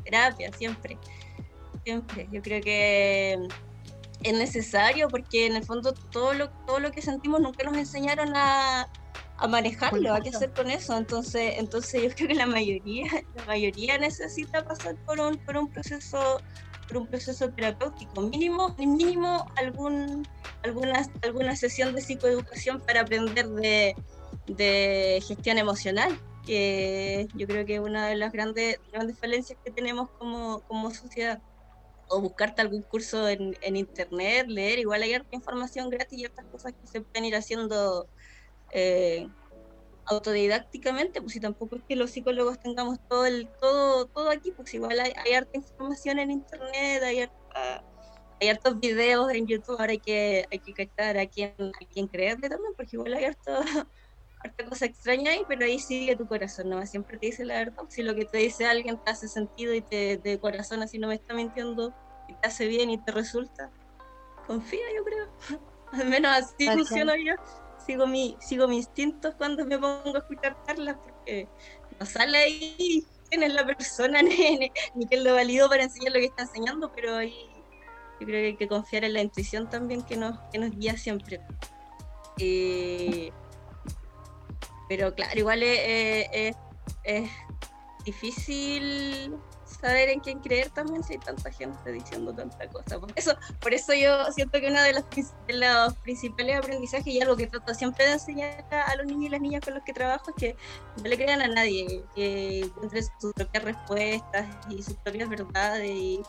terapia, 0.04 0.52
siempre, 0.54 0.98
siempre. 1.84 2.28
Yo 2.32 2.42
creo 2.42 2.62
que 2.62 3.40
es 4.24 4.34
necesario 4.34 5.10
porque 5.10 5.48
en 5.48 5.56
el 5.56 5.64
fondo 5.64 5.94
todo 6.12 6.34
lo, 6.34 6.50
todo 6.66 6.80
lo 6.80 6.92
que 6.92 7.02
sentimos 7.02 7.42
nunca 7.42 7.64
nos 7.64 7.78
enseñaron 7.78 8.34
a, 8.36 8.88
a 9.44 9.48
manejarlo, 9.50 10.14
a 10.14 10.22
qué 10.22 10.30
hacer 10.30 10.54
con 10.54 10.70
eso. 10.72 10.98
Entonces, 10.98 11.56
entonces 11.58 12.02
yo 12.02 12.10
creo 12.16 12.30
que 12.30 12.36
la 12.36 12.46
mayoría, 12.46 13.04
la 13.36 13.46
mayoría 13.46 13.98
necesita 13.98 14.64
pasar 14.64 14.96
por 15.06 15.20
un, 15.20 15.38
por 15.38 15.58
un 15.58 15.70
proceso 15.70 16.42
por 16.88 16.98
un 16.98 17.08
proceso 17.08 17.50
terapéutico, 17.50 18.22
mínimo, 18.22 18.76
mínimo 18.78 19.46
algún, 19.56 20.28
alguna, 20.64 21.06
alguna 21.22 21.56
sesión 21.56 21.96
de 21.96 22.02
psicoeducación 22.02 22.82
para 22.82 23.02
aprender 23.02 23.48
de, 23.48 23.96
de 24.48 25.24
gestión 25.26 25.58
emocional, 25.58 26.20
que 26.46 27.28
yo 27.36 27.48
creo 27.48 27.66
que 27.66 27.76
es 27.76 27.80
una 27.80 28.08
de 28.08 28.18
las 28.18 28.34
grandes, 28.34 28.82
grandes 28.92 29.18
falencias 29.18 29.58
que 29.64 29.72
tenemos 29.72 30.10
como, 30.20 30.62
como 30.68 30.92
sociedad. 30.92 31.42
O 32.10 32.20
buscarte 32.20 32.62
algún 32.62 32.82
curso 32.84 33.30
en, 33.30 33.56
en 33.62 33.78
internet, 33.78 34.46
leer, 34.48 34.78
igual 34.78 35.02
hay 35.02 35.14
harta 35.14 35.36
información 35.36 35.90
gratis 35.90 36.20
y 36.20 36.26
hartas 36.26 36.46
cosas 36.52 36.74
que 36.74 36.86
se 36.86 37.02
pueden 37.02 37.26
ir 37.26 37.36
haciendo 37.36 38.08
eh, 38.74 39.28
autodidácticamente, 40.06 41.22
pues 41.22 41.34
si 41.34 41.40
tampoco 41.40 41.78
es 41.78 41.84
que 41.88 41.96
los 41.96 42.12
psicólogos 42.12 42.60
tengamos 42.60 42.98
todo 43.08 43.26
el 43.26 43.50
todo 43.60 44.08
todo 44.08 44.30
aquí, 44.30 44.52
pues 44.52 44.74
igual 44.74 45.00
hay, 45.00 45.14
hay 45.26 45.34
harta 45.34 45.52
información 45.58 46.20
en 46.20 46.32
internet, 46.32 47.04
hay 47.04 47.20
harta- 47.22 47.86
hay 48.42 48.50
hartos 48.50 48.80
videos 48.80 49.32
en 49.32 49.48
YouTube, 49.48 49.80
ahora 49.80 49.92
hay 49.94 50.00
que 50.02 50.46
hay 50.52 50.60
que 50.60 50.74
cachar 50.74 51.18
a 51.18 51.28
quién 51.28 51.54
a 51.60 51.86
quién 51.90 52.08
creerle 52.08 52.50
también, 52.50 52.74
porque 52.76 52.96
igual 52.98 53.14
hay 53.14 53.26
harto 53.26 53.52
harta 54.44 54.66
cosa 54.66 54.86
extraña 54.86 55.32
ahí, 55.32 55.44
pero 55.48 55.66
ahí 55.66 55.80
sigue 55.80 56.18
tu 56.18 56.28
corazón, 56.28 56.70
no 56.70 56.86
siempre 56.86 57.18
te 57.18 57.28
dice 57.28 57.46
la 57.46 57.56
verdad, 57.56 57.84
si 57.90 58.04
lo 58.04 58.14
que 58.16 58.26
te 58.26 58.40
dice 58.40 58.66
alguien 58.66 59.00
te 59.06 59.12
hace 59.12 59.30
sentido 59.30 59.74
y 59.74 59.82
te 59.82 60.18
de 60.18 60.40
corazón 60.40 60.82
así 60.84 61.00
no 61.00 61.08
me 61.08 61.16
está 61.16 61.34
mintiendo 61.34 61.94
y 62.28 62.34
te 62.36 62.48
hace 62.48 62.68
bien 62.68 62.90
y 62.90 62.98
te 63.02 63.14
resulta, 63.14 63.72
confía 64.48 64.82
yo 64.98 65.04
creo, 65.06 65.28
al 65.94 66.10
menos 66.10 66.32
así 66.34 66.66
Tal 66.66 66.76
cual. 66.76 66.78
funciona 66.80 67.14
yo 67.16 67.34
sigo 67.86 68.08
mi 68.08 68.38
sigo 68.40 68.68
mis 68.68 68.86
instintos 68.86 69.36
cuando 69.36 69.66
me 69.66 69.78
pongo 69.78 70.16
a 70.16 70.20
escuchar 70.20 70.58
charlas 70.66 70.98
porque 71.04 71.48
no 72.00 72.06
sale 72.06 72.38
ahí 72.38 73.04
quién 73.30 73.44
es 73.44 73.54
la 73.54 73.66
persona 73.66 74.22
ni, 74.24 74.70
ni, 74.96 75.06
quién 75.08 75.24
lo 75.24 75.34
validó 75.36 75.70
para 75.70 75.84
enseñar 75.84 76.14
lo 76.14 76.20
que 76.20 76.26
está 76.26 76.44
enseñando 76.44 76.92
pero 76.96 77.16
ahí 77.16 77.36
yo 78.20 78.28
creo 78.28 78.42
que 78.42 78.48
hay 78.48 78.56
que 78.58 78.68
confiar 78.68 79.04
en 79.04 79.14
la 79.14 79.22
intuición 79.22 79.70
también 79.70 80.02
que 80.04 80.16
nos 80.16 80.40
que 80.52 80.60
nos 80.60 80.72
guía 80.72 80.96
siempre. 80.98 81.42
Eh, 82.40 83.32
pero 84.90 85.14
claro 85.14 85.38
igual 85.40 85.62
es- 85.64 86.28
es- 86.32 86.56
es 87.04 87.30
difícil 88.06 89.36
saber 89.84 90.10
en 90.10 90.20
quién 90.22 90.40
creer 90.40 90.70
también 90.70 91.04
si 91.04 91.14
hay 91.14 91.20
tanta 91.20 91.52
gente 91.52 91.92
diciendo 91.92 92.34
tanta 92.34 92.68
cosa 92.70 93.00
por 93.00 93.12
eso 93.16 93.36
por 93.60 93.74
eso 93.74 93.94
yo 93.94 94.32
siento 94.32 94.60
que 94.62 94.68
uno 94.68 94.82
de 94.82 94.94
los, 94.94 95.04
de 95.48 95.54
los 95.54 95.94
principales 95.98 96.58
aprendizajes 96.58 97.08
y 97.08 97.20
algo 97.20 97.36
que 97.36 97.48
trato 97.48 97.74
siempre 97.74 98.06
de 98.06 98.14
enseñar 98.14 98.66
a, 98.72 98.96
los 98.96 99.06
niños 99.06 99.26
y 99.26 99.30
las 99.30 99.42
niñas 99.42 99.62
con 99.66 99.74
los 99.74 99.84
que 99.84 99.92
trabajo 99.92 100.24
es 100.30 100.36
que 100.36 100.56
no 101.02 101.04
le 101.04 101.18
crean 101.18 101.42
a 101.42 101.48
nadie, 101.48 102.04
que 102.16 102.62
encuentren 102.62 103.04
sus 103.20 103.34
propias 103.34 103.64
respuestas 103.64 104.46
y 104.70 104.82
sus 104.82 104.96
propias 104.96 105.30
verdades. 105.30 105.92
Y, 105.92 106.22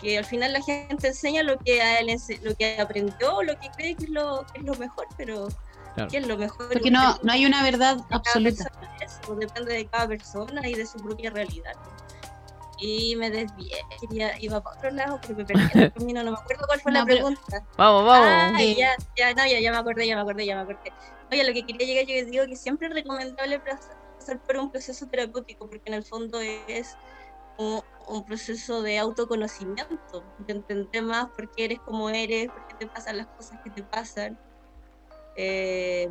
que 0.00 0.16
al 0.16 0.24
final 0.24 0.54
la 0.54 0.62
gente 0.62 1.08
enseña 1.08 1.42
lo 1.42 1.58
que 1.58 1.82
a 1.82 2.00
él 2.00 2.06
lo 2.42 2.54
que 2.54 2.80
aprendió, 2.80 3.42
lo 3.42 3.58
que 3.60 3.68
cree 3.76 3.94
que 3.94 4.04
es 4.04 4.10
lo, 4.10 4.46
que 4.50 4.60
es 4.60 4.64
lo 4.64 4.74
mejor, 4.76 5.06
pero 5.18 5.48
Claro. 5.94 6.10
¿qué 6.10 6.18
es 6.18 6.26
lo 6.26 6.36
mejor? 6.36 6.68
Porque 6.72 6.90
no, 6.90 7.18
no 7.22 7.32
hay 7.32 7.46
una 7.46 7.62
verdad 7.62 7.98
absoluta. 8.10 8.64
persona, 8.64 8.96
eso, 9.00 9.36
depende 9.36 9.74
de 9.74 9.86
cada 9.86 10.08
persona 10.08 10.68
y 10.68 10.74
de 10.74 10.86
su 10.86 10.98
propia 10.98 11.30
realidad. 11.30 11.74
Y 12.86 13.16
me 13.16 13.30
desvié, 13.30 13.78
quería, 13.98 14.38
iba 14.42 14.60
para 14.62 14.76
otro 14.76 14.90
lado, 14.90 15.18
pero 15.22 15.36
me 15.38 15.44
perdí 15.46 15.62
el 15.74 15.92
camino, 15.94 16.22
no 16.22 16.32
me 16.32 16.36
acuerdo 16.36 16.66
cuál 16.66 16.80
fue 16.80 16.92
No, 16.92 16.98
la 16.98 17.04
pero- 17.06 17.16
pregunta. 17.16 17.66
Vamos, 17.78 18.04
vamos. 18.04 18.28
Ah, 18.28 18.62
ya, 18.62 18.94
ya, 19.16 19.32
no, 19.32 19.46
ya, 19.46 19.58
ya 19.58 19.70
me 19.72 19.78
acordé, 19.78 20.06
ya 20.06 20.16
me 20.16 20.20
acordé, 20.22 20.44
ya 20.44 20.54
me 20.56 20.62
acordé. 20.62 20.92
Oye, 21.32 21.44
lo 21.44 21.54
que 21.54 21.64
quería 21.64 21.86
llegar, 21.86 22.04
yo 22.04 22.30
digo 22.30 22.44
que 22.46 22.56
siempre 22.56 22.88
es 22.88 22.92
recomendable 22.94 23.58
pas- 23.64 23.88
pasar 24.18 24.38
por 24.42 24.58
un 24.58 24.70
proceso 24.70 25.06
terapéutico, 25.06 25.66
porque 25.66 25.82
en 25.86 25.94
el 25.94 26.04
fondo 26.04 26.40
es 26.40 26.94
un, 27.56 27.80
un 28.06 28.24
proceso 28.26 28.82
de 28.82 28.98
autoconocimiento, 28.98 30.22
de 30.40 30.52
entender 30.52 31.02
más 31.04 31.30
por 31.30 31.50
qué 31.52 31.64
eres 31.64 31.80
como 31.80 32.10
eres, 32.10 32.48
por 32.50 32.66
qué 32.68 32.74
te 32.80 32.86
pasan 32.86 33.16
las 33.16 33.28
cosas 33.28 33.60
que 33.64 33.70
te 33.70 33.82
pasan. 33.82 34.38
Eh, 35.36 36.06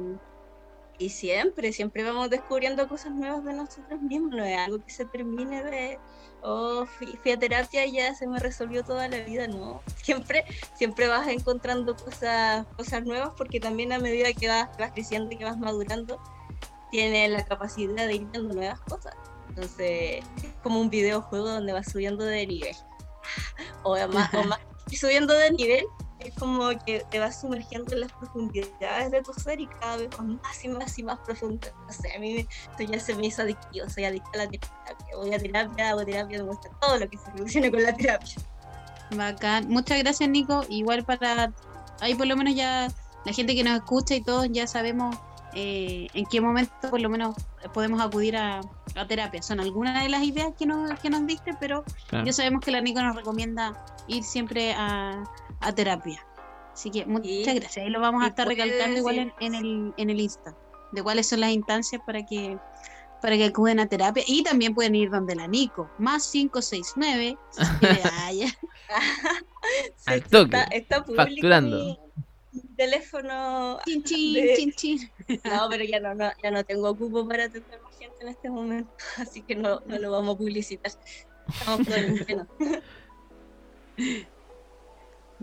y 1.00 1.10
siempre, 1.10 1.74
siempre 1.74 2.04
vamos 2.04 2.30
descubriendo 2.30 2.88
cosas 2.88 3.12
nuevas 3.12 3.44
de 3.44 3.54
nosotros 3.54 4.02
mismos, 4.02 4.32
no 4.32 4.44
es 4.44 4.58
algo 4.58 4.84
que 4.84 4.92
se 4.92 5.06
termine 5.06 5.64
de, 5.64 6.00
oh, 6.42 6.86
fui, 6.86 7.08
fui 7.22 7.32
a 7.32 7.40
terapia 7.40 7.86
y 7.86 7.94
ya 7.94 8.14
se 8.14 8.28
me 8.28 8.40
resolvió 8.40 8.84
toda 8.84 9.08
la 9.08 9.20
vida, 9.20 9.48
no. 9.48 9.82
Siempre, 10.02 10.46
siempre 10.76 11.08
vas 11.08 11.28
encontrando 11.28 11.96
cosas, 11.96 12.66
cosas 12.78 13.04
nuevas 13.04 13.34
porque 13.38 13.60
también 13.60 13.92
a 13.92 14.00
medida 14.00 14.32
que 14.34 14.48
vas, 14.48 14.70
vas 14.78 14.92
creciendo 14.92 15.34
y 15.34 15.38
que 15.38 15.46
vas 15.46 15.58
madurando, 15.58 16.20
tienes 16.92 17.32
la 17.32 17.44
capacidad 17.44 18.08
de 18.08 18.16
ir 18.16 18.26
viendo 18.26 18.54
nuevas 18.54 18.80
cosas. 18.82 19.16
Entonces, 19.50 20.24
es 20.38 20.54
como 20.62 20.80
un 20.80 20.90
videojuego 20.90 21.50
donde 21.50 21.74
vas 21.74 21.92
subiendo 21.92 22.26
de 22.26 22.48
nivel. 22.48 22.76
O 23.84 23.96
más, 24.10 24.34
o 24.34 24.44
más 24.44 24.60
subiendo 24.94 25.34
de 25.34 25.52
nivel, 25.52 25.86
es 26.30 26.34
como 26.36 26.70
que 26.86 27.06
te 27.10 27.20
vas 27.20 27.40
sumergiendo 27.42 27.94
en 27.94 28.02
las 28.02 28.12
profundidades 28.14 29.12
de 29.12 29.22
tu 29.22 29.34
ser 29.34 29.60
y 29.60 29.68
cada 29.68 29.98
vez 29.98 30.10
vas 30.12 30.22
más 30.28 30.64
y 30.64 30.68
más 30.70 31.00
y 31.00 31.04
más 31.04 31.20
profundo. 31.20 31.68
No 31.88 31.94
sé, 31.94 32.16
a 32.16 32.20
mí 32.20 32.34
me- 32.34 32.40
esto 32.72 32.84
ya 32.92 33.00
se 33.00 33.16
me 33.16 33.28
hizo 33.28 33.42
adictivo, 33.42 33.90
soy 33.90 34.06
adicta 34.06 34.30
a 34.34 34.38
la 34.38 34.48
terapia. 34.48 35.16
Voy 35.18 35.34
a 35.34 35.40
terapia, 35.40 35.90
hago 35.90 36.06
terapia, 36.06 36.38
me 36.40 36.44
gusta 36.50 36.70
todo 36.82 36.98
lo 36.98 37.10
que 37.10 37.18
se 37.18 37.32
relaciona 37.32 37.72
con 37.72 37.84
la 37.84 37.94
terapia. 37.96 38.36
Bacán. 39.16 39.68
Muchas 39.70 40.00
gracias, 40.00 40.30
Nico. 40.30 40.64
Igual 40.70 41.04
para. 41.06 41.52
Ahí 42.02 42.16
por 42.16 42.26
lo 42.28 42.36
menos 42.36 42.56
ya 42.56 42.88
la 43.26 43.34
gente 43.34 43.56
que 43.56 43.64
nos 43.64 43.76
escucha 43.76 44.16
y 44.16 44.22
todos 44.24 44.48
ya 44.52 44.66
sabemos 44.68 45.16
eh, 45.54 46.08
en 46.14 46.26
qué 46.26 46.42
momento 46.42 46.74
por 46.90 47.00
lo 47.00 47.10
menos 47.10 47.36
podemos 47.74 48.02
acudir 48.02 48.36
a, 48.36 48.62
a 48.96 49.08
terapia. 49.08 49.42
Son 49.44 49.60
algunas 49.60 50.02
de 50.04 50.10
las 50.10 50.24
ideas 50.24 50.50
que 50.58 50.66
nos, 50.66 51.00
que 51.00 51.10
nos 51.12 51.26
diste, 51.28 51.54
pero 51.60 51.84
Claro. 52.08 52.26
ya 52.26 52.34
sabemos 52.34 52.62
que 52.66 52.72
la 52.72 52.82
Nico 52.82 53.02
nos 53.02 53.16
recomienda 53.16 53.86
ir 54.08 54.24
siempre 54.24 54.74
a, 54.74 55.24
a 55.64 55.74
terapia. 55.74 56.26
Así 56.74 56.90
que 56.92 57.06
muchas 57.06 57.28
Sí. 57.32 57.44
gracias. 57.46 57.78
Ahí 57.78 57.90
lo 57.90 58.00
vamos 58.00 58.24
a 58.24 58.28
estar 58.28 58.48
recalcando 58.48 58.98
igual 58.98 59.32
en, 59.40 59.56
el, 59.56 59.94
en 59.98 60.10
el 60.10 60.20
Insta. 60.20 60.56
De 60.92 61.02
cuáles 61.04 61.28
son 61.28 61.40
las 61.42 61.52
instancias 61.52 62.02
para 62.06 62.24
que 62.26 62.58
para 63.22 63.38
que 63.38 63.46
acuden 63.46 63.80
a 63.80 63.88
terapia 63.88 64.22
y 64.28 64.44
también 64.44 64.76
pueden 64.76 64.96
ir 64.96 65.10
donde 65.10 65.34
la 65.34 65.48
Nico, 65.48 65.90
más 65.98 66.30
569. 66.30 67.38
Ah, 68.04 68.32
ya. 68.34 68.48
Al 70.08 70.22
toque, 70.24 70.58
Está, 70.58 70.64
está 70.76 71.04
público 71.06 71.24
facturando. 71.24 71.78
mi- 71.78 72.00
mi 72.52 72.62
teléfono. 72.76 73.80
Chin, 73.86 74.04
chin, 74.04 74.34
De- 74.34 74.54
chin, 74.58 74.72
chin. 74.74 75.12
No, 75.46 75.68
pero 75.70 75.86
ya 75.86 76.02
no, 76.02 76.14
no, 76.14 76.32
ya 76.44 76.52
no 76.52 76.66
tengo 76.66 76.94
cupo 76.98 77.26
para 77.26 77.46
atender 77.46 77.82
más 77.82 77.98
gente 77.98 78.16
en 78.20 78.28
este 78.28 78.50
momento, 78.50 78.92
así 79.18 79.42
que 79.42 79.56
no, 79.56 79.80
no 79.86 79.98
lo 80.00 80.12
vamos 80.12 80.36
a 80.36 80.38
publicitar. 80.38 80.92
Estamos 81.48 81.88
en 81.88 82.44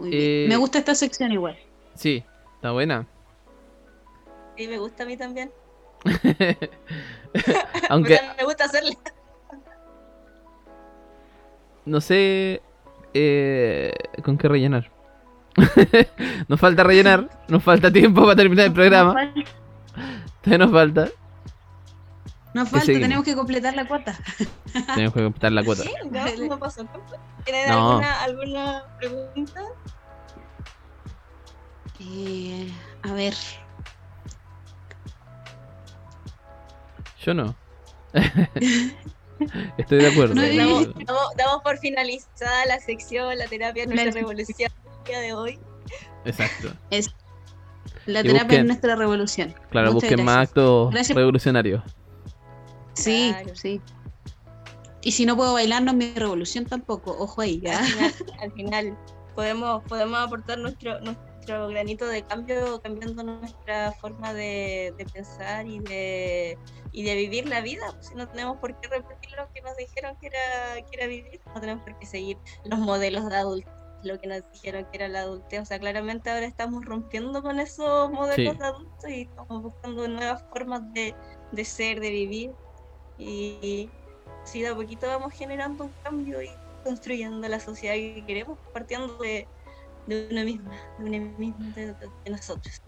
Eh, 0.05 0.09
bien. 0.11 0.49
Me 0.49 0.57
gusta 0.57 0.79
esta 0.79 0.95
sección 0.95 1.33
igual. 1.33 1.59
Sí, 1.95 2.25
está 2.55 2.73
buena. 2.73 3.07
Sí, 4.57 4.69
me 4.69 4.79
gusta 4.79 5.03
a 5.03 5.07
mí 5.07 5.17
también. 5.17 5.51
Aunque 7.89 8.19
Pero 8.21 8.35
me 8.37 8.45
gusta 8.45 8.65
hacerle. 8.65 8.97
no 11.85 12.01
sé 12.01 12.63
eh, 13.15 13.93
con 14.23 14.39
qué 14.39 14.49
rellenar. 14.49 14.91
nos 16.49 16.61
falta 16.61 16.85
rellenar, 16.85 17.29
nos 17.49 17.63
falta 17.63 17.93
tiempo 17.93 18.23
para 18.23 18.37
terminar 18.37 18.67
el 18.67 18.73
programa. 18.73 19.33
Todavía 20.43 20.67
nos 20.67 20.73
falta. 20.73 21.09
Nos 22.53 22.65
¿Qué 22.65 22.71
falta, 22.71 22.87
seguimos? 22.87 23.03
tenemos 23.05 23.25
que 23.25 23.35
completar 23.37 23.75
la 23.75 23.87
cuota. 23.87 24.19
Tenemos 24.95 25.15
que 25.15 25.23
completar 25.23 25.53
la 25.53 25.63
cuota. 25.65 25.83
Sí, 25.85 25.91
no, 26.11 26.47
no 26.49 26.59
pasó 26.59 26.85
tanto. 26.85 27.17
¿Tienen 27.45 27.69
No. 27.69 27.91
alguna, 27.93 28.23
alguna 28.23 28.85
pregunta? 28.99 29.63
Eh, 32.01 32.73
a 33.03 33.13
ver, 33.13 33.35
Yo 37.25 37.35
no. 37.35 37.55
Estoy 39.79 39.99
de 39.99 40.09
acuerdo. 40.09 40.35
No, 40.35 40.43
Damos, 40.43 40.89
damos- 41.05 41.37
damos 41.37 41.63
por 41.63 41.79
finalizada 41.79 42.65
la 42.67 42.79
sección, 42.81 43.37
la 43.39 43.47
terapia, 43.47 43.85
nuestra 43.87 44.07
La- 44.07 44.13
revolución 44.13 44.73
el 44.99 45.05
día 45.05 45.21
de 45.21 45.33
hoy. 45.35 45.59
Exacto. 46.25 46.73
la 48.07 48.21
Y 48.21 48.23
terapia 48.23 48.43
busquen- 48.45 48.61
es 48.61 48.65
nuestra 48.67 48.97
revolución. 48.97 49.55
Claro, 49.71 49.93
Muchas 49.93 50.11
busquen 50.11 50.25
más 50.25 50.35
gracias. 50.37 50.49
actos 50.51 50.91
Gracias. 50.93 51.17
revolucionarios. 51.17 51.83
Sí, 53.01 53.31
Claro. 53.33 53.57
sí. 53.57 53.81
Y 55.03 55.13
si 55.13 55.25
no 55.25 55.37
puedo 55.37 55.55
bailar, 55.55 55.83
no 55.83 55.93
es 55.93 55.97
mi 55.97 56.13
revolución 56.15 56.67
tampoco. 56.67 57.13
Ojo 57.19 57.41
ahí, 57.41 57.61
¿ya? 57.61 57.79
Al 57.79 57.87
final, 57.87 58.15
al 58.43 58.53
final 58.53 58.99
podemos, 59.35 59.83
podemos 59.85 60.19
aportar 60.19 60.59
nuestro, 60.59 61.01
nuestro 61.01 61.69
granito 61.69 62.07
de 62.07 62.23
cambio 62.23 62.81
cambiando 62.83 63.23
nuestra 63.23 63.93
forma 63.93 64.35
de, 64.35 64.93
de 64.99 65.07
pensar 65.07 65.67
y 65.67 65.79
de, 65.81 66.59
y 66.93 67.03
de 67.03 67.15
vivir 67.15 67.49
la 67.49 67.63
vida. 67.63 67.81
Pues, 67.95 68.09
si 68.09 68.15
no 68.15 68.29
tenemos 68.29 68.59
por 68.59 68.79
qué 68.79 68.89
repetir 68.89 69.31
lo 69.39 69.51
que 69.55 69.63
nos 69.63 69.75
dijeron 69.79 70.17
que 70.21 70.27
era, 70.27 70.75
que 70.87 70.97
era 70.99 71.07
vivir, 71.07 71.41
no 71.55 71.61
tenemos 71.61 71.83
por 71.83 71.99
qué 71.99 72.05
seguir 72.07 72.37
los 72.67 72.79
modelos 72.79 73.27
de 73.31 73.37
adultos, 73.37 73.73
lo 74.05 74.21
que 74.21 74.27
nos 74.29 74.43
dijeron 74.53 74.87
que 74.93 74.99
era 74.99 75.09
la 75.09 75.21
adultez. 75.21 75.63
O 75.63 75.65
sea, 75.65 75.79
claramente 75.79 76.29
ahora 76.29 76.45
estamos 76.45 76.85
rompiendo 76.85 77.43
con 77.43 77.59
esos 77.59 78.11
modelos 78.13 78.53
Sí. 78.55 78.59
de 78.59 78.65
adultos 78.67 79.09
y 79.11 79.21
estamos 79.23 79.63
buscando 79.63 80.07
nuevas 80.09 80.45
formas 80.51 80.83
de, 80.93 81.15
de 81.53 81.65
ser, 81.65 82.01
de 82.01 82.11
vivir. 82.11 82.51
Y, 83.21 83.91
Sí, 84.45 84.63
de 84.63 84.69
a 84.69 84.75
poquito 84.75 85.07
vamos 85.07 85.35
generando 85.35 85.85
un 85.85 85.93
cambio 86.03 86.43
y 86.43 86.49
construyendo 86.83 87.47
la 87.47 87.61
sociedad 87.61 87.95
que 87.95 88.25
queremos, 88.27 88.59
partiendo 88.73 89.19
de, 89.19 89.47
de 90.07 90.29
uno 90.31 90.45
mismo, 90.45 90.71
de 90.99 91.05
uno 91.05 91.39
mismo, 91.39 91.71
de, 91.75 91.87
de- 91.89 92.11
de 92.25 92.31
nosotros. 92.31 92.83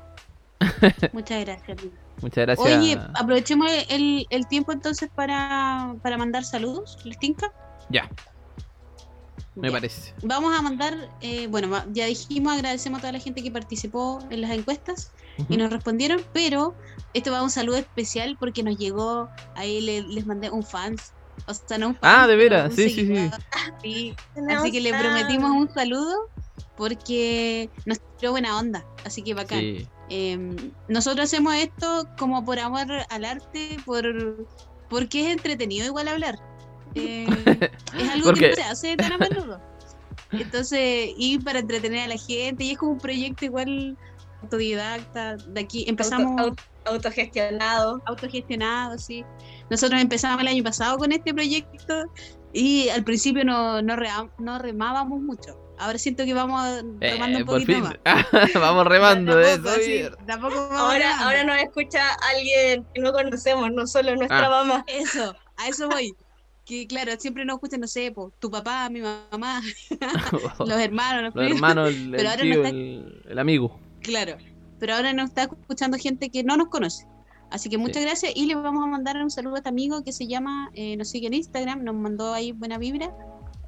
Muchas 1.12 1.44
gracias. 1.44 1.78
Muchas 2.22 2.46
gracias. 2.46 2.66
Oye, 2.66 2.98
aprovechemos 3.14 3.70
el, 3.90 4.26
el 4.30 4.46
tiempo 4.48 4.72
entonces 4.72 5.10
para, 5.14 5.94
para 6.02 6.16
mandar 6.16 6.44
saludos. 6.44 6.96
¿Les 7.04 7.18
tinca? 7.18 7.52
Ya, 7.90 8.08
me 9.54 9.68
Ya. 9.68 9.72
parece. 9.72 10.14
Vamos 10.22 10.56
a 10.58 10.62
mandar, 10.62 11.10
eh, 11.20 11.46
bueno, 11.46 11.68
ya 11.92 12.06
dijimos, 12.06 12.54
agradecemos 12.54 12.98
a 12.98 13.00
toda 13.02 13.12
la 13.12 13.20
gente 13.20 13.42
que 13.42 13.50
participó 13.50 14.18
en 14.30 14.40
las 14.40 14.50
encuestas 14.52 15.12
y 15.48 15.56
nos 15.56 15.70
respondieron, 15.70 16.20
pero 16.32 16.74
esto 17.14 17.32
va 17.32 17.42
un 17.42 17.50
saludo 17.50 17.76
especial 17.76 18.36
porque 18.38 18.62
nos 18.62 18.76
llegó, 18.78 19.28
ahí 19.54 19.80
le- 19.80 20.02
les 20.02 20.26
mandé 20.26 20.50
un 20.50 20.62
fans. 20.62 21.12
O 21.46 21.54
sea, 21.54 21.78
no 21.78 21.88
un 21.88 21.94
fan, 21.96 22.20
Ah, 22.20 22.26
de 22.26 22.36
veras, 22.36 22.74
sí, 22.74 22.88
sí, 22.90 23.06
sí. 23.06 23.30
Así 24.48 24.70
que 24.72 24.80
le 24.80 24.92
prometimos 24.94 25.50
un 25.50 25.68
saludo 25.72 26.28
porque 26.76 27.70
nos 27.86 27.98
tiró 28.18 28.32
buena 28.32 28.58
onda. 28.58 28.84
Así 29.04 29.22
que 29.22 29.34
bacán. 29.34 29.60
Sí. 29.60 29.88
Eh, 30.10 30.56
nosotros 30.88 31.24
hacemos 31.24 31.54
esto 31.54 32.06
como 32.18 32.44
por 32.44 32.58
amor 32.58 32.86
al 33.08 33.24
arte, 33.24 33.76
por 33.84 34.46
porque 34.90 35.26
es 35.26 35.32
entretenido 35.32 35.86
igual 35.86 36.08
hablar. 36.08 36.38
Eh, 36.94 37.26
es 37.98 38.08
algo 38.10 38.24
Porque- 38.26 38.40
que 38.40 38.48
no 38.50 38.56
se 38.56 38.62
hace 38.62 38.96
tan 38.96 39.12
a 39.12 39.18
menudo. 39.18 39.60
Entonces, 40.30 41.10
y 41.16 41.38
para 41.38 41.58
entretener 41.58 42.00
a 42.04 42.08
la 42.08 42.16
gente, 42.18 42.64
y 42.64 42.70
es 42.72 42.78
como 42.78 42.92
un 42.92 42.98
proyecto 42.98 43.44
igual 43.44 43.96
autodidacta. 44.42 45.36
De 45.36 45.60
aquí 45.60 45.84
empezamos 45.88 46.30
Auto- 46.32 46.42
auto- 46.50 46.62
autogestionado. 46.86 48.02
autogestionado, 48.06 48.98
sí. 48.98 49.24
Nosotros 49.70 50.00
empezamos 50.00 50.40
el 50.40 50.48
año 50.48 50.62
pasado 50.64 50.98
con 50.98 51.12
este 51.12 51.32
proyecto 51.34 52.04
y 52.52 52.88
al 52.88 53.04
principio 53.04 53.44
no, 53.44 53.82
no, 53.82 53.94
rea- 53.96 54.28
no 54.38 54.58
remábamos 54.58 55.20
mucho. 55.20 55.58
Ahora 55.78 55.98
siento 55.98 56.24
que 56.24 56.32
vamos 56.34 56.62
remando 57.00 57.38
Eh, 57.38 57.42
un 57.42 57.46
por 57.46 57.54
poquito 57.60 57.72
fin. 57.72 57.82
más. 57.82 57.96
Vamos 58.54 58.86
remando 58.86 59.40
Tampoco, 59.40 59.70
eso. 59.76 59.82
sí, 59.84 60.02
tampoco 60.26 60.54
vamos 60.68 60.78
Ahora, 60.80 60.98
remando. 60.98 61.24
ahora 61.24 61.44
nos 61.44 61.56
escucha 61.58 62.02
alguien 62.30 62.86
que 62.94 63.00
no 63.00 63.12
conocemos, 63.12 63.70
no 63.72 63.86
solo 63.86 64.14
nuestra 64.14 64.46
Ah. 64.46 64.50
mamá. 64.50 64.84
Eso, 64.86 65.34
a 65.56 65.68
eso 65.68 65.88
voy. 65.88 66.14
Que 66.64 66.86
claro, 66.86 67.12
siempre 67.18 67.44
nos 67.44 67.54
escuchan, 67.56 67.80
no 67.80 67.88
sé, 67.88 68.12
po, 68.12 68.32
tu 68.38 68.50
papá, 68.50 68.88
mi 68.88 69.00
mamá, 69.00 69.60
los 70.60 70.70
hermanos, 70.80 71.34
los 71.34 71.50
hermanos, 71.50 71.88
el, 71.90 72.10
Pero 72.10 72.20
el 72.22 72.26
ahora 72.28 72.44
no 72.44 72.54
está- 72.54 72.68
el, 72.68 73.22
el 73.28 73.38
amigo. 73.38 73.78
Claro, 74.00 74.36
pero 74.78 74.94
ahora 74.94 75.12
nos 75.12 75.30
está 75.30 75.42
escuchando 75.44 75.96
gente 75.98 76.30
que 76.30 76.42
no 76.44 76.56
nos 76.56 76.68
conoce. 76.68 77.06
Así 77.50 77.68
que 77.68 77.76
muchas 77.78 78.02
gracias 78.02 78.32
y 78.34 78.46
le 78.46 78.54
vamos 78.54 78.82
a 78.82 78.86
mandar 78.86 79.16
un 79.22 79.30
saludo 79.30 79.56
a 79.56 79.58
este 79.58 79.68
amigo 79.68 80.02
que 80.02 80.12
se 80.12 80.26
llama, 80.26 80.70
eh, 80.74 80.96
nos 80.96 81.08
sigue 81.08 81.26
en 81.26 81.34
Instagram, 81.34 81.84
nos 81.84 81.94
mandó 81.94 82.32
ahí 82.32 82.52
buena 82.52 82.78
vibra. 82.78 83.14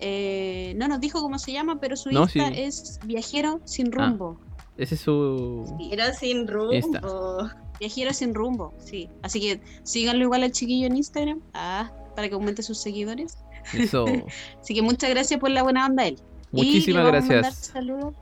Eh, 0.00 0.74
no 0.76 0.88
nos 0.88 1.00
dijo 1.00 1.20
cómo 1.20 1.38
se 1.38 1.52
llama, 1.52 1.78
pero 1.80 1.96
su 1.96 2.10
No, 2.10 2.22
Insta 2.22 2.48
sí. 2.48 2.60
es 2.60 2.98
Viajero 3.04 3.60
sin 3.64 3.88
Ah. 3.88 3.90
rumbo. 4.08 4.40
Ese 4.76 4.94
es 4.96 5.02
su. 5.02 5.64
Era 5.92 6.12
sin 6.14 6.38
Insta. 6.72 7.00
rumbo. 7.00 7.50
Viajero 7.78 8.12
sin 8.12 8.34
rumbo, 8.34 8.72
sí. 8.78 9.08
Así 9.22 9.40
que 9.40 9.60
síganlo 9.82 10.22
igual 10.24 10.42
al 10.44 10.52
chiquillo 10.52 10.86
en 10.86 10.96
Instagram 10.96 11.40
ah, 11.52 11.92
para 12.14 12.28
que 12.28 12.34
aumente 12.34 12.62
sus 12.62 12.78
seguidores. 12.78 13.38
Eso. 13.72 14.04
Así 14.60 14.74
que 14.74 14.82
muchas 14.82 15.10
gracias 15.10 15.40
por 15.40 15.50
la 15.50 15.62
buena 15.62 15.86
onda 15.86 16.06
él. 16.06 16.16
Y 16.52 16.56
Muchísimas 16.56 17.04
mandar 17.04 17.22
gracias. 17.28 17.56
saludos. 17.72 18.14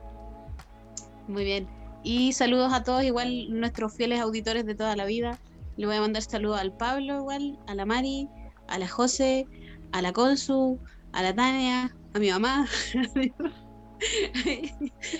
Muy 1.27 1.43
bien. 1.43 1.67
Y 2.03 2.33
saludos 2.33 2.73
a 2.73 2.83
todos, 2.83 3.03
igual 3.03 3.47
nuestros 3.59 3.93
fieles 3.93 4.19
auditores 4.19 4.65
de 4.65 4.75
toda 4.75 4.95
la 4.95 5.05
vida. 5.05 5.39
Le 5.77 5.85
voy 5.85 5.95
a 5.95 6.01
mandar 6.01 6.21
saludos 6.21 6.59
al 6.59 6.75
Pablo, 6.75 7.17
igual, 7.19 7.57
a 7.67 7.75
la 7.75 7.85
Mari, 7.85 8.27
a 8.67 8.77
la 8.77 8.87
José, 8.87 9.47
a 9.91 10.01
la 10.01 10.11
Consu, 10.11 10.79
a 11.13 11.23
la 11.23 11.33
Tania, 11.33 11.95
a 12.13 12.19
mi 12.19 12.29
mamá. 12.29 12.67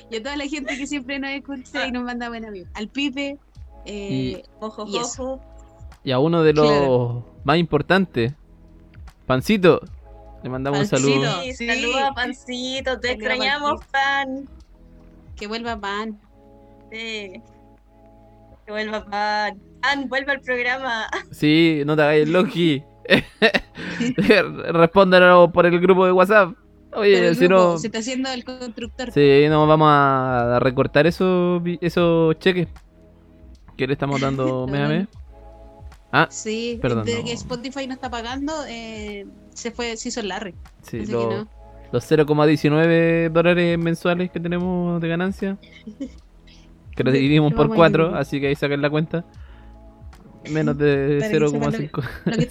y 0.09 0.15
a 0.15 0.24
toda 0.24 0.36
la 0.36 0.45
gente 0.47 0.78
que 0.78 0.88
siempre 0.88 1.20
nos 1.20 1.29
escucha 1.32 1.87
y 1.87 1.91
nos 1.91 2.04
manda 2.04 2.29
buena 2.29 2.50
vida. 2.51 2.67
Al 2.74 2.89
Pipe. 2.89 3.37
eh, 3.86 4.43
Ojo, 4.59 4.86
Y 4.87 4.97
eso. 4.97 5.33
ojo. 5.33 5.41
Y 6.04 6.12
a 6.12 6.20
uno 6.20 6.43
de 6.43 6.54
los 6.54 6.67
Claro. 6.67 7.25
más 7.45 7.58
importantes, 7.58 8.33
Pancito, 9.25 9.82
le 10.43 10.50
mandamos 10.50 10.79
un 10.82 10.89
Pancito. 10.89 11.09
saludo. 11.24 11.41
Sí, 11.43 11.54
Sí. 11.54 11.67
saluda 11.67 12.13
Pancito, 12.13 13.00
te 13.00 13.08
Saluda, 13.09 13.12
extrañamos, 13.33 13.86
pan. 13.91 14.50
que 15.36 15.47
vuelva 15.47 15.79
pan. 15.79 16.20
Sí. 16.91 17.41
Que 18.66 18.71
vuelva 18.71 19.05
pan. 19.05 19.59
Pan, 19.82 20.08
vuelve 20.08 20.32
al 20.33 20.39
programa. 20.41 21.08
Sí, 21.32 21.82
no 21.86 21.95
te 21.95 22.01
hagas 22.04 22.16
el 22.16 22.32
Loki. 22.33 22.83
Respóndanos 24.71 25.51
por 25.51 25.66
el 25.66 25.79
grupo 25.79 26.05
de 26.05 26.12
WhatsApp. 26.12 26.54
Oye, 26.95 27.33
si 27.36 27.47
no. 27.47 27.78
Se 27.78 27.87
está 27.87 28.00
haciendo 28.00 28.29
el 28.32 28.43
constructor. 28.43 29.12
Sí, 29.12 29.45
no 29.50 29.66
vamos 29.67 29.87
a 29.91 30.59
recortar 30.62 31.08
esos, 31.08 31.62
esos 31.82 32.37
cheques 32.39 32.67
que 33.75 33.87
le 33.87 33.93
estamos 33.93 34.21
dando 34.21 34.67
mes 34.71 34.82
a 34.82 34.87
mes. 34.87 35.08
Ah, 36.16 36.28
Sí, 36.30 36.78
Perdón, 36.82 37.06
desde 37.06 37.20
no. 37.20 37.26
que 37.26 37.34
Spotify 37.34 37.88
no 37.88 37.94
está 37.96 38.10
pagando, 38.10 38.54
eh, 38.68 39.26
se 39.54 39.72
fue, 39.72 39.98
se 39.98 40.10
hizo 40.10 40.20
el 40.20 40.28
Larry. 40.30 40.54
sí, 40.84 41.06
lo- 41.08 41.30
no. 41.44 41.48
los 41.92 42.04
0,19 42.10 43.30
dólares 43.32 43.78
mensuales 43.80 44.32
que 44.32 44.40
tenemos 44.40 45.02
de 45.02 45.08
ganancia. 45.08 45.58
Que 46.96 47.04
lo 47.04 47.12
dividimos 47.12 47.52
por 47.54 47.62
vamos 47.70 47.74
a 47.74 47.78
4, 47.78 48.04
dividir. 48.04 48.22
así 48.22 48.40
que 48.40 48.48
ahí 48.50 48.56
saquen 48.56 48.80
la 48.84 48.90
cuenta. 48.92 49.26
Menos 50.52 50.78
de 50.78 51.18
Para 51.20 51.32
que 51.32 51.36
sepan 51.50 51.72
lo 51.72 51.72
0,5. 51.72 52.04
lo 52.26 52.38
que- 52.38 52.50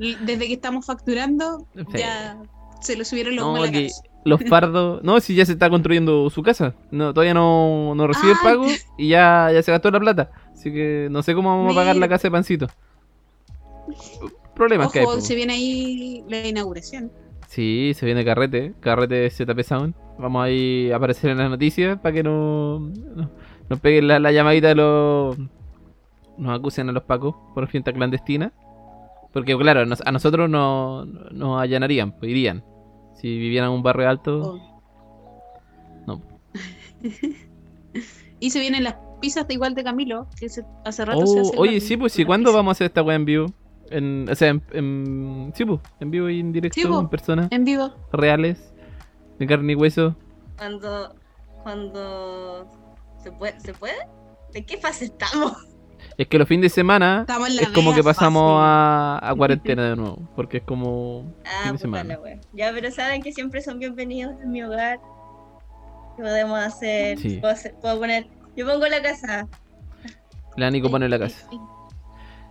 L- 0.00 0.16
Desde 0.26 0.46
que 0.48 0.52
estamos 0.54 0.86
facturando, 0.86 1.66
Sí. 1.74 1.98
ya 1.98 2.36
se 2.80 2.96
lo 2.96 3.04
subieron 3.04 3.36
los 3.36 3.46
No, 3.46 3.62
que. 3.70 3.90
Los 4.24 4.42
fardos. 4.44 5.02
No, 5.02 5.20
si 5.20 5.34
ya 5.34 5.44
se 5.46 5.52
está 5.52 5.70
construyendo 5.70 6.28
su 6.30 6.42
casa. 6.42 6.74
No, 6.90 7.12
todavía 7.14 7.34
no, 7.34 7.94
no 7.94 8.06
recibe 8.06 8.32
el 8.32 8.38
Ah. 8.40 8.44
pago 8.44 8.66
y 8.98 9.08
ya, 9.08 9.50
ya 9.52 9.62
se 9.62 9.72
gastó 9.72 9.90
la 9.90 10.00
plata. 10.00 10.30
Así 10.52 10.70
que 10.72 11.08
no 11.10 11.22
sé 11.22 11.34
cómo 11.34 11.48
vamos 11.56 11.72
a 11.72 11.80
pagar 11.80 11.96
la 11.96 12.08
casa 12.08 12.28
de 12.28 12.32
pancito. 12.32 12.66
Problemas 14.54 14.92
que 14.92 15.00
hay. 15.00 15.04
Ojo, 15.04 15.14
po. 15.16 15.20
se 15.20 15.34
viene 15.34 15.54
ahí 15.54 16.24
la 16.28 16.46
inauguración. 16.46 17.10
Sí, 17.48 17.92
se 17.94 18.06
viene 18.06 18.24
carrete, 18.24 18.74
carrete 18.80 19.28
ZP 19.30 19.62
Sound. 19.64 19.94
Vamos 20.18 20.44
ahí 20.44 20.90
a 20.92 20.96
aparecer 20.96 21.30
en 21.30 21.38
las 21.38 21.50
noticias 21.50 21.98
para 21.98 22.14
que 22.14 22.22
no, 22.22 22.78
no- 22.80 23.30
nos 23.68 23.80
peguen 23.80 24.06
la, 24.08 24.18
la 24.20 24.32
llamadita 24.32 24.68
de 24.68 24.74
los. 24.74 25.36
Nos 26.38 26.58
acusen 26.58 26.88
a 26.88 26.92
los 26.92 27.02
pacos 27.04 27.34
por 27.54 27.66
fiesta 27.68 27.92
clandestina. 27.92 28.52
Porque, 29.32 29.56
claro, 29.56 29.86
nos- 29.86 30.02
a 30.04 30.12
nosotros 30.12 30.48
no- 30.50 31.04
nos 31.06 31.60
allanarían, 31.60 32.12
pues 32.12 32.30
irían. 32.30 32.62
Si 33.14 33.38
vivieran 33.38 33.70
en 33.70 33.76
un 33.76 33.82
barrio 33.82 34.08
alto. 34.08 34.38
Oh. 34.54 34.82
No. 36.06 36.22
y 38.40 38.50
se 38.50 38.60
vienen 38.60 38.84
las 38.84 38.96
pizzas 39.20 39.46
de 39.46 39.54
igual 39.54 39.74
de 39.74 39.84
Camilo, 39.84 40.26
que 40.38 40.48
se- 40.48 40.64
hace 40.84 41.04
rato 41.04 41.26
se 41.26 41.38
Oh, 41.40 41.42
hace 41.42 41.58
oye, 41.58 41.80
sí, 41.80 41.96
pues, 41.96 42.18
¿y 42.18 42.24
cuándo 42.24 42.52
vamos 42.52 42.70
a 42.70 42.72
hacer 42.72 42.86
esta 42.86 43.02
weá 43.02 43.16
en 43.16 43.24
vivo? 43.24 43.46
En, 43.90 44.26
o 44.30 44.34
sea, 44.34 44.48
en, 44.48 44.62
en- 44.72 45.52
sí, 45.54 45.64
pues, 45.64 45.80
en 46.00 46.10
vivo 46.10 46.28
y 46.30 46.40
en 46.40 46.52
directo, 46.52 46.80
Sí, 46.80 46.86
pues. 46.86 47.00
en 47.00 47.08
personas 47.08 47.48
En 47.50 47.64
vivo. 47.64 47.92
reales, 48.12 48.72
de 49.38 49.46
carne 49.46 49.72
y 49.72 49.76
hueso. 49.76 50.14
Cuando, 50.56 51.14
cuando 51.62 52.66
se 53.22 53.32
puede, 53.32 53.58
¿se 53.60 53.74
puede? 53.74 53.96
¿De 54.52 54.64
qué 54.64 54.78
fase 54.78 55.06
estamos? 55.06 55.52
Es 56.20 56.28
que 56.28 56.38
los 56.38 56.46
fines 56.46 56.64
de 56.64 56.68
semana 56.68 57.24
es 57.60 57.68
como 57.70 57.94
que 57.94 58.02
pasamos 58.02 58.60
a, 58.62 59.18
a 59.22 59.34
cuarentena 59.34 59.88
de 59.88 59.96
nuevo, 59.96 60.28
porque 60.36 60.58
es 60.58 60.62
como 60.64 61.32
Ah, 61.46 61.62
fin 61.64 61.72
de 61.72 61.78
semana. 61.78 62.18
Ya, 62.52 62.72
pero 62.74 62.90
saben 62.90 63.22
que 63.22 63.32
siempre 63.32 63.62
son 63.62 63.78
bienvenidos 63.78 64.34
en 64.42 64.50
mi 64.50 64.62
hogar. 64.62 64.98
¿Qué 66.16 66.22
podemos 66.22 66.58
hacer? 66.58 67.18
Sí. 67.18 67.38
Puedo, 67.38 67.54
hacer- 67.54 67.74
puedo 67.80 67.98
poner. 67.98 68.26
Yo 68.54 68.66
pongo 68.66 68.86
la 68.86 69.00
casa. 69.00 69.48
La 70.58 70.70
Nico 70.70 70.90
pone 70.90 71.08
la 71.08 71.18
casa. 71.18 71.48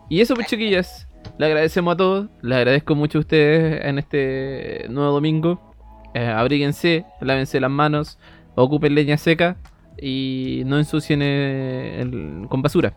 Y 0.09 0.19
eso, 0.21 0.33
pues, 0.33 0.47
chiquillas. 0.47 1.07
Le 1.37 1.45
agradecemos 1.45 1.93
a 1.93 1.97
todos. 1.97 2.27
Le 2.41 2.55
agradezco 2.55 2.95
mucho 2.95 3.19
a 3.19 3.21
ustedes 3.21 3.85
en 3.85 3.99
este 3.99 4.87
nuevo 4.89 5.11
domingo. 5.11 5.75
Eh, 6.15 6.25
abríguense, 6.25 7.05
lávense 7.21 7.59
las 7.59 7.69
manos, 7.69 8.17
ocupen 8.55 8.95
leña 8.95 9.17
seca 9.17 9.57
y 10.01 10.63
no 10.65 10.79
ensucien 10.79 11.21
el- 11.21 12.47
con 12.49 12.63
basura. 12.63 12.95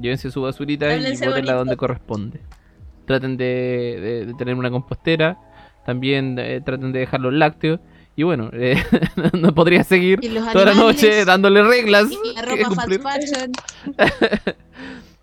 Llévense 0.00 0.30
su 0.30 0.42
basurita 0.42 0.86
y 0.88 0.92
Háblense 0.98 1.28
bonito. 1.28 1.52
donde 1.54 1.76
corresponde. 1.76 2.40
Traten 3.06 3.36
de, 3.36 3.98
de- 4.00 4.26
de 4.26 4.34
tener 4.34 4.54
una 4.54 4.70
compostera. 4.70 5.38
También 5.86 6.36
eh, 6.38 6.60
traten 6.64 6.92
de 6.92 7.00
dejar 7.00 7.20
los 7.20 7.32
lácteos. 7.32 7.80
Y 8.16 8.22
bueno, 8.22 8.50
eh, 8.52 8.82
no 9.32 9.54
podría 9.54 9.82
seguir 9.84 10.20
toda 10.52 10.64
la 10.66 10.74
noche 10.74 11.24
dándole 11.24 11.62
reglas. 11.64 12.06
y 12.10 12.34
la 12.34 12.42
que 12.42 12.64
ropa 12.64 12.74
fast. 12.74 12.90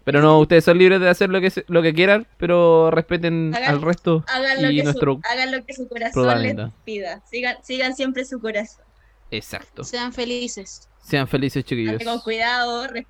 Pero 0.03 0.21
no, 0.21 0.39
ustedes 0.39 0.65
son 0.65 0.79
libres 0.79 0.99
de 0.99 1.07
hacer 1.09 1.29
lo 1.29 1.39
que, 1.41 1.51
lo 1.67 1.81
que 1.83 1.93
quieran, 1.93 2.25
pero 2.39 2.89
respeten 2.89 3.53
Hagan- 3.53 3.69
al 3.75 3.81
resto. 3.83 4.25
Hagan 4.27 4.61
lo, 4.63 4.71
Y 4.71 4.77
que 4.77 4.83
nuestro 4.83 5.13
su, 5.15 5.21
hagan 5.31 5.51
lo 5.51 5.63
que 5.63 5.73
su 5.75 5.87
corazón 5.87 6.41
les 6.41 6.55
pida. 6.83 7.21
Sigan, 7.29 7.57
sigan 7.63 7.95
siempre 7.95 8.25
su 8.25 8.39
corazón. 8.41 8.83
Exacto. 9.29 9.83
Sean 9.83 10.11
felices. 10.11 10.89
Sean 11.03 11.27
felices, 11.27 11.63
chiquillos. 11.63 12.03
Con 12.03 12.19
cuidado, 12.21 12.87
res- 12.87 13.05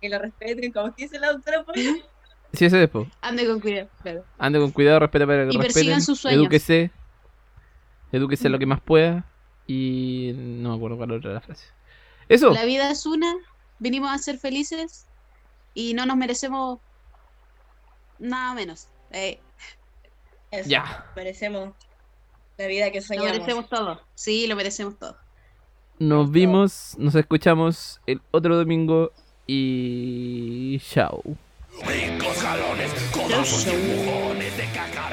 que 0.00 0.08
lo 0.08 0.18
respeten, 0.18 0.72
como 0.72 0.90
dice 0.90 1.18
la 1.18 1.32
doctora. 1.32 1.64
pues. 1.64 1.78
Sí, 2.52 2.64
ese 2.64 2.78
después. 2.78 3.06
Ande 3.20 3.46
con 3.46 3.60
cuidado. 3.60 3.88
Claro. 4.02 4.24
Ande 4.38 4.58
con 4.58 4.70
cuidado, 4.72 4.98
respete 5.00 5.26
para 5.26 5.38
que 5.44 5.54
Y 5.54 5.56
respeten. 5.56 5.72
persigan 5.74 6.02
sus 6.02 6.20
sueños. 6.20 6.40
Edúquese. 6.40 6.90
Edúquese 8.12 8.48
lo 8.48 8.58
que 8.58 8.66
más 8.66 8.80
pueda. 8.80 9.24
Y 9.66 10.32
no 10.34 10.70
me 10.70 10.76
acuerdo 10.76 10.96
cuál 10.96 11.12
otra 11.12 11.30
era 11.30 11.34
la 11.34 11.46
frase. 11.46 11.66
Eso. 12.28 12.50
La 12.52 12.64
vida 12.64 12.90
es 12.90 13.06
una, 13.06 13.32
vinimos 13.78 14.10
a 14.10 14.18
ser 14.18 14.38
felices 14.38 15.06
y 15.74 15.94
no 15.94 16.06
nos 16.06 16.16
merecemos 16.16 16.80
nada 18.18 18.54
menos. 18.54 18.88
Eh, 19.12 19.38
Eso, 20.50 20.68
Ya. 20.68 21.06
Merecemos 21.14 21.74
la 22.58 22.66
vida 22.66 22.90
que 22.90 23.00
lo 23.00 23.06
soñamos. 23.06 23.30
merecemos 23.32 23.68
todo. 23.68 24.00
Sí, 24.16 24.46
lo 24.48 24.56
merecemos 24.56 24.98
todo. 24.98 25.16
Nos 26.00 26.30
vimos, 26.30 26.96
nos 26.98 27.14
escuchamos 27.14 28.00
el 28.06 28.20
otro 28.32 28.56
domingo. 28.56 29.12
Y 29.46 30.78
chao. 30.80 31.22
Ricos 31.86 32.42
galones, 32.42 32.92
codazos 33.12 33.66
y 33.66 33.70
empujones 33.70 34.56
de 34.56 34.64
caca 34.66 35.10